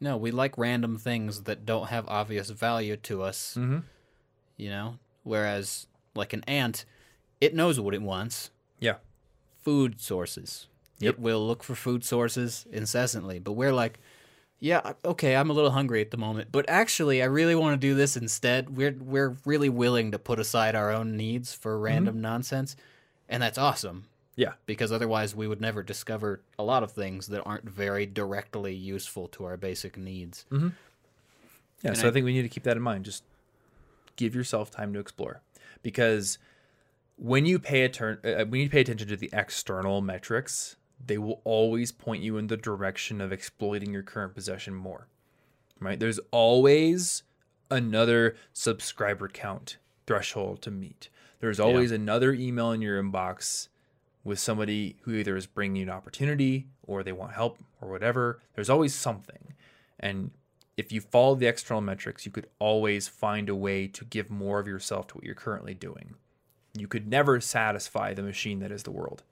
No, 0.00 0.16
we 0.16 0.30
like 0.30 0.56
random 0.56 0.96
things 0.96 1.42
that 1.42 1.66
don't 1.66 1.88
have 1.88 2.08
obvious 2.08 2.48
value 2.48 2.96
to 2.96 3.22
us. 3.22 3.54
Mm-hmm. 3.58 3.80
You 4.56 4.70
know, 4.70 4.98
whereas 5.24 5.86
like 6.14 6.32
an 6.32 6.42
ant, 6.46 6.86
it 7.40 7.54
knows 7.54 7.78
what 7.78 7.94
it 7.94 8.02
wants. 8.02 8.50
Yeah. 8.78 8.96
Food 9.62 10.00
sources. 10.00 10.66
Yep. 10.98 11.14
It 11.14 11.20
will 11.20 11.46
look 11.46 11.62
for 11.62 11.74
food 11.74 12.04
sources 12.04 12.66
incessantly. 12.70 13.38
But 13.38 13.52
we're 13.52 13.72
like, 13.72 13.98
yeah, 14.58 14.92
okay, 15.04 15.34
I'm 15.36 15.48
a 15.48 15.54
little 15.54 15.70
hungry 15.70 16.02
at 16.02 16.10
the 16.10 16.18
moment, 16.18 16.48
but 16.52 16.68
actually, 16.68 17.22
I 17.22 17.26
really 17.26 17.54
want 17.54 17.80
to 17.80 17.86
do 17.86 17.94
this 17.94 18.16
instead. 18.16 18.76
We're 18.76 18.94
we're 19.00 19.36
really 19.46 19.70
willing 19.70 20.12
to 20.12 20.18
put 20.18 20.38
aside 20.38 20.74
our 20.74 20.92
own 20.92 21.16
needs 21.16 21.54
for 21.54 21.74
mm-hmm. 21.74 21.84
random 21.84 22.20
nonsense, 22.20 22.76
and 23.28 23.42
that's 23.42 23.56
awesome. 23.56 24.04
Yeah. 24.36 24.52
because 24.64 24.90
otherwise 24.90 25.34
we 25.34 25.46
would 25.46 25.60
never 25.60 25.82
discover 25.82 26.40
a 26.58 26.62
lot 26.62 26.82
of 26.82 26.92
things 26.92 27.26
that 27.26 27.42
aren't 27.42 27.68
very 27.68 28.06
directly 28.06 28.74
useful 28.74 29.28
to 29.28 29.44
our 29.44 29.58
basic 29.58 29.98
needs. 29.98 30.46
Mm-hmm. 30.50 30.68
Yeah. 31.82 31.88
And 31.90 31.98
so 31.98 32.06
I, 32.06 32.08
I- 32.08 32.12
think 32.12 32.24
we 32.24 32.32
need 32.32 32.42
to 32.42 32.48
keep 32.48 32.62
that 32.62 32.76
in 32.76 32.82
mind. 32.82 33.04
Just 33.04 33.22
give 34.16 34.34
yourself 34.34 34.70
time 34.70 34.94
to 34.94 34.98
explore, 34.98 35.42
because 35.82 36.38
when 37.20 37.44
you 37.44 37.58
pay 37.58 37.86
turn, 37.88 38.18
uh, 38.24 38.44
when 38.46 38.62
you 38.62 38.70
pay 38.70 38.80
attention 38.80 39.06
to 39.08 39.16
the 39.16 39.28
external 39.32 40.00
metrics, 40.00 40.76
they 41.04 41.18
will 41.18 41.42
always 41.44 41.92
point 41.92 42.22
you 42.22 42.38
in 42.38 42.46
the 42.46 42.56
direction 42.56 43.20
of 43.20 43.30
exploiting 43.30 43.92
your 43.92 44.02
current 44.02 44.34
possession 44.34 44.74
more. 44.74 45.06
Right? 45.78 46.00
There's 46.00 46.20
always 46.30 47.22
another 47.70 48.36
subscriber 48.52 49.28
count 49.28 49.76
threshold 50.06 50.62
to 50.62 50.70
meet. 50.70 51.10
There's 51.40 51.60
always 51.60 51.90
another 51.90 52.32
email 52.32 52.72
in 52.72 52.82
your 52.82 53.02
inbox 53.02 53.68
with 54.24 54.38
somebody 54.38 54.96
who 55.02 55.14
either 55.14 55.36
is 55.36 55.46
bringing 55.46 55.76
you 55.76 55.82
an 55.84 55.90
opportunity 55.90 56.66
or 56.82 57.02
they 57.02 57.12
want 57.12 57.32
help 57.32 57.58
or 57.80 57.88
whatever. 57.88 58.40
There's 58.54 58.68
always 58.68 58.94
something. 58.94 59.54
And 59.98 60.32
if 60.76 60.92
you 60.92 61.00
follow 61.00 61.34
the 61.34 61.46
external 61.46 61.80
metrics, 61.80 62.26
you 62.26 62.32
could 62.32 62.48
always 62.58 63.08
find 63.08 63.48
a 63.48 63.54
way 63.54 63.86
to 63.88 64.04
give 64.04 64.30
more 64.30 64.58
of 64.58 64.66
yourself 64.66 65.06
to 65.08 65.14
what 65.16 65.24
you're 65.24 65.34
currently 65.34 65.74
doing. 65.74 66.14
You 66.74 66.86
could 66.88 67.08
never 67.08 67.40
satisfy 67.40 68.14
the 68.14 68.22
machine 68.22 68.60
that 68.60 68.70
is 68.70 68.82
the 68.84 68.90
world. 68.90 69.22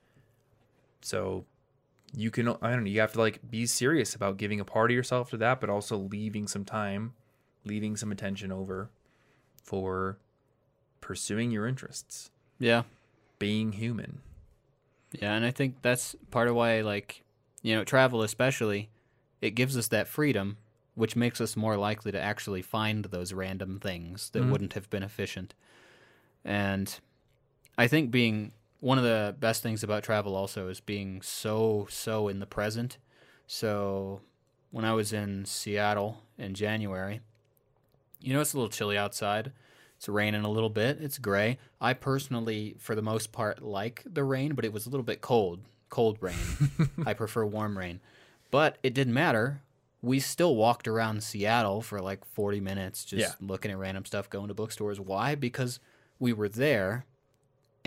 So 1.01 1.45
you 2.13 2.31
can, 2.31 2.47
I 2.49 2.71
don't 2.71 2.83
know, 2.83 2.89
you 2.89 2.99
have 2.99 3.13
to 3.13 3.19
like 3.19 3.49
be 3.49 3.65
serious 3.65 4.15
about 4.15 4.37
giving 4.37 4.59
a 4.59 4.65
part 4.65 4.91
of 4.91 4.95
yourself 4.95 5.29
to 5.31 5.37
that, 5.37 5.61
but 5.61 5.69
also 5.69 5.95
leaving 5.97 6.47
some 6.47 6.65
time, 6.65 7.13
leaving 7.63 7.95
some 7.95 8.11
attention 8.11 8.51
over 8.51 8.89
for 9.63 10.17
pursuing 11.01 11.51
your 11.51 11.67
interests, 11.67 12.31
Yeah, 12.57 12.83
being 13.37 13.73
human. 13.73 14.21
yeah, 15.11 15.33
and 15.33 15.45
I 15.45 15.51
think 15.51 15.81
that's 15.81 16.15
part 16.31 16.47
of 16.47 16.55
why, 16.55 16.81
like, 16.81 17.23
you 17.61 17.75
know, 17.75 17.83
travel 17.83 18.21
especially, 18.21 18.89
it 19.41 19.51
gives 19.51 19.77
us 19.77 19.87
that 19.89 20.07
freedom, 20.07 20.57
which 20.95 21.15
makes 21.15 21.39
us 21.39 21.55
more 21.55 21.77
likely 21.77 22.11
to 22.11 22.19
actually 22.19 22.61
find 22.61 23.05
those 23.05 23.31
random 23.33 23.79
things 23.79 24.29
that 24.31 24.43
Mhm. 24.43 24.49
wouldn't 24.51 24.73
have 24.73 24.89
been 24.89 25.03
efficient. 25.03 25.53
And 26.43 26.99
I 27.79 27.87
think 27.87 28.11
being 28.11 28.51
one 28.81 28.97
of 28.97 29.05
the 29.05 29.35
best 29.39 29.63
things 29.63 29.83
about 29.83 30.03
travel 30.03 30.35
also 30.35 30.67
is 30.67 30.81
being 30.81 31.21
so 31.21 31.87
so 31.89 32.27
in 32.27 32.39
the 32.39 32.45
present. 32.45 32.97
So 33.47 34.19
when 34.71 34.83
I 34.83 34.93
was 34.93 35.13
in 35.13 35.45
Seattle 35.45 36.21
in 36.37 36.53
January, 36.53 37.21
you 38.21 38.33
know 38.33 38.41
it's 38.41 38.53
a 38.53 38.57
little 38.57 38.69
chilly 38.69 38.97
outside. 38.97 39.53
It's 39.95 40.09
raining 40.09 40.43
a 40.43 40.49
little 40.51 40.69
bit. 40.69 40.97
It's 41.01 41.17
gray. 41.17 41.57
I 41.79 41.93
personally, 41.93 42.75
for 42.79 42.95
the 42.95 43.01
most 43.01 43.31
part, 43.31 43.61
like 43.61 44.03
the 44.05 44.23
rain, 44.23 44.53
but 44.55 44.65
it 44.65 44.73
was 44.73 44.85
a 44.85 44.89
little 44.89 45.03
bit 45.03 45.21
cold. 45.21 45.61
Cold 45.89 46.17
rain. 46.21 46.35
I 47.05 47.13
prefer 47.13 47.45
warm 47.45 47.77
rain. 47.77 48.01
But 48.51 48.77
it 48.83 48.93
didn't 48.93 49.13
matter. 49.13 49.61
We 50.01 50.19
still 50.19 50.55
walked 50.55 50.87
around 50.87 51.23
Seattle 51.23 51.81
for 51.81 52.01
like 52.01 52.23
40 52.25 52.59
minutes 52.61 53.03
just 53.05 53.21
Yeah. 53.21 53.33
looking 53.47 53.71
at 53.71 53.77
random 53.77 54.03
stuff, 54.05 54.29
going 54.29 54.49
to 54.49 54.53
bookstores. 54.53 54.99
Why? 54.99 55.35
Because 55.35 55.79
we 56.19 56.31
were 56.33 56.49
there 56.49 57.05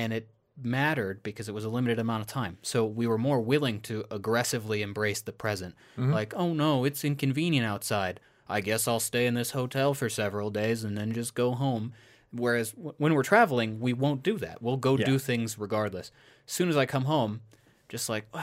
and 0.03 0.13
it 0.13 0.29
mattered 0.63 1.23
because 1.23 1.49
it 1.49 1.55
was 1.55 1.65
a 1.65 1.69
limited 1.69 1.99
amount 1.99 2.21
of 2.21 2.27
time. 2.27 2.59
So 2.63 2.85
we 2.85 3.07
were 3.07 3.19
more 3.19 3.41
willing 3.41 3.81
to 3.83 4.05
aggressively 4.11 4.83
embrace 4.83 5.21
the 5.23 5.33
present. 5.33 5.75
Mm-hmm. 5.99 6.13
Like, 6.13 6.35
oh 6.37 6.53
no, 6.53 6.85
it's 6.85 7.05
inconvenient 7.05 7.67
outside. 7.67 8.21
I 8.49 8.61
guess 8.61 8.87
I'll 8.87 9.01
stay 9.01 9.27
in 9.27 9.35
this 9.35 9.53
hotel 9.53 9.95
for 9.95 10.09
several 10.11 10.51
days 10.51 10.85
and 10.85 10.97
then 10.99 11.13
just 11.13 11.35
go 11.35 11.53
home. 11.53 11.93
Whereas 12.33 12.73
w- 12.73 12.95
when 12.99 13.15
we're 13.15 13.23
traveling, 13.23 13.81
we 13.81 13.93
won't 13.95 14.23
do 14.23 14.37
that. 14.39 14.61
We'll 14.63 14.77
go 14.77 14.97
Yeah. 14.99 15.07
do 15.07 15.19
things 15.19 15.59
regardless. 15.59 16.11
As 16.47 16.53
soon 16.53 16.69
as 16.69 16.77
I 16.77 16.85
come 16.87 17.05
home, 17.05 17.41
just 17.89 18.09
like, 18.11 18.27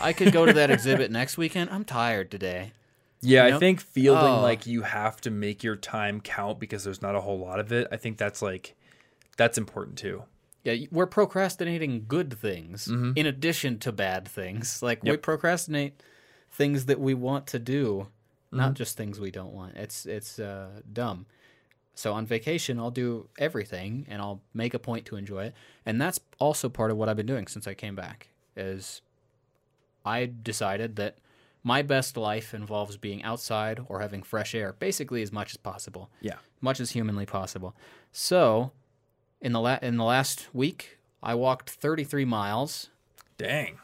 I 0.00 0.12
could 0.12 0.32
go 0.32 0.46
to 0.46 0.52
that 0.54 0.70
exhibit 0.76 1.10
next 1.10 1.36
weekend. 1.36 1.70
I'm 1.70 1.84
tired 1.84 2.30
today. 2.30 2.72
Yeah, 3.20 3.46
You 3.46 3.56
I 3.56 3.58
think 3.58 3.80
feeling 3.80 4.34
Oh. 4.34 4.42
like 4.42 4.66
you 4.66 4.82
have 4.82 5.20
to 5.22 5.30
make 5.30 5.62
your 5.62 5.76
time 5.76 6.20
count 6.20 6.58
because 6.58 6.84
there's 6.84 7.00
not 7.02 7.14
a 7.14 7.20
whole 7.20 7.38
lot 7.38 7.58
of 7.60 7.72
it. 7.72 7.86
I 7.92 7.96
think 7.96 8.18
that's 8.18 8.42
like 8.42 8.74
that's 9.36 9.58
important 9.58 9.98
too. 9.98 10.24
Yeah, 10.64 10.86
we're 10.90 11.06
procrastinating 11.06 12.06
good 12.08 12.32
things 12.32 12.88
in 12.88 13.26
addition 13.26 13.78
to 13.80 13.92
bad 13.92 14.26
things. 14.26 14.80
Like 14.82 15.02
we 15.02 15.16
procrastinate 15.16 16.02
things 16.50 16.86
that 16.86 16.98
we 17.00 17.12
want 17.14 17.46
to 17.48 17.58
do, 17.58 18.08
not 18.50 18.74
just 18.74 18.96
things 18.96 19.20
we 19.20 19.30
don't 19.30 19.52
want. 19.52 19.76
It's 19.76 20.06
it's 20.06 20.38
uh, 20.38 20.80
dumb. 20.92 21.26
So 21.96 22.12
on 22.12 22.26
vacation, 22.26 22.78
I'll 22.80 22.90
do 22.90 23.28
everything 23.38 24.06
and 24.08 24.20
I'll 24.20 24.40
make 24.52 24.74
a 24.74 24.78
point 24.78 25.06
to 25.06 25.16
enjoy 25.16 25.44
it. 25.44 25.54
And 25.86 26.00
that's 26.00 26.18
also 26.40 26.68
part 26.68 26.90
of 26.90 26.96
what 26.96 27.08
I've 27.08 27.16
been 27.16 27.26
doing 27.26 27.46
since 27.46 27.66
I 27.68 27.74
came 27.74 27.94
back. 27.94 28.28
Is 28.56 29.02
I 30.04 30.30
decided 30.42 30.96
that 30.96 31.18
my 31.62 31.82
best 31.82 32.16
life 32.16 32.52
involves 32.52 32.96
being 32.96 33.22
outside 33.22 33.80
or 33.88 34.00
having 34.00 34.22
fresh 34.22 34.54
air, 34.54 34.74
basically 34.78 35.22
as 35.22 35.32
much 35.32 35.52
as 35.52 35.56
possible 35.56 36.10
Yeah. 36.20 36.34
much 36.60 36.78
as 36.80 36.90
humanly 36.90 37.26
possible. 37.26 37.74
So, 38.12 38.72
in 39.44 39.52
the 39.52 39.60
la- 39.60 39.78
in 39.80 39.96
the 39.96 40.04
last 40.04 40.48
week, 40.52 40.98
I 41.22 41.34
walked 41.36 41.70
33 41.70 42.24
miles 42.24 42.88
Dang. 43.38 43.78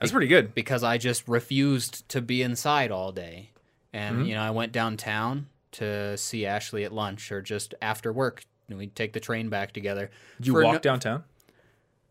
That's 0.00 0.10
pretty 0.12 0.26
good. 0.26 0.54
because 0.54 0.82
I 0.82 0.98
just 0.98 1.28
refused 1.28 2.08
to 2.08 2.20
be 2.20 2.42
inside 2.42 2.90
all 2.90 3.12
day. 3.12 3.50
And 3.92 4.16
Mm-hmm. 4.18 4.24
you 4.26 4.34
know, 4.34 4.42
I 4.42 4.50
went 4.50 4.72
downtown 4.72 5.46
to 5.72 6.16
see 6.18 6.44
Ashley 6.46 6.82
at 6.84 6.92
lunch 6.92 7.30
or 7.30 7.40
just 7.42 7.74
after 7.80 8.12
work. 8.12 8.44
and 8.68 8.78
We'd 8.78 8.96
take 8.96 9.12
the 9.12 9.20
train 9.20 9.48
back 9.48 9.72
together. 9.72 10.10
Did 10.38 10.46
you 10.48 10.52
For 10.54 10.64
walk 10.64 10.72
no- 10.74 10.78
downtown? 10.80 11.24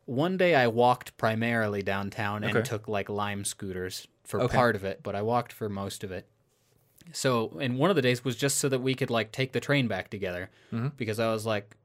One 0.05 0.37
day 0.37 0.55
I 0.55 0.67
walked 0.67 1.17
primarily 1.17 1.81
downtown 1.81 2.43
and 2.43 2.55
Okay. 2.57 2.67
took 2.67 2.87
like 2.87 3.07
lime 3.09 3.43
scooters 3.45 4.07
for 4.23 4.41
Okay. 4.41 4.55
part 4.55 4.75
of 4.75 4.83
it, 4.83 5.01
but 5.03 5.15
I 5.15 5.21
walked 5.21 5.51
for 5.53 5.69
most 5.69 6.03
of 6.03 6.11
it. 6.11 6.27
So, 7.13 7.57
and 7.59 7.77
one 7.77 7.89
of 7.89 7.95
the 7.95 8.01
days 8.01 8.23
was 8.23 8.35
just 8.35 8.57
so 8.57 8.69
that 8.69 8.79
we 8.79 8.93
could 8.95 9.09
like 9.09 9.31
take 9.31 9.51
the 9.53 9.59
train 9.59 9.87
back 9.87 10.09
together 10.09 10.49
Mm-hmm. 10.71 10.89
because 10.97 11.19
I 11.19 11.31
was 11.31 11.45
like, 11.45 11.75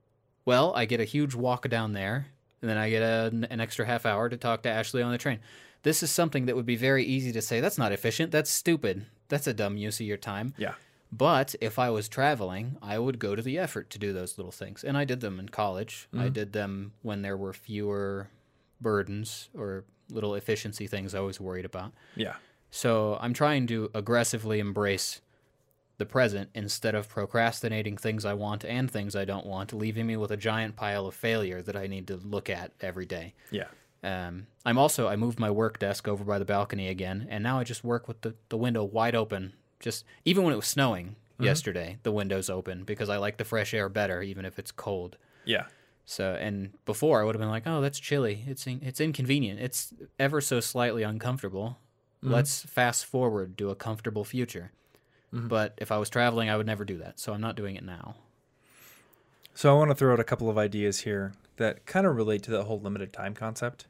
well, 0.47 0.73
I 0.75 0.87
get 0.87 1.01
a 1.01 1.05
huge 1.05 1.35
walk 1.35 1.69
down 1.69 1.93
there 1.93 2.29
and 2.63 2.71
then 2.71 2.79
I 2.79 2.89
get 2.89 3.03
a, 3.03 3.31
an 3.51 3.61
extra 3.61 3.85
half 3.85 4.07
hour 4.07 4.31
to 4.31 4.37
talk 4.39 4.63
to 4.63 4.71
Ashley 4.71 5.03
on 5.03 5.13
the 5.13 5.19
train. 5.19 5.41
This 5.83 6.03
is 6.03 6.11
something 6.11 6.47
that 6.47 6.57
would 6.57 6.67
be 6.67 6.77
very 6.77 7.05
easy 7.05 7.33
to 7.33 7.43
say, 7.43 7.61
that's 7.61 7.79
not 7.79 7.93
efficient. 7.93 8.33
That's 8.33 8.51
stupid. 8.51 9.05
That's 9.29 9.47
a 9.47 9.53
dumb 9.53 9.77
use 9.77 10.01
of 10.01 10.07
your 10.07 10.17
time. 10.17 10.55
Yeah. 10.57 10.75
But 11.13 11.55
if 11.61 11.79
I 11.79 11.91
was 11.91 12.09
traveling, 12.09 12.77
I 12.83 12.99
would 12.99 13.19
go 13.19 13.37
to 13.37 13.43
the 13.43 13.59
effort 13.59 13.91
to 13.91 13.99
do 13.99 14.13
those 14.13 14.39
little 14.39 14.53
things. 14.53 14.83
And 14.83 14.97
I 14.97 15.05
did 15.05 15.21
them 15.21 15.39
in 15.39 15.49
college. 15.49 16.09
I 16.13 16.17
mm-hmm. 16.17 16.33
did 16.33 16.53
them 16.53 16.93
when 17.03 17.23
there 17.23 17.37
were 17.37 17.53
fewer 17.53 18.31
burdens 18.81 19.49
or 19.57 19.85
little 20.11 20.35
efficiency 20.35 20.87
things 20.87 21.15
I 21.15 21.21
was 21.21 21.41
worried 21.41 21.65
about. 21.65 21.93
Yeah. 22.17 22.35
So 22.71 23.19
I'm 23.21 23.33
trying 23.33 23.67
to 23.69 23.91
aggressively 23.95 24.59
embrace 24.59 25.21
the 25.99 26.07
present 26.07 26.51
instead 26.55 26.95
of 26.95 27.09
procrastinating 27.09 27.97
things 27.97 28.25
I 28.25 28.35
want 28.35 28.65
and 28.65 28.91
things 28.91 29.17
I 29.17 29.25
don't 29.25 29.47
want, 29.47 29.73
leaving 29.73 30.07
me 30.07 30.17
with 30.17 30.31
a 30.31 30.37
giant 30.37 30.77
pile 30.77 31.07
of 31.07 31.15
failure 31.15 31.63
that 31.63 31.77
I 31.77 31.87
need 31.87 32.07
to 32.09 32.17
look 32.17 32.51
at 32.51 32.73
every 32.81 33.07
day. 33.07 33.35
Yeah. 33.51 33.69
Um, 34.03 34.47
I'm 34.65 34.79
also 34.79 35.09
I 35.09 35.17
moved 35.17 35.41
my 35.41 35.51
work 35.51 35.79
desk 35.79 36.07
over 36.07 36.23
by 36.23 36.39
the 36.39 36.45
balcony 36.45 36.89
again, 36.89 37.27
and 37.31 37.43
now 37.43 37.59
I 37.59 37.65
just 37.65 37.83
work 37.83 38.09
with 38.09 38.21
the, 38.21 38.35
the 38.51 38.57
window 38.57 38.85
wide 38.85 39.15
open. 39.15 39.55
Just 39.81 40.05
even 40.25 40.45
when 40.45 40.53
it 40.53 40.57
was 40.57 40.67
snowing 40.67 41.17
yesterday, 41.39 41.99
the 42.03 42.13
window's 42.13 42.49
open 42.49 42.85
because 42.85 43.09
I 43.09 43.17
like 43.17 43.37
the 43.37 43.45
fresh 43.45 43.75
air 43.75 43.89
better, 43.89 44.23
even 44.23 44.45
if 44.45 44.59
it's 44.59 44.71
cold. 44.71 45.17
Yeah. 45.45 45.67
So 46.05 46.35
and 46.35 46.73
before 46.85 47.21
I 47.21 47.25
would 47.25 47.35
have 47.35 47.41
been 47.41 47.51
like, 47.51 47.67
oh, 47.67 47.81
that's 47.81 47.99
chilly. 47.99 48.45
It's 48.47 48.67
in, 48.67 48.81
it's 48.83 49.01
inconvenient. 49.01 49.61
It's 49.61 49.93
ever 50.19 50.41
so 50.41 50.61
slightly 50.61 51.03
uncomfortable. 51.03 51.79
Let's 52.23 52.63
fast 52.63 53.05
forward 53.05 53.57
to 53.59 53.71
a 53.71 53.77
comfortable 53.77 54.25
future. 54.25 54.73
Mm-hmm. 55.35 55.49
But 55.49 55.75
if 55.79 55.91
I 55.91 55.99
was 55.99 56.11
traveling, 56.11 56.49
I 56.51 56.57
would 56.57 56.67
never 56.67 56.85
do 56.85 56.99
that. 56.99 57.19
So 57.19 57.33
I'm 57.33 57.41
not 57.41 57.57
doing 57.57 57.77
it 57.77 57.85
now. 57.85 58.17
So 59.55 59.75
I 59.75 59.79
want 59.79 59.91
to 59.91 59.95
throw 59.95 60.13
out 60.13 60.21
a 60.21 60.25
couple 60.25 60.51
of 60.51 60.59
ideas 60.59 61.01
here 61.01 61.33
that 61.57 61.87
kind 61.87 62.07
of 62.07 62.15
relate 62.15 62.43
to 62.45 62.51
that 62.53 62.65
whole 62.65 62.81
limited 62.81 63.13
time 63.13 63.35
concept. 63.35 63.87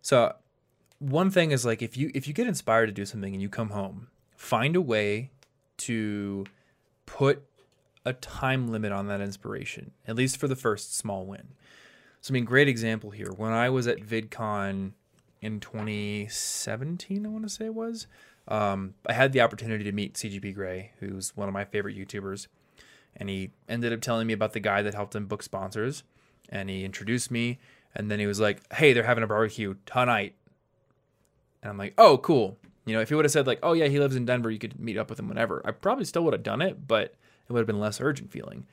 So 0.00 0.34
one 0.98 1.30
thing 1.30 1.50
is 1.50 1.64
like 1.64 1.82
if 1.82 1.96
you 1.96 2.10
if 2.14 2.28
you 2.28 2.34
get 2.34 2.46
inspired 2.46 2.86
to 2.86 2.92
do 2.92 3.04
something 3.04 3.32
and 3.32 3.42
you 3.42 3.48
come 3.48 3.70
home, 3.70 4.08
find 4.36 4.76
a 4.76 4.80
way 4.80 5.30
to 5.78 6.46
put 7.04 7.42
a 8.04 8.12
time 8.12 8.68
limit 8.68 8.92
on 8.92 9.08
that 9.08 9.20
inspiration, 9.20 9.90
at 10.06 10.16
least 10.16 10.36
for 10.36 10.46
the 10.48 10.56
first 10.56 10.96
small 10.96 11.26
win. 11.26 11.48
So 12.20 12.32
I 12.32 12.34
mean, 12.34 12.44
great 12.44 12.68
example 12.68 13.10
here. 13.10 13.32
When 13.36 13.52
I 13.52 13.68
was 13.68 13.86
at 13.86 13.98
VidCon 13.98 14.92
in 15.40 15.60
2017, 15.60 17.26
I 17.26 17.28
want 17.28 17.44
to 17.44 17.48
say 17.48 17.66
it 17.66 17.74
was, 17.74 18.06
um, 18.48 18.94
I 19.06 19.12
had 19.12 19.32
the 19.32 19.40
opportunity 19.40 19.84
to 19.84 19.92
meet 19.92 20.14
CGP 20.14 20.54
Grey, 20.54 20.92
who's 21.00 21.36
one 21.36 21.48
of 21.48 21.54
my 21.54 21.64
favorite 21.64 21.96
YouTubers. 21.96 22.46
And 23.16 23.28
he 23.28 23.50
ended 23.68 23.92
up 23.92 24.00
telling 24.00 24.26
me 24.26 24.34
about 24.34 24.52
the 24.52 24.60
guy 24.60 24.82
that 24.82 24.94
helped 24.94 25.14
him 25.14 25.26
book 25.26 25.42
sponsors. 25.42 26.02
And 26.48 26.68
he 26.68 26.84
introduced 26.84 27.30
me. 27.30 27.58
And 27.94 28.10
then 28.10 28.18
he 28.18 28.26
was 28.26 28.38
like 28.38 28.60
hey 28.74 28.92
they're 28.92 29.04
having 29.04 29.24
a 29.24 29.26
barbecue 29.26 29.74
tonight. 29.86 30.34
And 31.62 31.70
i'm 31.70 31.78
like 31.78 31.94
oh 31.96 32.18
cool. 32.18 32.58
You 32.84 32.94
know 32.94 33.00
if 33.00 33.08
he 33.08 33.14
would 33.14 33.24
have 33.24 33.32
said 33.32 33.46
like 33.46 33.58
oh 33.62 33.72
yeah 33.72 33.86
he 33.86 33.98
lives 33.98 34.14
in 34.14 34.26
denver 34.26 34.50
you 34.50 34.58
could 34.58 34.78
meet 34.78 34.98
up 34.98 35.10
with 35.10 35.18
him 35.18 35.28
whenever 35.28 35.60
i 35.64 35.72
probably 35.72 36.04
still 36.04 36.22
would 36.22 36.34
have 36.34 36.44
done 36.44 36.62
it 36.62 36.86
but 36.86 37.14
it 37.48 37.52
would 37.52 37.60
have 37.60 37.66
been 37.66 37.80
less 37.80 38.00
urgent 38.00 38.30
feeling. 38.30 38.66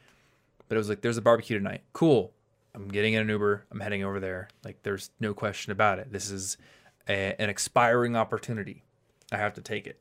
But 0.68 0.76
it 0.76 0.78
was 0.78 0.90
like 0.90 1.02
there's 1.02 1.18
a 1.18 1.22
barbecue 1.22 1.58
tonight. 1.58 1.82
Cool. 1.94 2.34
I'm 2.76 2.88
getting 2.88 3.14
in 3.14 3.22
an 3.22 3.30
uber. 3.30 3.66
I'm 3.72 3.80
heading 3.80 4.04
over 4.04 4.20
there. 4.20 4.50
Like 4.64 4.82
there's 4.84 5.12
no 5.20 5.34
question 5.34 5.72
about 5.72 6.00
it. 6.00 6.12
This 6.12 6.32
is 6.32 6.58
a, 7.08 7.40
an 7.40 7.50
expiring 7.50 8.16
opportunity 8.16 8.84
i 9.34 9.38
have 9.38 9.54
to 9.54 9.62
take 9.62 9.88
it 9.88 10.00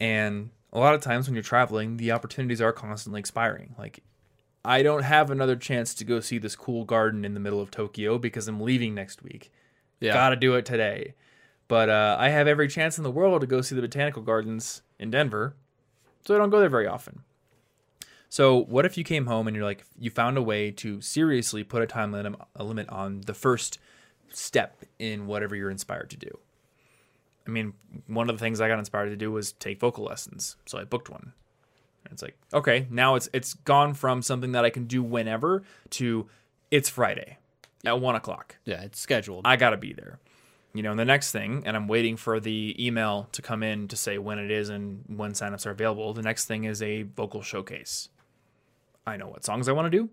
and 0.00 0.50
a 0.72 0.78
lot 0.78 0.94
of 0.94 1.00
times 1.00 1.26
when 1.26 1.34
you're 1.34 1.42
traveling, 1.42 1.96
the 1.96 2.12
opportunities 2.12 2.60
are 2.60 2.72
constantly 2.72 3.18
expiring. 3.18 3.74
Like, 3.78 4.00
I 4.64 4.82
don't 4.82 5.02
have 5.02 5.30
another 5.30 5.56
chance 5.56 5.94
to 5.94 6.04
go 6.04 6.20
see 6.20 6.38
this 6.38 6.56
cool 6.56 6.84
garden 6.84 7.24
in 7.24 7.34
the 7.34 7.40
middle 7.40 7.60
of 7.60 7.70
Tokyo 7.70 8.18
because 8.18 8.48
I'm 8.48 8.60
leaving 8.60 8.94
next 8.94 9.22
week. 9.22 9.52
Yeah. 10.00 10.12
Gotta 10.12 10.36
do 10.36 10.54
it 10.54 10.66
today. 10.66 11.14
But 11.68 11.88
uh, 11.88 12.16
I 12.18 12.28
have 12.28 12.46
every 12.46 12.68
chance 12.68 12.98
in 12.98 13.04
the 13.04 13.10
world 13.10 13.40
to 13.40 13.46
go 13.46 13.60
see 13.60 13.74
the 13.74 13.80
botanical 13.80 14.22
gardens 14.22 14.82
in 14.98 15.10
Denver, 15.10 15.56
so 16.24 16.34
I 16.34 16.38
don't 16.38 16.50
go 16.50 16.60
there 16.60 16.68
very 16.68 16.86
often. 16.86 17.22
So, 18.28 18.56
what 18.64 18.84
if 18.84 18.98
you 18.98 19.02
came 19.02 19.26
home 19.26 19.48
and 19.48 19.56
you're 19.56 19.64
like, 19.64 19.84
you 19.98 20.10
found 20.10 20.36
a 20.36 20.42
way 20.42 20.70
to 20.72 21.00
seriously 21.00 21.64
put 21.64 21.82
a 21.82 21.86
time 21.86 22.12
limit, 22.12 22.34
a 22.54 22.64
limit 22.64 22.88
on 22.88 23.22
the 23.22 23.34
first 23.34 23.78
step 24.30 24.84
in 24.98 25.26
whatever 25.26 25.56
you're 25.56 25.70
inspired 25.70 26.10
to 26.10 26.16
do? 26.16 26.38
I 27.46 27.50
mean, 27.50 27.74
one 28.06 28.28
of 28.28 28.36
the 28.36 28.40
things 28.40 28.60
I 28.60 28.68
got 28.68 28.78
inspired 28.78 29.10
to 29.10 29.16
do 29.16 29.30
was 29.30 29.52
take 29.52 29.80
vocal 29.80 30.04
lessons. 30.04 30.56
So 30.66 30.78
I 30.78 30.84
booked 30.84 31.08
one. 31.08 31.32
And 32.04 32.12
it's 32.12 32.22
like, 32.22 32.36
okay, 32.52 32.86
now 32.90 33.14
it's 33.14 33.28
it's 33.32 33.54
gone 33.54 33.94
from 33.94 34.22
something 34.22 34.52
that 34.52 34.64
I 34.64 34.70
can 34.70 34.84
do 34.84 35.02
whenever 35.02 35.62
to 35.90 36.28
it's 36.70 36.88
Friday 36.88 37.38
at 37.84 38.00
one 38.00 38.14
o'clock. 38.14 38.56
Yeah, 38.64 38.82
it's 38.82 39.00
scheduled. 39.00 39.46
I 39.46 39.56
gotta 39.56 39.76
be 39.76 39.92
there. 39.92 40.18
You 40.72 40.82
know, 40.82 40.90
and 40.90 41.00
the 41.00 41.06
next 41.06 41.32
thing, 41.32 41.62
and 41.64 41.76
I'm 41.76 41.88
waiting 41.88 42.16
for 42.16 42.38
the 42.38 42.76
email 42.78 43.28
to 43.32 43.40
come 43.40 43.62
in 43.62 43.88
to 43.88 43.96
say 43.96 44.18
when 44.18 44.38
it 44.38 44.50
is 44.50 44.68
and 44.68 45.04
when 45.08 45.32
signups 45.32 45.66
are 45.66 45.70
available. 45.70 46.12
The 46.12 46.22
next 46.22 46.44
thing 46.44 46.64
is 46.64 46.82
a 46.82 47.02
vocal 47.02 47.42
showcase. 47.42 48.10
I 49.06 49.16
know 49.16 49.28
what 49.28 49.44
songs 49.44 49.68
I 49.68 49.72
want 49.72 49.90
to 49.90 49.98
do, 49.98 50.10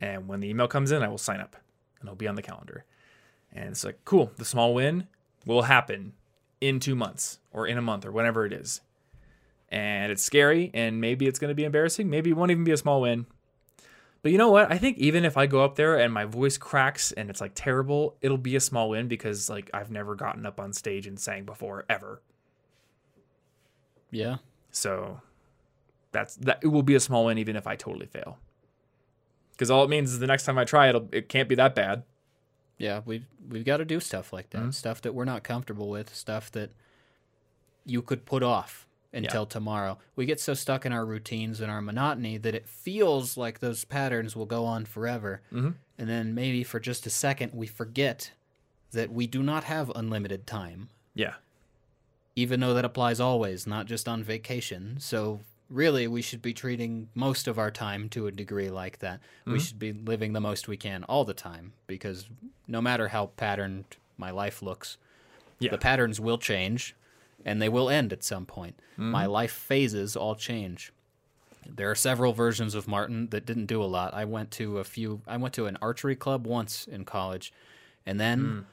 and 0.00 0.28
when 0.28 0.40
the 0.40 0.48
email 0.48 0.68
comes 0.68 0.92
in, 0.92 1.02
I 1.02 1.08
will 1.08 1.18
sign 1.18 1.40
up, 1.40 1.56
and 1.98 2.06
it'll 2.06 2.16
be 2.16 2.28
on 2.28 2.34
the 2.34 2.42
calendar. 2.42 2.84
And 3.52 3.70
it's 3.70 3.84
like, 3.84 4.04
cool, 4.04 4.30
the 4.36 4.44
small 4.44 4.74
win 4.74 5.06
will 5.46 5.62
happen 5.62 6.12
in 6.64 6.80
two 6.80 6.94
months 6.94 7.38
or 7.52 7.66
in 7.66 7.76
a 7.76 7.82
month 7.82 8.06
or 8.06 8.10
whenever 8.10 8.46
it 8.46 8.52
is. 8.52 8.80
And 9.68 10.10
it's 10.10 10.22
scary, 10.22 10.70
and 10.72 11.00
maybe 11.00 11.26
it's 11.26 11.38
going 11.38 11.50
to 11.50 11.54
be 11.54 11.64
embarrassing. 11.64 12.08
Maybe 12.08 12.30
it 12.30 12.36
won't 12.36 12.50
even 12.50 12.64
be 12.64 12.70
a 12.72 12.76
small 12.76 13.02
win. 13.02 13.26
But 14.22 14.32
you 14.32 14.38
know 14.38 14.50
what? 14.50 14.72
I 14.72 14.78
think 14.78 14.96
even 14.96 15.26
if 15.26 15.36
I 15.36 15.46
go 15.46 15.62
up 15.62 15.74
there 15.74 15.98
and 15.98 16.12
my 16.12 16.24
voice 16.24 16.56
cracks 16.56 17.12
and 17.12 17.28
it's 17.28 17.40
like 17.40 17.52
terrible, 17.54 18.16
it'll 18.22 18.38
be 18.38 18.56
a 18.56 18.60
small 18.60 18.88
win 18.88 19.08
because 19.08 19.50
like 19.50 19.68
I've 19.74 19.90
never 19.90 20.14
gotten 20.14 20.46
up 20.46 20.58
on 20.58 20.72
stage 20.72 21.06
and 21.06 21.20
sang 21.20 21.44
before 21.44 21.84
ever. 21.90 22.22
yeah. 24.10 24.36
So 24.70 25.20
that's 26.12 26.36
that 26.36 26.60
it 26.62 26.68
will 26.68 26.82
be 26.82 26.94
a 26.94 27.00
small 27.00 27.26
win 27.26 27.36
even 27.36 27.56
if 27.56 27.66
I 27.66 27.76
totally 27.76 28.06
fail. 28.06 28.38
Because 29.52 29.70
all 29.70 29.84
it 29.84 29.90
means 29.90 30.12
is 30.12 30.20
the 30.20 30.26
next 30.26 30.44
time 30.44 30.56
I 30.56 30.64
try 30.64 30.88
it, 30.88 30.96
it 31.12 31.28
can't 31.28 31.48
be 31.48 31.56
that 31.56 31.74
bad. 31.74 32.04
Yeah, 32.78 33.00
we 33.04 33.24
we've 33.48 33.64
got 33.64 33.78
to 33.78 33.84
do 33.84 34.00
stuff 34.00 34.32
like 34.32 34.50
Mm-hmm. 34.50 34.66
that. 34.66 34.72
Stuff 34.74 35.02
that 35.02 35.14
we're 35.14 35.24
not 35.24 35.42
comfortable 35.44 35.88
with, 35.88 36.14
stuff 36.14 36.50
that 36.52 36.70
you 37.86 38.02
could 38.02 38.24
put 38.26 38.42
off 38.42 38.86
until 39.12 39.46
tomorrow. 39.46 39.98
We 40.16 40.26
get 40.26 40.40
so 40.40 40.54
stuck 40.54 40.84
in 40.84 40.92
our 40.92 41.06
routines 41.06 41.60
and 41.60 41.70
our 41.70 41.80
monotony 41.80 42.36
that 42.38 42.54
it 42.54 42.66
feels 42.68 43.36
like 43.36 43.60
those 43.60 43.84
patterns 43.84 44.34
will 44.34 44.46
go 44.46 44.64
on 44.64 44.86
forever. 44.86 45.40
Mm-hmm. 45.52 45.70
And 45.98 46.08
then 46.08 46.34
maybe 46.34 46.64
for 46.64 46.80
just 46.80 47.06
a 47.06 47.10
second 47.10 47.52
we 47.54 47.66
forget 47.68 48.32
that 48.90 49.12
we 49.12 49.26
do 49.28 49.42
not 49.42 49.64
have 49.64 49.90
unlimited 49.94 50.46
time, 50.46 50.88
Yeah. 51.14 51.34
even 52.34 52.58
though 52.60 52.74
that 52.74 52.84
applies 52.84 53.20
always, 53.20 53.66
not 53.66 53.86
just 53.86 54.08
on 54.08 54.24
vacation. 54.24 54.96
So 54.98 55.40
really 55.74 56.06
we 56.06 56.22
should 56.22 56.40
be 56.40 56.54
treating 56.54 57.08
most 57.14 57.48
of 57.48 57.58
our 57.58 57.70
time 57.70 58.08
to 58.10 58.26
a 58.26 58.32
degree 58.32 58.70
like 58.70 59.00
that. 59.00 59.20
We 59.44 59.52
mm-hmm. 59.52 59.60
should 59.60 59.78
be 59.78 59.92
living 59.92 60.32
the 60.32 60.40
most 60.40 60.68
we 60.68 60.76
can 60.76 61.04
all 61.04 61.24
the 61.24 61.34
time 61.34 61.72
because 61.86 62.28
no 62.66 62.80
matter 62.80 63.08
how 63.08 63.26
patterned 63.36 63.84
my 64.16 64.30
life 64.30 64.62
looks, 64.62 64.96
Yeah. 65.58 65.72
the 65.72 65.78
patterns 65.78 66.20
will 66.20 66.38
change 66.38 66.94
and 67.44 67.60
they 67.60 67.68
will 67.68 67.90
end 67.90 68.12
at 68.12 68.22
some 68.22 68.46
point. 68.46 68.78
My 68.96 69.24
mm-hmm. 69.24 69.32
life 69.32 69.52
phases 69.52 70.16
all 70.16 70.34
change. 70.34 70.92
There 71.66 71.90
are 71.90 71.96
several 71.96 72.32
versions 72.32 72.74
of 72.74 72.86
Martin 72.86 73.28
that 73.30 73.46
didn't 73.46 73.66
do 73.66 73.82
a 73.82 73.84
lot. 73.84 74.14
I 74.14 74.24
went 74.24 74.50
to 74.52 74.78
a 74.78 74.84
few 74.84 75.22
I 75.26 75.36
went 75.36 75.54
to 75.54 75.66
an 75.66 75.76
archery 75.82 76.16
club 76.16 76.46
once 76.46 76.86
in 76.86 77.04
college 77.04 77.52
and 78.06 78.20
then 78.20 78.40
mm. 78.40 78.64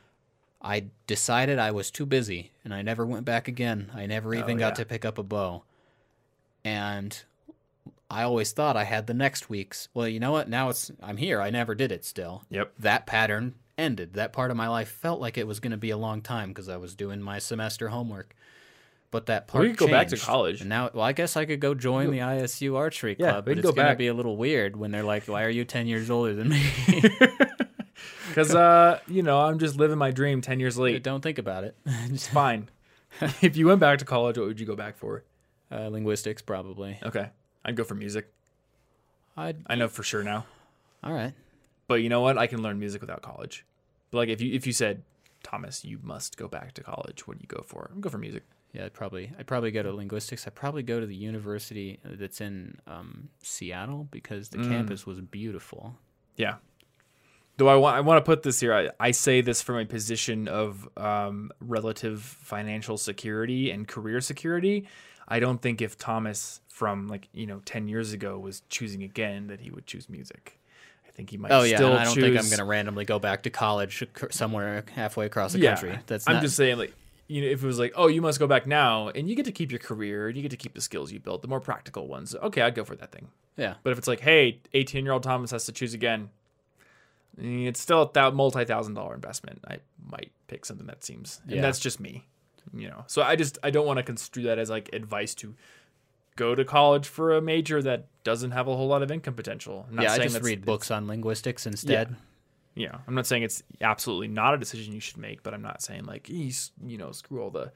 I 0.62 0.86
decided 1.08 1.58
I 1.58 1.72
was 1.72 1.90
too 1.90 2.06
busy 2.06 2.52
and 2.64 2.74
I 2.74 2.82
never 2.82 3.06
went 3.06 3.26
back 3.26 3.48
again. 3.48 3.92
I 3.96 4.06
never 4.06 4.36
oh, 4.36 4.40
even 4.40 4.58
got 4.58 4.74
yeah. 4.74 4.84
to 4.84 4.86
pick 4.86 5.06
up 5.06 5.18
a 5.18 5.24
bow. 5.24 5.64
And 6.64 7.22
I 8.10 8.24
always 8.24 8.52
thought 8.52 8.76
I 8.78 8.84
had 8.84 9.08
the 9.08 9.14
next 9.14 9.50
week's. 9.50 9.88
Well, 9.94 10.08
you 10.08 10.20
know 10.20 10.32
what? 10.32 10.50
Now 10.50 10.70
it's 10.70 10.92
I'm 11.02 11.18
here. 11.18 11.42
I 11.42 11.50
never 11.50 11.76
did 11.76 11.92
it 11.92 12.06
still. 12.06 12.44
Yep. 12.50 12.74
That 12.80 13.06
pattern 13.06 13.56
ended. 13.78 14.14
That 14.14 14.34
part 14.34 14.52
of 14.52 14.58
my 14.58 14.68
life 14.68 14.90
felt 14.90 15.20
like 15.20 15.38
it 15.38 15.48
was 15.48 15.60
going 15.60 15.72
to 15.72 15.78
be 15.78 15.90
a 15.90 15.98
long 15.98 16.22
time 16.22 16.50
because 16.50 16.70
I 16.70 16.78
was 16.78 16.94
doing 16.96 17.22
my 17.22 17.40
semester 17.40 17.90
homework. 17.90 18.36
But 19.10 19.26
that 19.26 19.48
part 19.48 19.64
We 19.64 19.70
could 19.72 19.78
go 19.78 19.88
back 19.88 20.08
to 20.10 20.18
college. 20.18 20.62
And 20.62 20.70
now, 20.70 20.90
well, 20.94 21.04
I 21.04 21.12
guess 21.12 21.36
I 21.36 21.44
could 21.44 21.60
go 21.60 21.74
join 21.74 22.12
the 22.12 22.20
ISU 22.20 22.78
archery 22.78 23.18
Yeah, 23.20 23.32
club. 23.32 23.46
but 23.46 23.58
it's 23.58 23.70
going 23.70 23.88
to 23.88 23.96
be 23.96 24.08
a 24.08 24.14
little 24.14 24.38
weird 24.38 24.78
when 24.78 24.92
they're 24.92 25.04
like, 25.04 25.28
"Why 25.28 25.44
are 25.44 25.50
you 25.50 25.66
ten 25.66 25.86
years 25.88 26.10
older 26.10 26.34
than 26.34 26.50
me?" 26.50 26.64
Because 28.30 28.56
uh, 28.56 29.00
you 29.08 29.24
know, 29.24 29.42
I'm 29.42 29.60
just 29.60 29.76
living 29.76 29.98
my 29.98 30.12
dream 30.12 30.40
ten 30.42 30.60
years 30.62 30.78
late. 30.78 31.04
Don't 31.04 31.22
think 31.22 31.38
about 31.38 31.66
it. 31.66 31.76
It's 31.86 32.28
fine. 32.28 32.70
if 33.42 33.58
you 33.58 33.68
went 33.68 33.82
back 33.82 34.00
to 34.00 34.06
college, 34.06 34.38
what 34.38 34.48
would 34.48 34.60
you 34.60 34.66
go 34.66 34.76
back 34.78 34.96
for? 34.96 35.24
Uh, 35.72 35.88
linguistics, 35.88 36.42
probably. 36.42 37.00
Okay. 37.04 37.30
I'd 37.64 37.76
go 37.76 37.84
for 37.84 37.96
music. 37.96 38.32
I'd 39.38 39.64
I 39.68 39.76
know 39.76 39.88
for 39.88 40.04
sure 40.04 40.24
now. 40.24 40.46
all 41.04 41.14
right. 41.14 41.34
But 41.88 41.96
you 41.96 42.10
know 42.10 42.22
what? 42.22 42.38
I 42.38 42.48
can 42.48 42.62
learn 42.62 42.80
music 42.80 43.02
without 43.02 43.22
college. 43.22 43.66
But 44.12 44.20
like 44.20 44.30
if 44.30 44.42
you 44.42 44.54
if 44.54 44.68
you 44.68 44.74
said, 44.74 45.04
Thomas, 45.44 45.84
you 45.86 46.00
must 46.02 46.38
go 46.38 46.48
back 46.48 46.74
to 46.74 46.84
college, 46.84 47.28
what 47.28 47.38
do 47.38 47.42
you 47.42 47.48
go 47.48 47.64
for? 47.66 47.92
I'd 47.94 48.02
go 48.02 48.10
for 48.10 48.18
music. 48.18 48.44
Yeah, 48.74 48.86
I'd 48.86 48.94
probably 48.94 49.32
I'd 49.38 49.48
probably 49.48 49.72
go 49.72 49.84
to 49.84 49.92
linguistics. 49.92 50.48
I'd 50.48 50.56
probably 50.56 50.84
go 50.84 51.00
to 51.00 51.06
the 51.06 51.16
university 51.16 52.00
that's 52.04 52.40
in 52.42 52.78
um, 52.88 53.30
Seattle 53.42 54.08
because 54.12 54.50
the 54.50 54.60
campus 54.60 55.06
was 55.06 55.20
beautiful. 55.20 55.96
Yeah. 56.38 56.56
Though 57.58 57.68
I 57.68 57.76
want 57.76 57.98
I 57.98 58.02
want 58.02 58.24
to 58.24 58.30
put 58.30 58.44
this 58.44 58.60
here. 58.62 58.74
I, 58.74 58.90
I 59.00 59.12
say 59.12 59.42
this 59.42 59.62
from 59.62 59.78
a 59.78 59.86
position 59.86 60.48
of 60.48 60.88
um, 60.98 61.52
relative 61.60 62.22
financial 62.22 62.98
security 62.98 63.72
and 63.72 63.88
career 63.88 64.22
security. 64.22 64.88
I 65.32 65.40
don't 65.40 65.62
think 65.62 65.82
if 65.82 65.98
Thomas 65.98 66.62
from 66.68 67.08
like 67.08 67.28
you 67.34 67.48
know 67.48 67.62
ten 67.66 67.88
years 67.88 68.14
ago 68.14 68.38
was 68.38 68.62
choosing 68.70 69.02
again 69.04 69.48
that 69.48 69.62
he 69.62 69.72
would 69.72 69.88
choose 69.88 70.10
music. 70.10 70.60
I 71.08 71.12
think 71.12 71.30
he 71.30 71.38
might. 71.38 71.52
Oh 71.52 71.64
yeah, 71.64 71.78
still 71.78 71.94
I 71.94 72.04
don't 72.04 72.14
choose... 72.14 72.24
think 72.24 72.38
I'm 72.38 72.50
gonna 72.50 72.66
randomly 72.66 73.06
go 73.06 73.18
back 73.20 73.44
to 73.44 73.50
college 73.50 74.04
somewhere 74.32 74.84
halfway 74.94 75.26
across 75.26 75.54
the 75.54 75.60
Yeah, 75.60 75.76
country. 75.76 76.00
That's 76.08 76.28
I'm 76.28 76.36
not, 76.36 76.44
just 76.44 76.56
saying 76.56 76.78
like. 76.78 76.94
You 77.28 77.44
know, 77.44 77.48
if 77.48 77.64
it 77.64 77.66
was 77.66 77.80
like, 77.80 77.94
oh, 77.96 78.08
you 78.08 78.22
must 78.22 78.40
go 78.40 78.48
back 78.48 78.68
now, 78.68 79.08
and 79.08 79.30
you 79.30 79.36
get 79.38 79.46
to 79.46 79.54
keep 79.54 79.72
your 79.72 79.80
career, 79.80 80.28
and 80.28 80.36
you 80.36 80.42
get 80.42 80.52
to 80.52 80.58
keep 80.58 80.74
the 80.74 80.82
skills 80.82 81.14
you 81.14 81.20
built, 81.22 81.42
the 81.42 81.48
more 81.48 81.62
practical 81.62 82.06
ones. 82.10 82.36
Okay, 82.36 82.62
I'd 82.62 82.76
go 82.76 82.84
for 82.84 82.98
that 82.98 83.14
thing. 83.14 83.30
yeah. 83.56 83.76
But 83.84 83.92
if 83.94 83.98
it's 83.98 84.08
like, 84.10 84.20
hey, 84.20 84.60
18 84.74 85.06
year 85.06 85.14
old 85.14 85.24
Thomas 85.24 85.52
has 85.52 85.64
to 85.68 85.72
choose 85.72 85.94
again, 85.94 86.30
it's 87.38 87.80
still 87.80 88.02
a 88.02 88.12
thou- 88.12 88.32
multi 88.32 88.66
thousand 88.66 88.96
dollar 88.96 89.16
investment. 89.16 89.64
I 89.66 89.78
might 90.10 90.32
pick 90.48 90.66
something 90.66 90.88
that 90.88 91.06
seems, 91.06 91.40
and 91.46 91.56
Yeah. 91.56 91.62
that's 91.62 91.80
just 91.80 92.02
me, 92.02 92.26
you 92.74 92.88
know. 92.88 93.04
So 93.08 93.22
I 93.22 93.36
just 93.36 93.58
I 93.64 93.70
don't 93.70 93.86
want 93.86 93.98
to 93.98 94.04
construe 94.04 94.44
that 94.44 94.60
as 94.60 94.70
like 94.70 94.90
advice 94.94 95.36
to 95.36 95.56
go 96.36 96.56
to 96.56 96.64
college 96.66 97.08
for 97.08 97.36
a 97.36 97.42
major 97.42 97.82
that 97.82 98.08
doesn't 98.24 98.52
have 98.52 98.68
a 98.68 98.76
whole 98.76 98.88
lot 98.88 99.04
of 99.04 99.12
income 99.12 99.34
potential. 99.34 99.86
I'm 99.90 99.96
not 99.96 100.04
Yeah, 100.04 100.14
I 100.14 100.20
just 100.20 100.42
read 100.42 100.66
books 100.66 100.92
on 100.92 101.08
linguistics 101.08 101.66
instead. 101.66 102.16
Yeah, 102.74 102.98
I'm 103.06 103.16
not 103.16 103.28
saying 103.28 103.44
it's 103.44 103.64
absolutely 103.82 104.30
not 104.30 104.54
a 104.54 104.58
decision 104.58 104.94
you 104.94 105.02
should 105.02 105.18
make, 105.18 105.44
but 105.44 105.54
I'm 105.54 105.62
not 105.62 105.82
saying 105.82 106.06
like 106.06 106.30
"Ees, 106.30 106.72
you 106.86 106.98
know 106.98 107.12
screw 107.12 107.42
all 107.42 107.50
the 107.50 107.72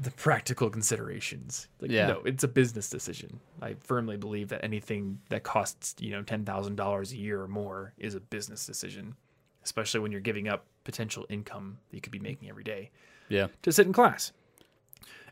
the 0.00 0.10
practical 0.12 0.70
considerations. 0.70 1.68
Like 1.80 1.90
Yeah. 1.90 2.08
no, 2.08 2.20
it's 2.24 2.44
a 2.44 2.48
business 2.48 2.90
decision. 2.90 3.40
I 3.60 3.74
firmly 3.80 4.16
believe 4.16 4.48
that 4.48 4.62
anything 4.64 5.20
that 5.28 5.42
costs 5.42 5.94
you 5.98 6.10
know 6.10 6.22
ten 6.22 6.44
thousand 6.44 6.76
dollars 6.76 7.12
a 7.12 7.16
year 7.16 7.40
or 7.42 7.48
more 7.48 7.92
is 7.98 8.14
a 8.14 8.20
business 8.20 8.64
decision, 8.64 9.14
especially 9.62 10.00
when 10.00 10.10
you're 10.10 10.20
giving 10.20 10.48
up 10.48 10.66
potential 10.84 11.26
income 11.28 11.78
that 11.90 11.96
you 11.96 12.00
could 12.00 12.12
be 12.12 12.18
making 12.18 12.48
every 12.48 12.64
day 12.64 12.90
Yeah. 13.28 13.48
to 13.62 13.72
sit 13.72 13.86
in 13.86 13.92
class. 13.92 14.32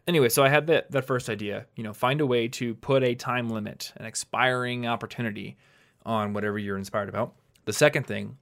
Anyway, 0.07 0.29
so 0.29 0.45
I 0.45 0.49
had 0.49 0.69
that 0.69 0.91
that 0.93 1.05
first 1.05 1.29
idea, 1.29 1.67
you 1.75 1.83
know, 1.83 1.93
find 1.93 2.21
a 2.21 2.27
way 2.27 2.47
to 2.49 2.75
put 2.77 3.03
a 3.03 3.15
time 3.17 3.49
limit, 3.51 3.93
an 3.97 4.07
expiring 4.07 4.87
opportunity 4.87 5.57
on 6.05 6.33
whatever 6.33 6.59
you're 6.59 6.79
inspired 6.79 7.09
about. 7.09 7.35
The 7.65 7.73
second 7.73 8.07
thing, 8.07 8.37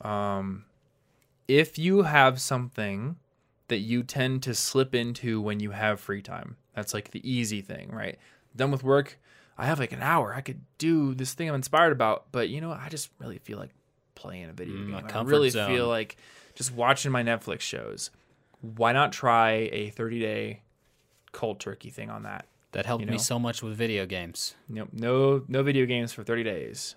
um, 0.00 0.64
if 1.46 1.78
you 1.78 2.02
have 2.02 2.40
something 2.40 3.16
that 3.68 3.78
you 3.78 4.02
tend 4.02 4.42
to 4.44 4.54
slip 4.54 4.94
into 4.94 5.40
when 5.40 5.60
you 5.60 5.72
have 5.72 6.00
free 6.00 6.22
time, 6.22 6.56
that's 6.74 6.94
like 6.94 7.10
the 7.10 7.20
easy 7.30 7.60
thing, 7.60 7.90
right? 7.90 8.18
Done 8.56 8.70
with 8.70 8.82
work, 8.82 9.18
I 9.58 9.66
have 9.66 9.78
like 9.78 9.92
an 9.92 10.00
hour. 10.02 10.32
I 10.34 10.40
could 10.40 10.60
do 10.78 11.14
this 11.14 11.34
thing 11.34 11.48
I'm 11.50 11.54
inspired 11.54 11.92
about, 11.92 12.26
but 12.32 12.48
you 12.48 12.60
know. 12.62 12.72
I 12.72 12.88
just 12.88 13.10
really 13.18 13.38
feel 13.38 13.58
like 13.58 13.70
playing 14.14 14.48
a 14.48 14.52
video 14.54 14.76
Mm, 14.76 14.86
game. 14.86 15.06
I 15.14 15.22
really 15.22 15.50
zone. 15.50 15.68
feel 15.68 15.86
like 15.88 16.16
just 16.54 16.72
watching 16.72 17.12
my 17.12 17.22
Netflix 17.22 17.60
shows. 17.60 18.10
Why 18.76 18.92
not 18.92 19.12
try 19.12 19.68
a 19.72 19.90
30 19.90 20.20
day 20.20 20.62
cold 21.32 21.60
turkey 21.60 21.90
thing 21.90 22.10
on 22.10 22.22
that? 22.22 22.46
That 22.72 22.86
helped 22.86 23.04
You 23.04 23.10
me 23.10 23.18
so 23.18 23.38
much 23.38 23.62
with 23.62 23.76
video 23.76 24.04
games. 24.06 24.54
No, 24.68 24.88
no, 24.92 25.44
no 25.46 25.62
video 25.62 25.86
games 25.86 26.12
for 26.12 26.24
30 26.24 26.42
days. 26.42 26.96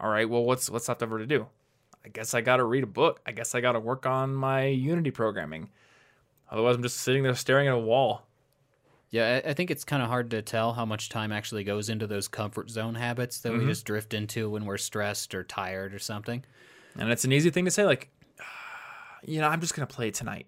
All 0.00 0.08
right. 0.10 0.28
Well, 0.28 0.44
what's 0.44 0.68
what's 0.68 0.88
left 0.88 1.02
over 1.02 1.18
to 1.18 1.26
do? 1.26 1.46
I 2.04 2.08
guess 2.08 2.34
I 2.34 2.40
got 2.40 2.56
to 2.56 2.64
read 2.64 2.82
a 2.82 2.88
book. 2.88 3.20
I 3.26 3.32
guess 3.32 3.54
I 3.54 3.60
got 3.60 3.72
to 3.72 3.80
work 3.80 4.06
on 4.06 4.34
my 4.34 4.64
Unity 4.66 5.10
programming. 5.10 5.70
Otherwise, 6.50 6.76
I'm 6.76 6.82
just 6.82 6.98
sitting 6.98 7.22
there 7.22 7.34
staring 7.34 7.66
at 7.68 7.74
a 7.74 7.78
wall. 7.78 8.22
Yeah, 9.10 9.40
I, 9.44 9.54
think 9.54 9.70
it's 9.70 9.84
kind 9.84 10.02
of 10.02 10.08
hard 10.08 10.30
to 10.32 10.42
tell 10.42 10.72
how 10.72 10.84
much 10.84 11.08
time 11.08 11.30
actually 11.32 11.62
goes 11.64 11.88
into 11.88 12.06
those 12.06 12.26
comfort 12.28 12.70
zone 12.70 12.94
habits 12.96 13.40
that 13.40 13.52
we 13.52 13.58
Mm-hmm. 13.60 13.68
just 13.68 13.84
drift 13.86 14.14
into 14.14 14.50
when 14.50 14.64
we're 14.64 14.76
stressed 14.78 15.34
or 15.34 15.44
tired 15.44 15.94
or 15.94 15.98
something. 16.00 16.44
And 16.98 17.10
it's 17.10 17.24
an 17.24 17.32
easy 17.32 17.50
thing 17.50 17.64
to 17.64 17.70
say, 17.70 17.84
like, 17.84 18.10
you 19.24 19.40
know, 19.40 19.48
I'm 19.48 19.60
just 19.60 19.74
gonna 19.74 19.86
play 19.86 20.10
tonight. 20.10 20.46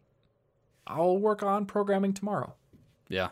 I'll 0.89 1.19
work 1.19 1.43
on 1.43 1.67
programming 1.67 2.15
tomorrow. 2.15 2.55
Yeah. 3.09 3.29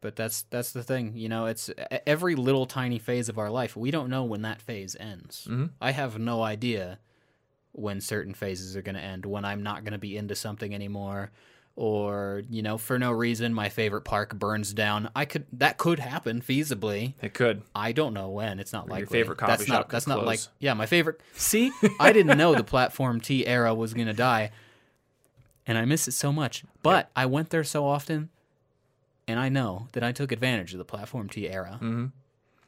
But 0.00 0.16
that's 0.16 0.42
that's 0.50 0.72
the 0.72 0.82
thing, 0.82 1.12
you 1.16 1.30
know, 1.30 1.46
it's 1.46 1.70
every 2.06 2.34
little 2.34 2.66
tiny 2.66 2.98
phase 2.98 3.30
of 3.30 3.38
our 3.38 3.48
life. 3.48 3.74
We 3.74 3.90
don't 3.90 4.10
know 4.10 4.24
when 4.24 4.42
that 4.42 4.60
phase 4.60 4.94
ends. 5.00 5.48
Mhm. 5.48 5.70
I 5.80 5.92
have 5.92 6.18
no 6.18 6.42
idea 6.42 6.98
when 7.72 8.00
certain 8.00 8.34
phases 8.34 8.76
are 8.76 8.82
going 8.82 8.96
to 8.96 9.00
end, 9.00 9.24
when 9.24 9.44
I'm 9.44 9.62
not 9.62 9.82
going 9.82 9.92
to 9.92 9.98
be 9.98 10.16
into 10.16 10.34
something 10.34 10.74
anymore 10.74 11.30
or, 11.76 12.42
you 12.48 12.62
know, 12.62 12.78
for 12.78 12.98
no 12.98 13.10
reason 13.10 13.52
my 13.52 13.68
favorite 13.68 14.02
park 14.02 14.34
burns 14.34 14.72
down. 14.74 15.08
I 15.16 15.24
could 15.24 15.46
that 15.54 15.78
could 15.78 15.98
happen 15.98 16.40
feasibly. 16.40 17.14
It 17.22 17.34
could. 17.34 17.62
I 17.74 17.92
don't 17.92 18.14
know 18.14 18.28
when. 18.28 18.60
It's 18.60 18.72
not 18.72 18.86
your 18.86 18.96
like 18.98 19.08
favorite 19.08 19.38
coffee 19.38 19.52
that's 19.52 19.64
shop 19.64 19.74
not 19.74 19.88
that's 19.88 20.06
not 20.06 20.24
like 20.24 20.40
yeah, 20.58 20.74
my 20.74 20.86
favorite. 20.86 21.20
See, 21.34 21.72
I 21.98 22.12
didn't 22.12 22.36
know 22.36 22.54
the 22.54 22.62
platform 22.62 23.20
T 23.20 23.46
era 23.46 23.74
was 23.74 23.94
going 23.94 24.06
to 24.06 24.12
die 24.12 24.50
and 25.66 25.78
I 25.78 25.84
miss 25.84 26.06
it 26.08 26.12
so 26.12 26.32
much. 26.32 26.64
But 26.82 27.10
I 27.16 27.26
went 27.26 27.50
there 27.50 27.64
so 27.64 27.86
often, 27.86 28.30
and 29.28 29.38
I 29.38 29.48
know 29.48 29.88
that 29.92 30.02
I 30.04 30.12
took 30.12 30.32
advantage 30.32 30.72
of 30.72 30.78
the 30.78 30.84
platform 30.84 31.28
T 31.28 31.48
era. 31.48 31.78
Mhm. 31.82 32.12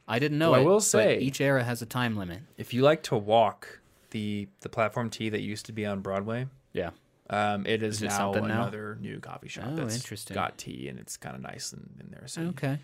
I 0.07 0.19
didn't 0.19 0.37
know 0.37 0.51
Well, 0.51 0.59
I 0.59 0.63
it. 0.63 0.65
will 0.67 0.75
but 0.77 0.83
say- 0.83 1.19
each 1.19 1.41
era 1.41 1.63
has 1.63 1.81
a 1.81 1.85
time 1.85 2.15
limit. 2.15 2.41
If 2.57 2.73
you 2.73 2.81
like 2.81 3.03
to 3.03 3.17
walk, 3.17 3.81
the 4.11 4.47
the 4.61 4.69
platform 4.69 5.09
T 5.09 5.29
that 5.29 5.41
used 5.41 5.65
to 5.67 5.73
be 5.73 5.85
on 5.85 5.99
Broadway, 6.01 6.47
Yeah, 6.73 6.91
um, 7.29 7.65
it 7.65 7.83
is, 7.83 7.97
Is 7.97 8.01
it 8.03 8.05
now 8.07 8.17
something 8.33 8.47
now? 8.47 8.61
another 8.61 8.97
new 9.01 9.19
coffee 9.19 9.49
shop 9.49 9.65
Oh, 9.67 9.75
that's 9.75 9.95
interesting. 9.95 10.33
got 10.35 10.57
tea 10.57 10.87
and 10.87 10.97
it's 10.99 11.17
kind 11.17 11.35
of 11.35 11.41
nice 11.41 11.73
in, 11.73 11.89
in 11.99 12.09
there. 12.11 12.25
So 12.27 12.41
you- 12.41 12.47
okay. 12.49 12.79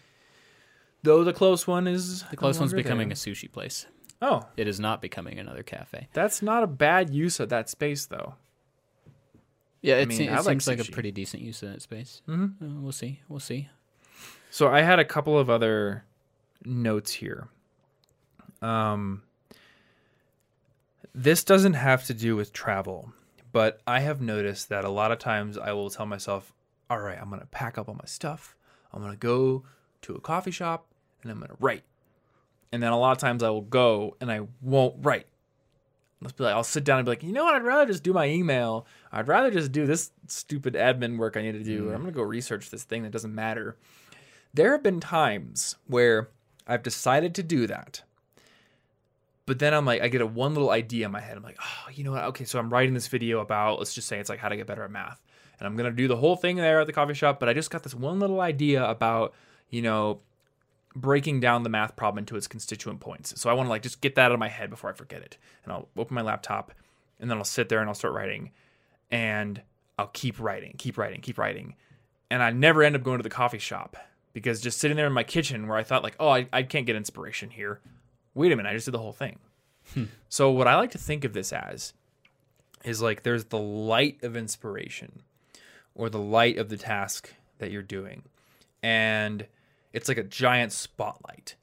though 1.03 1.23
the 1.23 1.33
close 1.33 1.65
one 1.67 1.87
is 1.87 2.23
The 2.23 2.35
close 2.37 2.59
one's 2.59 2.73
becoming 2.73 3.11
a 3.11 3.15
sushi 3.15 3.49
place. 3.51 3.85
oh, 4.21 4.41
It 4.57 4.67
is 4.67 4.79
not 4.79 5.01
becoming 5.01 5.39
another 5.39 5.63
cafe. 5.63 6.09
that's 6.13 6.41
not 6.41 6.61
a 6.63 6.67
bad 6.67 7.09
use 7.13 7.39
of 7.39 7.47
that 7.49 7.69
space 7.69 8.05
though. 8.05 8.35
Yeah, 9.83 9.97
it, 9.97 10.07
mean, 10.07 10.17
se- 10.17 10.27
it 10.27 10.31
I 10.31 10.37
like 10.37 10.45
seems 10.61 10.67
like 10.67 10.79
a 10.79 10.91
pretty 10.91 11.11
decent 11.11 11.43
use 11.43 11.61
of 11.61 11.71
that 11.73 11.81
space. 11.81 12.21
Mhm. 12.27 12.53
Uh, 12.61 12.81
we'll 12.81 12.91
see. 12.93 13.19
We'll 13.27 13.39
see. 13.39 13.69
So 14.49 14.69
I 14.69 14.81
had 14.81 14.97
a 14.97 15.05
couple 15.05 15.37
of 15.37 15.49
other 15.49 16.05
notes 16.65 17.11
here. 17.11 17.49
Um, 18.61 19.23
this 21.13 21.43
doesn't 21.43 21.73
have 21.73 22.05
to 22.05 22.13
do 22.13 22.35
with 22.35 22.53
travel, 22.53 23.11
but 23.51 23.81
I 23.85 23.99
have 23.99 24.21
noticed 24.21 24.69
that 24.69 24.85
a 24.85 24.89
lot 24.89 25.11
of 25.11 25.19
times 25.19 25.57
I 25.57 25.73
will 25.73 25.89
tell 25.89 26.05
myself, 26.05 26.53
"All 26.89 26.99
right, 26.99 27.19
I'm 27.19 27.29
gonna 27.29 27.45
pack 27.47 27.77
up 27.77 27.89
all 27.89 27.95
my 27.95 28.05
stuff. 28.05 28.55
I'm 28.93 29.01
gonna 29.01 29.15
go 29.15 29.63
to 30.03 30.15
a 30.15 30.21
coffee 30.21 30.51
shop 30.51 30.87
and 31.21 31.31
I'm 31.31 31.39
gonna 31.39 31.57
write." 31.59 31.83
And 32.71 32.81
then 32.81 32.91
a 32.91 32.97
lot 32.97 33.11
of 33.11 33.17
times 33.17 33.43
I 33.43 33.49
will 33.49 33.61
go 33.61 34.15
and 34.21 34.31
I 34.31 34.47
won't 34.61 34.95
write. 35.05 35.27
Let's 36.23 36.33
be 36.33 36.43
like, 36.43 36.55
I'll 36.55 36.63
sit 36.63 36.83
down 36.83 36.99
and 36.99 37.05
be 37.05 37.11
like, 37.11 37.23
you 37.23 37.31
know 37.31 37.43
what? 37.43 37.55
I'd 37.55 37.63
rather 37.63 37.85
just 37.85 38.03
do 38.03 38.13
my 38.13 38.27
email. 38.27 38.85
I'd 39.11 39.27
rather 39.27 39.51
just 39.51 39.71
do 39.71 39.85
this 39.85 40.11
stupid 40.27 40.73
admin 40.73 41.17
work 41.17 41.37
I 41.37 41.41
need 41.41 41.53
to 41.53 41.63
do. 41.63 41.89
Or 41.89 41.91
mm. 41.91 41.95
I'm 41.95 42.01
gonna 42.01 42.11
go 42.11 42.23
research 42.23 42.69
this 42.69 42.83
thing 42.83 43.03
that 43.03 43.11
doesn't 43.11 43.33
matter. 43.33 43.77
There 44.53 44.71
have 44.71 44.83
been 44.83 44.99
times 44.99 45.75
where 45.87 46.29
I've 46.67 46.83
decided 46.83 47.35
to 47.35 47.43
do 47.43 47.67
that, 47.67 48.03
but 49.45 49.59
then 49.59 49.73
I'm 49.73 49.85
like, 49.85 50.01
I 50.01 50.07
get 50.07 50.21
a 50.21 50.25
one 50.25 50.53
little 50.53 50.69
idea 50.69 51.05
in 51.05 51.11
my 51.11 51.19
head. 51.19 51.35
I'm 51.35 51.43
like, 51.43 51.57
oh, 51.59 51.89
you 51.91 52.03
know 52.03 52.11
what? 52.11 52.23
Okay, 52.25 52.45
so 52.45 52.59
I'm 52.59 52.71
writing 52.71 52.93
this 52.93 53.07
video 53.07 53.39
about, 53.39 53.79
let's 53.79 53.93
just 53.93 54.07
say 54.07 54.19
it's 54.19 54.29
like 54.29 54.39
how 54.39 54.49
to 54.49 54.55
get 54.55 54.67
better 54.67 54.83
at 54.83 54.91
math. 54.91 55.21
And 55.59 55.67
I'm 55.67 55.75
gonna 55.75 55.91
do 55.91 56.07
the 56.07 56.15
whole 56.15 56.35
thing 56.35 56.55
there 56.57 56.81
at 56.81 56.87
the 56.87 56.93
coffee 56.93 57.13
shop, 57.13 57.39
but 57.39 57.49
I 57.49 57.53
just 57.53 57.71
got 57.71 57.83
this 57.83 57.93
one 57.93 58.19
little 58.19 58.41
idea 58.41 58.87
about, 58.87 59.33
you 59.69 59.81
know, 59.81 60.21
breaking 60.95 61.39
down 61.39 61.63
the 61.63 61.69
math 61.69 61.95
problem 61.95 62.19
into 62.19 62.35
its 62.35 62.47
constituent 62.47 62.99
points. 62.99 63.39
So 63.39 63.49
I 63.49 63.53
want 63.53 63.67
to 63.67 63.69
like 63.71 63.81
just 63.81 64.01
get 64.01 64.15
that 64.15 64.25
out 64.25 64.31
of 64.31 64.39
my 64.39 64.49
head 64.49 64.69
before 64.69 64.89
I 64.89 64.93
forget 64.93 65.21
it. 65.21 65.37
And 65.63 65.73
I'll 65.73 65.89
open 65.97 66.15
my 66.15 66.21
laptop 66.21 66.71
and 67.19 67.29
then 67.29 67.37
I'll 67.37 67.43
sit 67.43 67.69
there 67.69 67.79
and 67.79 67.89
I'll 67.89 67.95
start 67.95 68.13
writing 68.13 68.51
and 69.11 69.61
I'll 69.97 70.07
keep 70.07 70.39
writing, 70.39 70.75
keep 70.77 70.97
writing, 70.97 71.21
keep 71.21 71.37
writing. 71.37 71.75
And 72.29 72.41
I 72.41 72.51
never 72.51 72.83
end 72.83 72.95
up 72.95 73.03
going 73.03 73.19
to 73.19 73.23
the 73.23 73.29
coffee 73.29 73.59
shop 73.59 73.97
because 74.33 74.61
just 74.61 74.79
sitting 74.79 74.97
there 74.97 75.07
in 75.07 75.13
my 75.13 75.23
kitchen 75.23 75.67
where 75.67 75.77
I 75.77 75.83
thought 75.83 76.03
like, 76.03 76.15
oh, 76.19 76.29
I, 76.29 76.47
I 76.51 76.63
can't 76.63 76.85
get 76.85 76.95
inspiration 76.95 77.49
here. 77.49 77.79
Wait 78.33 78.51
a 78.51 78.55
minute, 78.55 78.69
I 78.69 78.73
just 78.73 78.85
did 78.85 78.93
the 78.93 78.99
whole 78.99 79.11
thing. 79.11 79.39
Hmm. 79.93 80.05
So 80.29 80.49
what 80.51 80.67
I 80.67 80.75
like 80.75 80.91
to 80.91 80.97
think 80.97 81.23
of 81.23 81.33
this 81.33 81.53
as 81.53 81.93
is 82.83 83.01
like 83.01 83.23
there's 83.23 83.45
the 83.45 83.59
light 83.59 84.23
of 84.23 84.35
inspiration 84.35 85.21
or 85.95 86.09
the 86.09 86.19
light 86.19 86.57
of 86.57 86.69
the 86.69 86.77
task 86.77 87.33
that 87.59 87.71
you're 87.71 87.81
doing. 87.81 88.23
And 88.81 89.45
it's 89.93 90.07
like 90.09 90.17
a 90.17 90.23
giant 90.23 90.71
spotlight. 90.71 91.55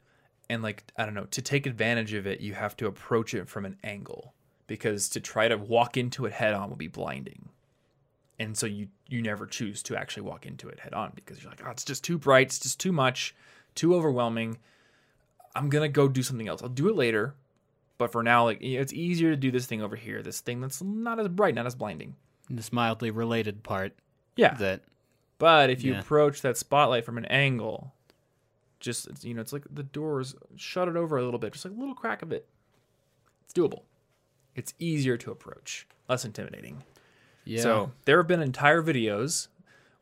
And 0.48 0.62
like 0.62 0.84
I 0.96 1.04
don't 1.04 1.14
know, 1.14 1.26
to 1.26 1.42
take 1.42 1.66
advantage 1.66 2.12
of 2.14 2.26
it, 2.26 2.40
you 2.40 2.54
have 2.54 2.76
to 2.78 2.86
approach 2.86 3.34
it 3.34 3.48
from 3.48 3.64
an 3.64 3.76
angle 3.84 4.34
because 4.66 5.08
to 5.10 5.20
try 5.20 5.48
to 5.48 5.56
walk 5.56 5.96
into 5.96 6.26
it 6.26 6.32
head 6.32 6.54
on 6.54 6.70
will 6.70 6.76
be 6.76 6.88
blinding. 6.88 7.50
And 8.38 8.56
so 8.56 8.66
you 8.66 8.88
you 9.08 9.20
never 9.22 9.46
choose 9.46 9.82
to 9.84 9.96
actually 9.96 10.22
walk 10.22 10.46
into 10.46 10.68
it 10.68 10.80
head 10.80 10.94
on 10.94 11.12
because 11.14 11.42
you're 11.42 11.50
like, 11.50 11.62
oh, 11.66 11.70
it's 11.70 11.84
just 11.84 12.02
too 12.02 12.18
bright, 12.18 12.46
it's 12.46 12.58
just 12.60 12.80
too 12.80 12.92
much, 12.92 13.34
too 13.74 13.94
overwhelming. 13.94 14.58
I'm 15.54 15.68
gonna 15.68 15.88
go 15.88 16.08
do 16.08 16.22
something 16.22 16.48
else. 16.48 16.62
I'll 16.62 16.68
do 16.68 16.88
it 16.88 16.96
later, 16.96 17.34
but 17.98 18.10
for 18.12 18.22
now, 18.22 18.44
like 18.44 18.62
it's 18.62 18.92
easier 18.92 19.30
to 19.30 19.36
do 19.36 19.50
this 19.50 19.66
thing 19.66 19.82
over 19.82 19.96
here, 19.96 20.22
this 20.22 20.40
thing 20.40 20.60
that's 20.60 20.80
not 20.82 21.20
as 21.20 21.28
bright, 21.28 21.54
not 21.54 21.66
as 21.66 21.74
blinding. 21.74 22.16
And 22.48 22.58
this 22.58 22.72
mildly 22.72 23.10
related 23.10 23.62
part 23.62 23.92
Yeah, 24.36 24.54
that 24.54 24.82
but 25.38 25.70
if 25.70 25.82
you 25.84 25.92
Yeah. 25.92 26.00
approach 26.00 26.42
that 26.42 26.56
spotlight 26.56 27.04
from 27.04 27.18
an 27.18 27.24
angle, 27.26 27.92
just 28.80 29.08
you 29.22 29.34
know, 29.34 29.40
it's 29.40 29.52
like 29.52 29.64
the 29.70 29.82
doors 29.82 30.34
shut 30.56 30.88
it 30.88 30.96
over 30.96 31.16
a 31.18 31.24
little 31.24 31.38
bit, 31.38 31.52
just 31.52 31.64
like 31.64 31.74
a 31.74 31.78
little 31.78 31.94
crack 31.94 32.22
of 32.22 32.32
it. 32.32 32.48
It's 33.44 33.52
doable. 33.52 33.82
It's 34.56 34.74
easier 34.78 35.16
to 35.18 35.30
approach, 35.30 35.86
less 36.08 36.24
intimidating. 36.24 36.82
yeah. 37.44 37.62
So 37.62 37.92
there 38.04 38.16
have 38.18 38.26
been 38.26 38.42
entire 38.42 38.82
videos 38.82 39.48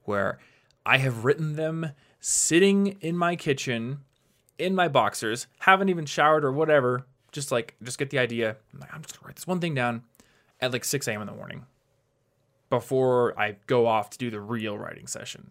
where 0.05 0.39
I 0.87 0.99
have 0.99 1.25
written 1.25 1.57
them 1.57 1.91
sitting 2.21 2.97
in 3.01 3.17
my 3.17 3.37
kitchen 3.37 3.99
in 4.59 4.75
my 4.75 4.89
boxers, 4.89 5.47
haven't 5.61 5.89
even 5.89 6.07
showered 6.07 6.45
or 6.45 6.53
whatever. 6.53 7.07
Just 7.31 7.53
like, 7.53 7.75
just 7.83 7.99
get 7.99 8.11
the 8.11 8.19
idea. 8.19 8.57
I'm 8.73 8.81
like, 8.81 8.93
I'm 8.95 9.03
just 9.03 9.19
gonna 9.19 9.29
write 9.29 9.37
this 9.37 9.47
one 9.47 9.61
thing 9.61 9.75
down 9.75 10.03
at 10.61 10.73
like 10.73 10.85
6 10.85 11.07
a.m. 11.07 11.21
in 11.21 11.27
the 11.27 11.35
morning 11.35 11.67
before 12.71 13.39
I 13.39 13.57
go 13.67 13.87
off 13.87 14.11
to 14.11 14.19
do 14.19 14.31
the 14.31 14.41
real 14.41 14.77
writing 14.79 15.07
session. 15.07 15.51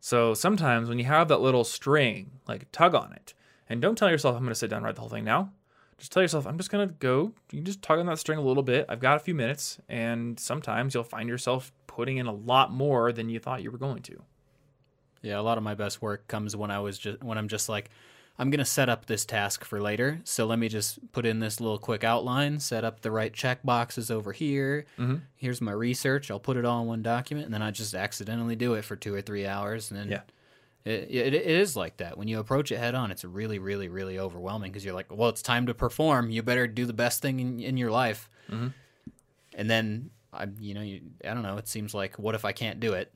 So 0.00 0.34
sometimes 0.34 0.88
when 0.88 0.98
you 0.98 1.04
have 1.06 1.28
that 1.28 1.40
little 1.40 1.64
string, 1.64 2.32
like 2.46 2.70
tug 2.72 2.94
on 2.94 3.12
it, 3.12 3.34
and 3.68 3.82
don't 3.82 3.96
tell 3.96 4.10
yourself 4.10 4.36
I'm 4.36 4.42
going 4.42 4.50
to 4.50 4.54
sit 4.54 4.70
down 4.70 4.78
and 4.78 4.86
write 4.86 4.94
the 4.94 5.00
whole 5.00 5.10
thing 5.10 5.24
now. 5.24 5.52
Just 5.98 6.12
tell 6.12 6.22
yourself 6.22 6.46
I'm 6.46 6.58
just 6.58 6.70
going 6.70 6.86
to 6.86 6.94
go. 6.94 7.32
You 7.50 7.62
just 7.62 7.82
tug 7.82 7.98
on 7.98 8.06
that 8.06 8.18
string 8.18 8.38
a 8.38 8.42
little 8.42 8.62
bit. 8.62 8.86
I've 8.88 9.00
got 9.00 9.16
a 9.16 9.20
few 9.20 9.34
minutes, 9.34 9.78
and 9.88 10.38
sometimes 10.38 10.94
you'll 10.94 11.04
find 11.04 11.28
yourself 11.28 11.72
putting 11.86 12.18
in 12.18 12.26
a 12.26 12.32
lot 12.32 12.70
more 12.70 13.12
than 13.12 13.28
you 13.28 13.38
thought 13.38 13.62
you 13.62 13.70
were 13.70 13.78
going 13.78 14.02
to. 14.02 14.22
Yeah, 15.22 15.40
a 15.40 15.42
lot 15.42 15.58
of 15.58 15.64
my 15.64 15.74
best 15.74 16.02
work 16.02 16.28
comes 16.28 16.54
when 16.54 16.70
I 16.70 16.78
was 16.78 16.98
just 16.98 17.22
when 17.22 17.38
I'm 17.38 17.48
just 17.48 17.68
like, 17.68 17.90
I'm 18.38 18.50
gonna 18.50 18.64
set 18.66 18.88
up 18.88 19.06
this 19.06 19.24
task 19.24 19.64
for 19.64 19.80
later. 19.80 20.20
So 20.24 20.44
let 20.46 20.58
me 20.58 20.68
just 20.68 20.98
put 21.12 21.24
in 21.24 21.40
this 21.40 21.60
little 21.60 21.78
quick 21.78 22.04
outline, 22.04 22.60
set 22.60 22.84
up 22.84 23.00
the 23.00 23.10
right 23.10 23.32
check 23.32 23.62
boxes 23.64 24.10
over 24.10 24.32
here. 24.32 24.84
Mm-hmm. 24.98 25.16
Here's 25.36 25.60
my 25.60 25.72
research. 25.72 26.30
I'll 26.30 26.38
put 26.38 26.56
it 26.56 26.64
all 26.64 26.82
in 26.82 26.86
one 26.86 27.02
document, 27.02 27.46
and 27.46 27.54
then 27.54 27.62
I 27.62 27.70
just 27.70 27.94
accidentally 27.94 28.54
do 28.56 28.74
it 28.74 28.84
for 28.84 28.94
two 28.96 29.14
or 29.14 29.22
three 29.22 29.46
hours, 29.46 29.90
and 29.90 29.98
then 30.00 30.08
Yeah. 30.10 30.20
It, 30.84 31.10
it, 31.10 31.34
it 31.34 31.46
is 31.46 31.74
like 31.74 31.96
that. 31.96 32.16
When 32.16 32.28
you 32.28 32.38
approach 32.38 32.70
it 32.70 32.78
head 32.78 32.94
on, 32.94 33.10
it's 33.10 33.24
really, 33.24 33.58
really, 33.58 33.88
really 33.88 34.20
overwhelming 34.20 34.70
because 34.70 34.84
you're 34.84 34.94
like, 34.94 35.06
well, 35.10 35.28
it's 35.30 35.42
time 35.42 35.66
to 35.66 35.74
perform. 35.74 36.30
You 36.30 36.44
better 36.44 36.68
do 36.68 36.84
the 36.86 36.92
best 36.92 37.20
thing 37.20 37.40
in, 37.40 37.58
in 37.58 37.76
your 37.76 37.90
life. 37.90 38.30
Mhm. 38.48 38.72
And 39.54 39.68
then, 39.68 40.10
I, 40.32 40.46
you 40.60 40.74
know, 40.74 40.82
you, 40.82 41.00
I 41.24 41.34
don't 41.34 41.42
know. 41.42 41.56
It 41.56 41.66
seems 41.66 41.92
like, 41.92 42.20
what 42.20 42.36
if 42.36 42.44
I 42.44 42.52
can't 42.52 42.78
do 42.78 42.92
it? 42.92 43.12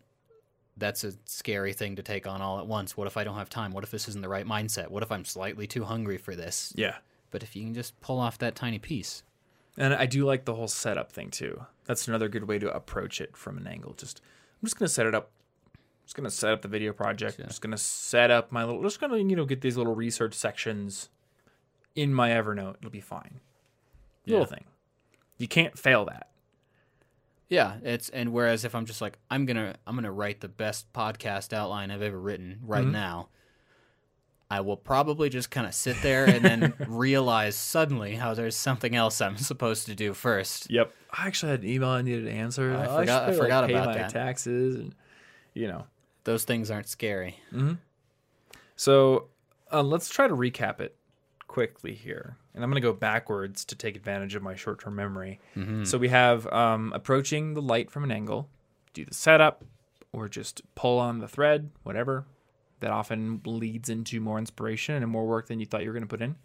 That's 0.80 1.04
a 1.04 1.12
scary 1.26 1.72
thing 1.72 1.94
to 1.96 2.02
take 2.02 2.26
on 2.26 2.42
all 2.42 2.58
at 2.58 2.66
once. 2.66 2.96
What 2.96 3.06
if 3.06 3.16
I 3.16 3.22
don't 3.22 3.36
have 3.36 3.48
time? 3.48 3.72
What 3.72 3.84
if 3.84 3.90
this 3.92 4.08
isn't 4.08 4.22
the 4.22 4.28
right 4.28 4.46
mindset? 4.46 4.88
What 4.88 5.02
if 5.04 5.12
I'm 5.12 5.24
slightly 5.24 5.66
too 5.68 5.84
hungry 5.84 6.16
for 6.18 6.34
this? 6.34 6.72
Yeah. 6.76 6.96
But 7.30 7.42
if 7.44 7.54
you 7.54 7.62
can 7.62 7.74
just 7.74 8.00
pull 8.00 8.18
off 8.18 8.38
that 8.38 8.56
tiny 8.56 8.78
piece, 8.80 9.22
And 9.76 9.94
I 9.94 10.06
do 10.06 10.24
like 10.24 10.44
the 10.46 10.54
whole 10.54 10.66
setup 10.66 11.12
thing 11.12 11.30
too. 11.30 11.64
That's 11.84 12.08
another 12.08 12.28
good 12.28 12.48
way 12.48 12.58
to 12.58 12.74
approach 12.74 13.20
it 13.20 13.36
from 13.36 13.56
an 13.56 13.66
angle. 13.68 13.94
Just 13.94 14.20
I'm 14.60 14.66
just 14.66 14.76
gonna 14.76 14.88
set 14.88 15.06
it 15.06 15.14
up. 15.14 15.30
I'm 15.76 15.80
just 16.06 16.16
gonna 16.16 16.30
set 16.30 16.52
up 16.52 16.62
the 16.62 16.68
video 16.68 16.92
project. 16.92 17.38
Yeah. 17.38 17.44
I'm 17.44 17.48
just 17.50 17.62
gonna 17.62 17.78
set 17.78 18.30
up 18.32 18.50
my 18.50 18.64
little. 18.64 18.82
Just 18.82 19.00
gonna 19.00 19.18
you 19.18 19.36
know 19.36 19.44
get 19.44 19.60
these 19.60 19.76
little 19.76 19.94
research 19.94 20.34
sections 20.34 21.08
in 21.94 22.12
my 22.12 22.30
Evernote. 22.30 22.76
It'll 22.78 22.90
be 22.90 23.00
fine. 23.00 23.40
Little 24.26 24.40
Yeah. 24.40 24.46
thing. 24.46 24.64
You 25.38 25.46
can't 25.48 25.78
fail 25.78 26.04
that. 26.06 26.29
Yeah, 27.50 27.76
it's 27.82 28.08
and 28.08 28.32
whereas 28.32 28.64
if 28.64 28.74
I'm 28.74 28.86
just 28.86 29.00
like 29.02 29.18
I'm 29.30 29.44
gonna 29.44 29.74
I'm 29.86 29.94
gonna 29.96 30.10
write 30.12 30.40
the 30.40 30.48
best 30.48 30.90
podcast 30.94 31.52
outline 31.52 31.90
I've 31.90 32.00
ever 32.00 32.18
written 32.18 32.60
right 32.62 32.84
Mhm. 32.86 32.92
now, 32.92 33.28
I 34.50 34.60
will 34.62 34.76
probably 34.76 35.28
just 35.28 35.50
kind 35.50 35.66
of 35.66 35.74
sit 35.74 35.96
there 36.02 36.24
and 36.26 36.44
then 36.44 36.72
realize 36.88 37.56
suddenly 37.56 38.14
how 38.14 38.34
there's 38.34 38.56
something 38.56 38.94
else 38.96 39.20
I'm 39.20 39.36
supposed 39.36 39.86
to 39.86 39.94
do 39.94 40.14
first. 40.14 40.70
Yep. 40.70 40.92
I 41.12 41.26
actually 41.26 41.50
had 41.50 41.62
an 41.62 41.68
email 41.68 41.88
I 41.90 42.02
needed 42.02 42.24
to 42.26 42.30
answer. 42.32 42.72
I 42.74 42.86
Oh, 42.86 42.98
forgot- 43.00 43.28
I 43.28 43.32
forgot 43.36 43.66
pay 43.66 43.74
about 43.74 43.86
my 43.88 43.94
that. 43.94 44.10
taxes 44.10 44.76
and 44.76 44.94
you 45.52 45.66
know. 45.68 45.84
Those 46.24 46.44
things 46.44 46.70
aren't 46.70 46.86
scary. 46.88 47.36
So 48.76 49.28
uh, 49.72 49.82
let's 49.82 50.08
try 50.08 50.28
to 50.28 50.34
recap 50.34 50.80
it 50.80 50.94
quickly 51.50 51.94
here. 51.94 52.36
And 52.54 52.62
I'm 52.62 52.70
going 52.70 52.80
to 52.80 52.88
go 52.88 52.92
backwards 52.92 53.64
to 53.64 53.74
take 53.74 53.96
advantage 53.96 54.36
of 54.36 54.42
my 54.42 54.54
short 54.54 54.80
term 54.80 54.94
memory. 54.94 55.40
So 55.84 55.98
we 55.98 56.06
have 56.06 56.46
um, 56.52 56.92
approaching 56.94 57.54
the 57.54 57.60
light 57.60 57.90
from 57.90 58.04
an 58.04 58.12
angle, 58.12 58.48
do 58.94 59.04
the 59.04 59.14
setup, 59.14 59.64
or 60.12 60.28
just 60.28 60.62
pull 60.76 61.00
on 61.00 61.18
the 61.18 61.26
thread, 61.26 61.70
whatever. 61.82 62.24
That 62.78 62.92
often 62.92 63.40
leads 63.44 63.88
into 63.88 64.20
more 64.20 64.38
inspiration 64.38 65.02
and 65.02 65.10
more 65.10 65.26
work 65.26 65.48
than 65.48 65.58
you 65.58 65.66
thought 65.66 65.82
you 65.82 65.88
were 65.88 65.92
going 65.92 66.08
to 66.08 66.16
put 66.16 66.22
in. 66.22 66.36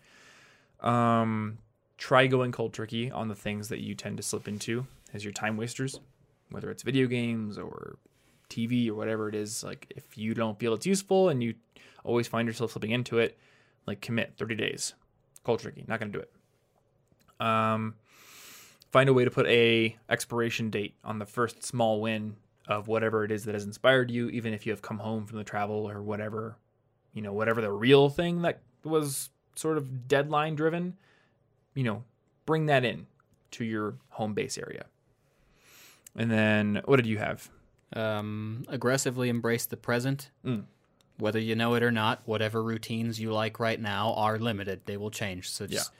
Um, 0.81 1.59
try 1.99 2.25
going 2.25 2.51
cold 2.51 2.73
turkey 2.73 3.11
on 3.11 3.27
the 3.27 3.35
things 3.35 3.69
that 3.69 3.81
you 3.81 3.93
tend 3.93 4.17
to 4.17 4.23
slip 4.23 4.47
into 4.47 4.87
as 5.13 5.23
your 5.23 5.33
time 5.33 5.55
wasters, 5.55 5.99
whether 6.49 6.71
it's 6.71 6.81
video 6.81 7.05
games 7.05 7.59
or 7.59 7.99
TV 8.49 8.89
or 8.89 8.95
whatever 8.95 9.29
it 9.29 9.35
is. 9.35 9.63
Like 9.63 9.93
if 9.95 10.17
you 10.17 10.33
don't 10.33 10.57
feel 10.57 10.73
it's 10.73 10.87
useful 10.87 11.29
and 11.29 11.43
you 11.43 11.53
always 12.03 12.27
find 12.27 12.47
yourself 12.47 12.71
slipping 12.71 12.91
into 12.91 13.19
it, 13.19 13.37
like 13.85 14.01
commit 14.01 14.33
30 14.37 14.55
days. 14.55 14.93
Cold 15.43 15.59
turkey, 15.59 15.85
not 15.87 15.99
gonna 15.99 16.11
do 16.11 16.19
it. 16.19 16.31
Um, 17.39 17.95
find 18.91 19.09
a 19.09 19.13
way 19.13 19.25
to 19.25 19.31
put 19.31 19.45
a 19.47 19.95
expiration 20.09 20.69
date 20.69 20.95
on 21.03 21.19
the 21.19 21.25
first 21.25 21.63
small 21.63 22.01
win 22.01 22.35
of 22.67 22.87
whatever 22.87 23.23
it 23.23 23.31
is 23.31 23.45
that 23.45 23.53
has 23.53 23.65
inspired 23.65 24.09
you, 24.09 24.29
even 24.29 24.53
if 24.53 24.65
you 24.65 24.71
have 24.71 24.81
come 24.81 24.99
home 24.99 25.25
from 25.25 25.37
the 25.37 25.43
travel 25.43 25.87
or 25.89 26.01
whatever, 26.01 26.57
you 27.13 27.21
know, 27.21 27.33
whatever 27.33 27.61
the 27.61 27.71
real 27.71 28.09
thing 28.09 28.41
that 28.41 28.61
was 28.83 29.29
sort 29.55 29.77
of 29.77 30.07
deadline 30.07 30.55
driven, 30.55 30.95
you 31.73 31.83
know, 31.83 32.03
bring 32.45 32.65
that 32.65 32.83
in 32.83 33.05
to 33.51 33.63
your 33.63 33.95
home 34.09 34.33
base 34.33 34.57
area. 34.57 34.85
And 36.15 36.31
then 36.31 36.81
what 36.85 36.95
did 36.95 37.05
you 37.05 37.17
have? 37.17 37.49
Um, 37.93 38.65
aggressively 38.67 39.29
embrace 39.29 39.65
the 39.65 39.77
present. 39.77 40.31
Mm. 40.45 40.63
Whether 41.17 41.39
you 41.39 41.55
know 41.55 41.75
it 41.75 41.83
or 41.83 41.91
not, 41.91 42.21
whatever 42.25 42.61
routines 42.61 43.19
you 43.19 43.31
like 43.31 43.59
right 43.59 43.79
now 43.79 44.13
are 44.15 44.37
limited. 44.37 44.81
They 44.85 44.97
will 44.97 45.11
change. 45.11 45.49
So 45.49 45.65
just 45.67 45.91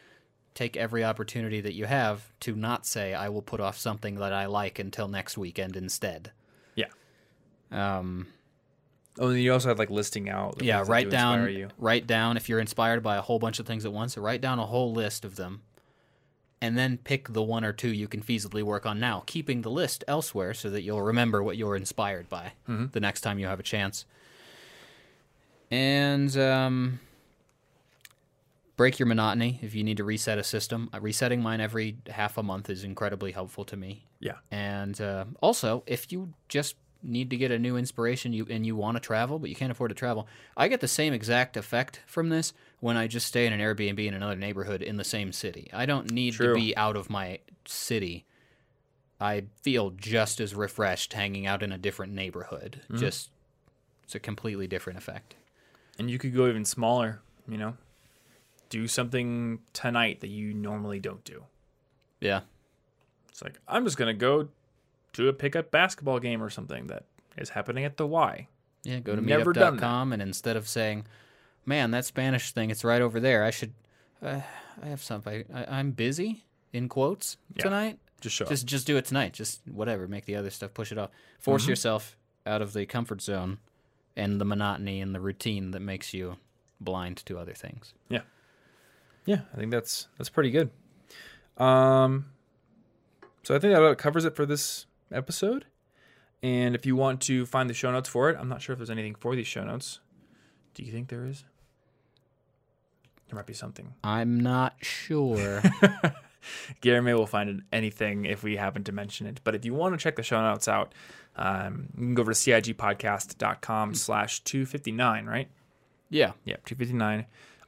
take 0.54 0.76
every 0.78 1.04
opportunity 1.04 1.62
that 1.62 1.74
you 1.74 1.86
have 1.86 2.32
to 2.42 2.56
not 2.56 2.86
say, 2.86 3.14
I 3.14 3.30
will 3.30 3.42
put 3.42 3.60
off 3.62 3.78
something 3.78 4.16
that 4.16 4.34
I 4.34 4.46
like 4.46 4.78
until 4.80 5.08
next 5.08 5.38
weekend 5.38 5.76
instead. 5.76 6.32
Yeah. 6.76 6.88
Um, 7.72 8.28
Oh, 9.18 9.30
and 9.30 9.40
you 9.42 9.54
also 9.54 9.70
have 9.70 9.80
like 9.80 9.90
listing 9.90 10.28
out. 10.30 10.62
yeah, 10.62 10.84
write 10.86 11.06
do 11.06 11.12
down, 11.12 11.72
write 11.78 12.06
down 12.06 12.36
if 12.36 12.50
you're 12.50 12.60
inspired 12.60 13.02
by 13.02 13.16
a 13.16 13.22
whole 13.22 13.40
bunch 13.40 13.60
of 13.60 13.66
things 13.66 13.86
at 13.86 13.94
once, 13.94 14.18
write 14.18 14.42
down 14.42 14.60
a 14.60 14.66
whole 14.66 14.92
list 14.92 15.24
of 15.24 15.38
them. 15.38 15.62
And 16.62 16.78
then 16.78 16.98
pick 16.98 17.32
the 17.32 17.42
one 17.44 17.64
or 17.64 17.72
two 17.72 17.88
you 17.94 18.10
can 18.10 18.22
feasibly 18.22 18.62
work 18.64 18.86
on 18.86 19.00
now, 19.00 19.24
keeping 19.26 19.62
the 19.62 19.70
list 19.72 20.04
elsewhere 20.08 20.54
so 20.54 20.70
that 20.70 20.82
you'll 20.82 21.02
remember 21.02 21.42
what 21.42 21.56
you're 21.56 21.78
inspired 21.78 22.28
by 22.28 22.54
Mm-hmm. 22.68 22.88
the 22.92 23.00
next 23.00 23.22
time 23.22 23.40
you 23.40 23.46
have 23.48 23.60
a 23.60 23.64
chance. 23.64 24.06
And 25.76 26.38
um, 26.38 27.00
break 28.78 28.98
your 28.98 29.08
monotony 29.08 29.60
if 29.62 29.76
you 29.76 29.84
need 29.84 29.98
to 29.98 30.06
reset 30.06 30.38
a 30.38 30.44
system. 30.44 30.90
Uh, 30.94 31.02
resetting 31.02 31.42
mine 31.42 31.60
every 31.60 31.98
half 32.08 32.38
a 32.38 32.44
month 32.44 32.70
is 32.70 32.86
incredibly 32.86 33.34
helpful 33.34 33.66
to 33.66 33.76
me. 33.76 34.06
Yeah. 34.22 34.38
And 34.52 35.00
uh, 35.02 35.26
also, 35.42 35.84
if 35.86 36.12
you 36.14 36.34
just 36.48 36.76
need 37.04 37.30
to 37.30 37.38
get 37.38 37.52
a 37.52 37.60
new 37.60 37.78
inspiration 37.78 38.34
you 38.34 38.48
and 38.50 38.66
you 38.66 38.76
want 38.76 38.96
to 38.96 39.00
travel 39.00 39.38
but 39.38 39.48
you 39.50 39.56
can't 39.56 39.72
afford 39.72 39.90
to 39.90 39.96
travel, 39.96 40.28
I 40.56 40.70
get 40.70 40.80
the 40.80 40.88
same 40.88 41.12
exact 41.12 41.58
effect 41.58 42.02
from 42.08 42.30
this 42.30 42.54
when 42.80 42.96
I 42.96 43.08
just 43.08 43.28
stay 43.28 43.46
in 43.46 43.52
an 43.52 43.60
Airbnb 43.60 44.00
in 44.00 44.14
another 44.14 44.38
neighborhood 44.38 44.82
in 44.82 44.96
the 44.96 45.04
same 45.04 45.34
city. 45.34 45.70
I 45.74 45.86
don't 45.86 46.10
need 46.12 46.36
True. 46.36 46.48
to 46.48 46.54
be 46.54 46.76
out 46.78 46.96
of 46.96 47.10
my 47.10 47.40
city. 47.66 48.26
I 49.20 49.44
feel 49.62 49.90
just 49.92 50.40
as 50.40 50.56
refreshed 50.56 51.14
hanging 51.14 51.46
out 51.46 51.62
in 51.62 51.72
a 51.72 51.78
different 51.78 52.14
neighborhood. 52.14 52.82
Just 52.96 53.30
it's 54.04 54.16
a 54.16 54.20
completely 54.20 54.68
different 54.68 55.00
effect. 55.00 55.36
And 55.98 56.10
you 56.10 56.18
could 56.18 56.36
go 56.36 56.48
even 56.48 56.66
smaller, 56.66 57.22
you 57.48 57.58
know? 57.58 57.76
Do 58.70 58.88
something 58.88 59.60
tonight 59.74 60.22
that 60.22 60.30
you 60.30 60.54
normally 60.54 61.00
don't 61.00 61.24
do. 61.24 61.44
Yeah. 62.20 62.42
It's 63.30 63.42
like, 63.42 63.60
I'm 63.68 63.86
just 63.86 63.98
going 63.98 64.14
to 64.14 64.20
go 64.20 64.50
to 65.14 65.28
a 65.30 65.34
pickup 65.34 65.72
basketball 65.72 66.20
game 66.20 66.42
or 66.44 66.50
something 66.50 66.88
that 66.88 67.04
is 67.38 67.50
happening 67.50 67.86
at 67.86 67.98
the 67.98 68.08
Y. 68.08 68.48
Yeah, 68.84 69.00
go 69.00 69.16
to 69.16 69.22
Never 69.22 69.54
meetup.com 69.54 70.14
and 70.14 70.22
instead 70.22 70.56
of 70.58 70.68
saying, 70.68 71.06
"Man, 71.66 71.92
that 71.92 72.06
Spanish 72.06 72.52
thing, 72.52 72.70
it's 72.70 72.84
right 72.84 73.02
over 73.02 73.20
there. 73.20 73.44
I 73.44 73.50
should 73.50 73.74
uh, 74.22 74.42
I 74.82 74.88
have 74.88 75.02
something. 75.02 75.44
I, 75.54 75.66
I'm 75.80 75.92
busy 75.92 76.46
in 76.72 76.88
quotes 76.88 77.38
Yeah. 77.56 77.64
tonight. 77.64 78.00
Just 78.22 78.36
show 78.36 78.46
up. 78.46 78.50
Just 78.52 78.66
just 78.68 78.86
do 78.86 78.96
it 78.98 79.06
tonight. 79.06 79.34
Just 79.34 79.62
whatever, 79.68 80.08
make 80.08 80.26
the 80.26 80.36
other 80.36 80.50
stuff 80.52 80.74
push 80.74 80.92
it 80.92 80.98
off. 81.00 81.10
Force 81.40 81.64
Mm-hmm. 81.64 81.72
yourself 81.72 82.16
out 82.46 82.62
of 82.62 82.74
the 82.74 82.86
comfort 82.86 83.22
zone 83.24 83.58
and 84.16 84.40
the 84.40 84.46
monotony 84.46 85.02
and 85.02 85.14
the 85.14 85.20
routine 85.20 85.72
that 85.72 85.82
makes 85.82 86.14
you 86.14 86.38
blind 86.80 87.18
to 87.26 87.38
other 87.38 87.54
things. 87.54 87.94
Yeah, 88.10 88.22
Yeah, 89.26 89.42
I 89.54 89.58
think 89.58 89.72
that's 89.72 90.08
that's 90.18 90.30
pretty 90.30 90.52
good. 90.52 90.70
Um, 91.58 92.28
so 93.44 93.56
I 93.56 93.60
think 93.60 93.74
that 93.74 93.82
about 93.82 93.98
covers 93.98 94.26
it 94.26 94.36
for 94.36 94.46
this 94.46 94.86
episode. 95.12 95.66
And 96.44 96.76
if 96.76 96.86
you 96.86 96.96
want 96.96 97.22
to 97.22 97.46
find 97.46 97.70
the 97.70 97.74
show 97.74 97.92
notes 97.92 98.10
for 98.10 98.30
it, 98.30 98.38
I'm 98.40 98.50
not 98.50 98.62
sure 98.62 98.74
if 98.74 98.80
there's 98.80 98.90
anything 98.90 99.16
for 99.16 99.36
these 99.36 99.48
show 99.48 99.64
notes. 99.64 100.00
Do 100.74 100.84
you 100.84 100.92
think 100.92 101.08
there 101.08 101.26
is? 101.26 101.46
There 103.28 103.36
might 103.36 103.48
be 103.48 103.54
something. 103.54 103.94
I'm 104.04 104.40
not 104.40 104.76
sure. 104.82 105.64
Gary 106.82 107.02
May 107.02 107.14
will 107.14 107.28
find 107.28 107.64
anything 107.72 108.26
if 108.26 108.44
we 108.44 108.58
happen 108.58 108.84
to 108.86 108.92
mention 108.92 109.28
it. 109.28 109.42
But 109.44 109.56
if 109.56 109.66
you 109.66 109.74
want 109.74 109.94
to 109.94 110.02
check 110.02 110.16
the 110.16 110.24
show 110.24 110.42
notes 110.42 110.68
out, 110.68 110.94
um, 111.36 111.90
you 111.96 112.06
can 112.06 112.16
go 112.16 112.22
over 112.22 112.34
to 112.34 112.40
cigpodcast.com 112.40 113.96
slash 113.96 114.40
259, 114.42 115.26
right? 115.26 115.50
yeah. 116.10 116.32
Yeah, 116.46 116.58
259. 116.66 117.26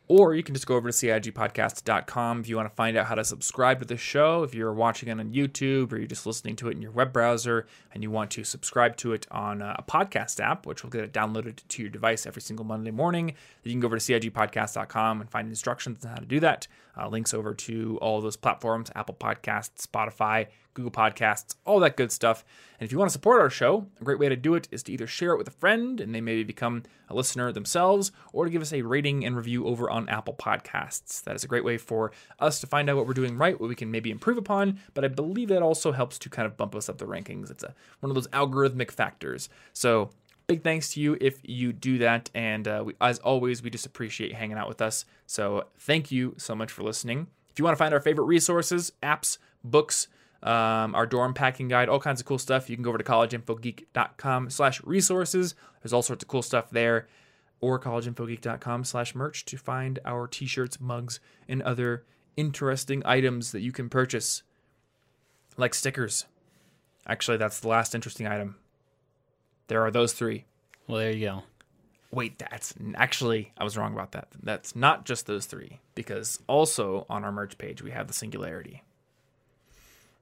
Or 0.09 0.33
you 0.33 0.41
can 0.41 0.55
just 0.55 0.65
go 0.65 0.75
over 0.75 0.89
to 0.89 0.95
CIGpodcast.com 0.95 2.39
if 2.39 2.47
you 2.47 2.55
want 2.55 2.69
to 2.69 2.75
find 2.75 2.95
out 2.95 3.07
how 3.07 3.15
to 3.15 3.25
subscribe 3.25 3.79
to 3.79 3.85
the 3.85 3.97
show. 3.97 4.43
If 4.43 4.55
you're 4.55 4.71
watching 4.71 5.09
it 5.09 5.19
on 5.19 5.33
YouTube 5.33 5.91
or 5.91 5.97
you're 5.97 6.07
just 6.07 6.25
listening 6.25 6.55
to 6.57 6.69
it 6.69 6.77
in 6.77 6.81
your 6.81 6.91
web 6.91 7.11
browser 7.11 7.67
and 7.93 8.01
you 8.01 8.09
want 8.09 8.31
to 8.31 8.45
subscribe 8.45 8.95
to 8.97 9.11
it 9.11 9.27
on 9.31 9.61
a 9.61 9.83
podcast 9.85 10.39
app, 10.39 10.65
which 10.65 10.81
will 10.81 10.89
get 10.89 11.03
it 11.03 11.11
downloaded 11.11 11.59
to 11.67 11.81
your 11.81 11.91
device 11.91 12.25
every 12.25 12.41
single 12.41 12.65
Monday 12.65 12.91
morning, 12.91 13.33
you 13.63 13.71
can 13.71 13.81
go 13.81 13.87
over 13.87 13.99
to 13.99 14.13
CIGpodcast.com 14.13 15.19
and 15.19 15.29
find 15.29 15.49
instructions 15.49 16.05
on 16.05 16.11
how 16.11 16.17
to 16.17 16.25
do 16.25 16.39
that. 16.39 16.67
Uh, 16.97 17.07
links 17.07 17.33
over 17.33 17.53
to 17.53 17.97
all 18.01 18.21
those 18.21 18.35
platforms 18.35 18.89
Apple 18.95 19.15
Podcasts, 19.15 19.85
Spotify, 19.85 20.47
Google 20.73 20.91
Podcasts, 20.91 21.55
all 21.65 21.79
that 21.79 21.97
good 21.97 22.11
stuff. 22.11 22.43
And 22.79 22.85
if 22.85 22.91
you 22.91 22.97
want 22.97 23.09
to 23.09 23.13
support 23.13 23.41
our 23.41 23.49
show, 23.49 23.87
a 23.99 24.03
great 24.03 24.19
way 24.19 24.29
to 24.29 24.35
do 24.35 24.53
it 24.55 24.67
is 24.71 24.83
to 24.83 24.91
either 24.91 25.07
share 25.07 25.31
it 25.31 25.37
with 25.37 25.47
a 25.47 25.51
friend 25.51 25.99
and 25.99 26.13
they 26.13 26.21
maybe 26.21 26.43
become 26.43 26.83
a 27.09 27.15
listener 27.15 27.51
themselves, 27.51 28.11
or 28.33 28.45
to 28.45 28.51
give 28.51 28.61
us 28.61 28.73
a 28.73 28.81
rating 28.81 29.25
and 29.25 29.35
review 29.35 29.65
over 29.65 29.89
on 29.89 30.09
Apple 30.09 30.35
Podcasts. 30.35 31.23
That 31.23 31.35
is 31.35 31.43
a 31.43 31.47
great 31.47 31.63
way 31.63 31.77
for 31.77 32.11
us 32.39 32.59
to 32.59 32.67
find 32.67 32.89
out 32.89 32.97
what 32.97 33.07
we're 33.07 33.13
doing 33.13 33.37
right, 33.37 33.59
what 33.59 33.69
we 33.69 33.75
can 33.75 33.91
maybe 33.91 34.11
improve 34.11 34.37
upon, 34.37 34.79
but 34.93 35.05
I 35.05 35.07
believe 35.07 35.49
that 35.49 35.63
also 35.63 35.91
helps 35.91 36.19
to 36.19 36.29
kind 36.29 36.45
of 36.45 36.57
bump 36.57 36.75
us 36.75 36.89
up 36.89 36.97
the 36.97 37.05
rankings. 37.05 37.49
It's 37.49 37.63
a, 37.63 37.73
one 38.01 38.11
of 38.11 38.15
those 38.15 38.27
algorithmic 38.27 38.91
factors. 38.91 39.49
So 39.73 40.09
big 40.47 40.63
thanks 40.63 40.93
to 40.93 41.01
you 41.01 41.17
if 41.19 41.39
you 41.43 41.73
do 41.73 41.97
that. 41.99 42.29
And 42.33 42.67
uh, 42.67 42.83
we, 42.85 42.93
as 43.01 43.19
always, 43.19 43.61
we 43.61 43.69
just 43.69 43.85
appreciate 43.85 44.33
hanging 44.33 44.57
out 44.57 44.69
with 44.69 44.81
us. 44.81 45.05
So 45.25 45.65
thank 45.77 46.11
you 46.11 46.33
so 46.37 46.55
much 46.55 46.71
for 46.71 46.83
listening. 46.83 47.27
If 47.49 47.59
you 47.59 47.65
want 47.65 47.75
to 47.75 47.77
find 47.77 47.93
our 47.93 47.99
favorite 47.99 48.25
resources, 48.25 48.93
apps, 49.03 49.37
books, 49.63 50.07
um, 50.43 50.95
our 50.95 51.05
dorm 51.05 51.33
packing 51.33 51.67
guide, 51.67 51.89
all 51.89 51.99
kinds 51.99 52.21
of 52.21 52.25
cool 52.25 52.37
stuff. 52.37 52.69
You 52.69 52.77
can 52.77 52.83
go 52.83 52.89
over 52.89 52.97
to 52.97 53.03
collegeinfogeek.com 53.03 54.49
slash 54.49 54.83
resources. 54.83 55.55
There's 55.81 55.93
all 55.93 56.01
sorts 56.01 56.23
of 56.23 56.27
cool 56.27 56.41
stuff 56.41 56.69
there. 56.69 57.07
Or 57.59 57.79
collegeinfogeek.com 57.79 58.83
slash 58.83 59.15
merch 59.15 59.43
to 59.45 59.57
find 59.57 59.99
our 60.05 60.27
t-shirts, 60.27 60.79
mugs, 60.79 61.19
and 61.47 61.61
other 61.63 62.05
interesting 62.37 63.01
items 63.03 63.51
that 63.51 63.61
you 63.61 63.71
can 63.71 63.89
purchase. 63.89 64.43
Like 65.57 65.73
stickers. 65.73 66.25
Actually, 67.07 67.37
that's 67.37 67.59
the 67.59 67.67
last 67.67 67.95
interesting 67.95 68.27
item. 68.27 68.57
There 69.67 69.81
are 69.85 69.91
those 69.91 70.13
three. 70.13 70.45
Well, 70.87 70.99
there 70.99 71.11
you 71.11 71.25
go. 71.25 71.43
Wait, 72.11 72.39
that's 72.39 72.73
actually, 72.95 73.51
I 73.57 73.63
was 73.65 73.77
wrong 73.77 73.93
about 73.93 74.13
that. 74.13 74.29
That's 74.41 74.75
not 74.75 75.05
just 75.05 75.27
those 75.27 75.45
three, 75.45 75.79
because 75.93 76.39
also 76.47 77.05
on 77.09 77.25
our 77.25 77.31
merch 77.33 77.57
page, 77.57 77.81
we 77.81 77.91
have 77.91 78.07
the 78.07 78.13
singularity 78.13 78.83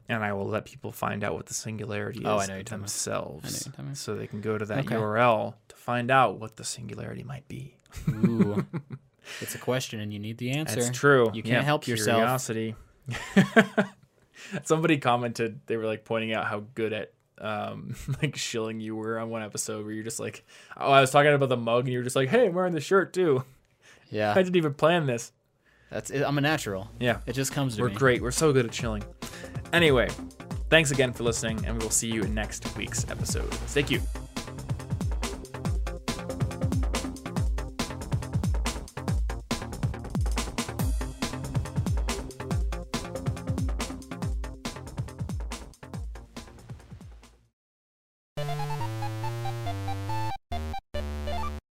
and 0.07 0.23
I 0.23 0.33
will 0.33 0.47
let 0.47 0.65
people 0.65 0.91
find 0.91 1.23
out 1.23 1.33
what 1.33 1.47
the 1.47 1.53
singularity 1.55 2.19
is 2.19 2.25
Oh, 2.27 2.37
I 2.37 2.45
know 2.45 2.53
you're 2.55 2.63
talking 2.63 2.75
about. 2.75 2.81
themselves, 2.81 3.43
I 3.45 3.47
know 3.49 3.53
you're 3.65 3.71
talking 3.71 3.85
about. 3.85 3.97
so 3.97 4.15
they 4.15 4.27
can 4.27 4.41
go 4.41 4.55
to 4.57 4.65
that 4.65 4.79
Okay. 4.85 4.95
URL 4.95 5.55
to 5.67 5.75
find 5.75 6.11
out 6.11 6.39
what 6.39 6.55
the 6.57 6.63
singularity 6.63 7.23
might 7.23 7.47
be. 7.47 7.75
Ooh. 8.09 8.63
it's 9.41 9.55
a 9.55 9.57
question 9.59 9.99
and 9.99 10.11
you 10.13 10.19
need 10.19 10.37
the 10.37 10.51
answer. 10.51 10.75
That's 10.81 10.95
true. 10.97 11.31
You 11.33 11.41
can't 11.43 11.53
Yeah, 11.53 11.61
help 11.63 11.87
yourself. 11.87 12.19
Curiosity. 12.19 12.75
Somebody 14.63 14.97
commented 14.97 15.59
they 15.67 15.77
were 15.77 15.85
like 15.85 16.05
pointing 16.05 16.33
out 16.33 16.45
how 16.45 16.63
good 16.75 16.93
at 16.93 17.13
um 17.39 17.95
like 18.21 18.35
shilling 18.35 18.79
you 18.79 18.95
were 18.95 19.19
on 19.19 19.29
one 19.29 19.43
episode 19.43 19.85
where 19.85 19.93
you're 19.93 20.03
just 20.03 20.19
like, 20.19 20.45
oh, 20.77 20.91
I 20.91 21.01
was 21.01 21.11
talking 21.11 21.33
about 21.33 21.49
the 21.49 21.57
mug 21.57 21.85
and 21.85 21.93
you're 21.93 22.03
just 22.03 22.15
like, 22.15 22.29
hey, 22.29 22.47
I'm 22.47 22.53
wearing 22.53 22.73
the 22.73 22.81
shirt 22.81 23.13
too. 23.13 23.43
Yeah. 24.09 24.31
I 24.35 24.41
didn't 24.41 24.55
even 24.55 24.73
plan 24.73 25.05
this. 25.05 25.31
That's 25.91 26.09
it. 26.09 26.23
I'm 26.23 26.37
a 26.37 26.41
natural. 26.41 26.89
Yeah. 26.99 27.19
It 27.25 27.33
just 27.33 27.51
comes 27.51 27.75
to 27.75 27.81
We're 27.83 27.89
me. 27.89 27.95
great. 27.95 28.21
We're 28.21 28.31
so 28.31 28.51
good 28.51 28.65
at 28.65 28.71
chilling. 28.71 29.03
Anyway, 29.71 30.09
thanks 30.69 30.91
again 30.91 31.13
for 31.13 31.23
listening, 31.23 31.63
and 31.65 31.77
we 31.77 31.83
will 31.83 31.91
see 31.91 32.09
you 32.11 32.23
in 32.23 32.33
next 32.33 32.75
week's 32.75 33.09
episode. 33.09 33.49
Thank 33.51 33.91
you. 33.91 34.01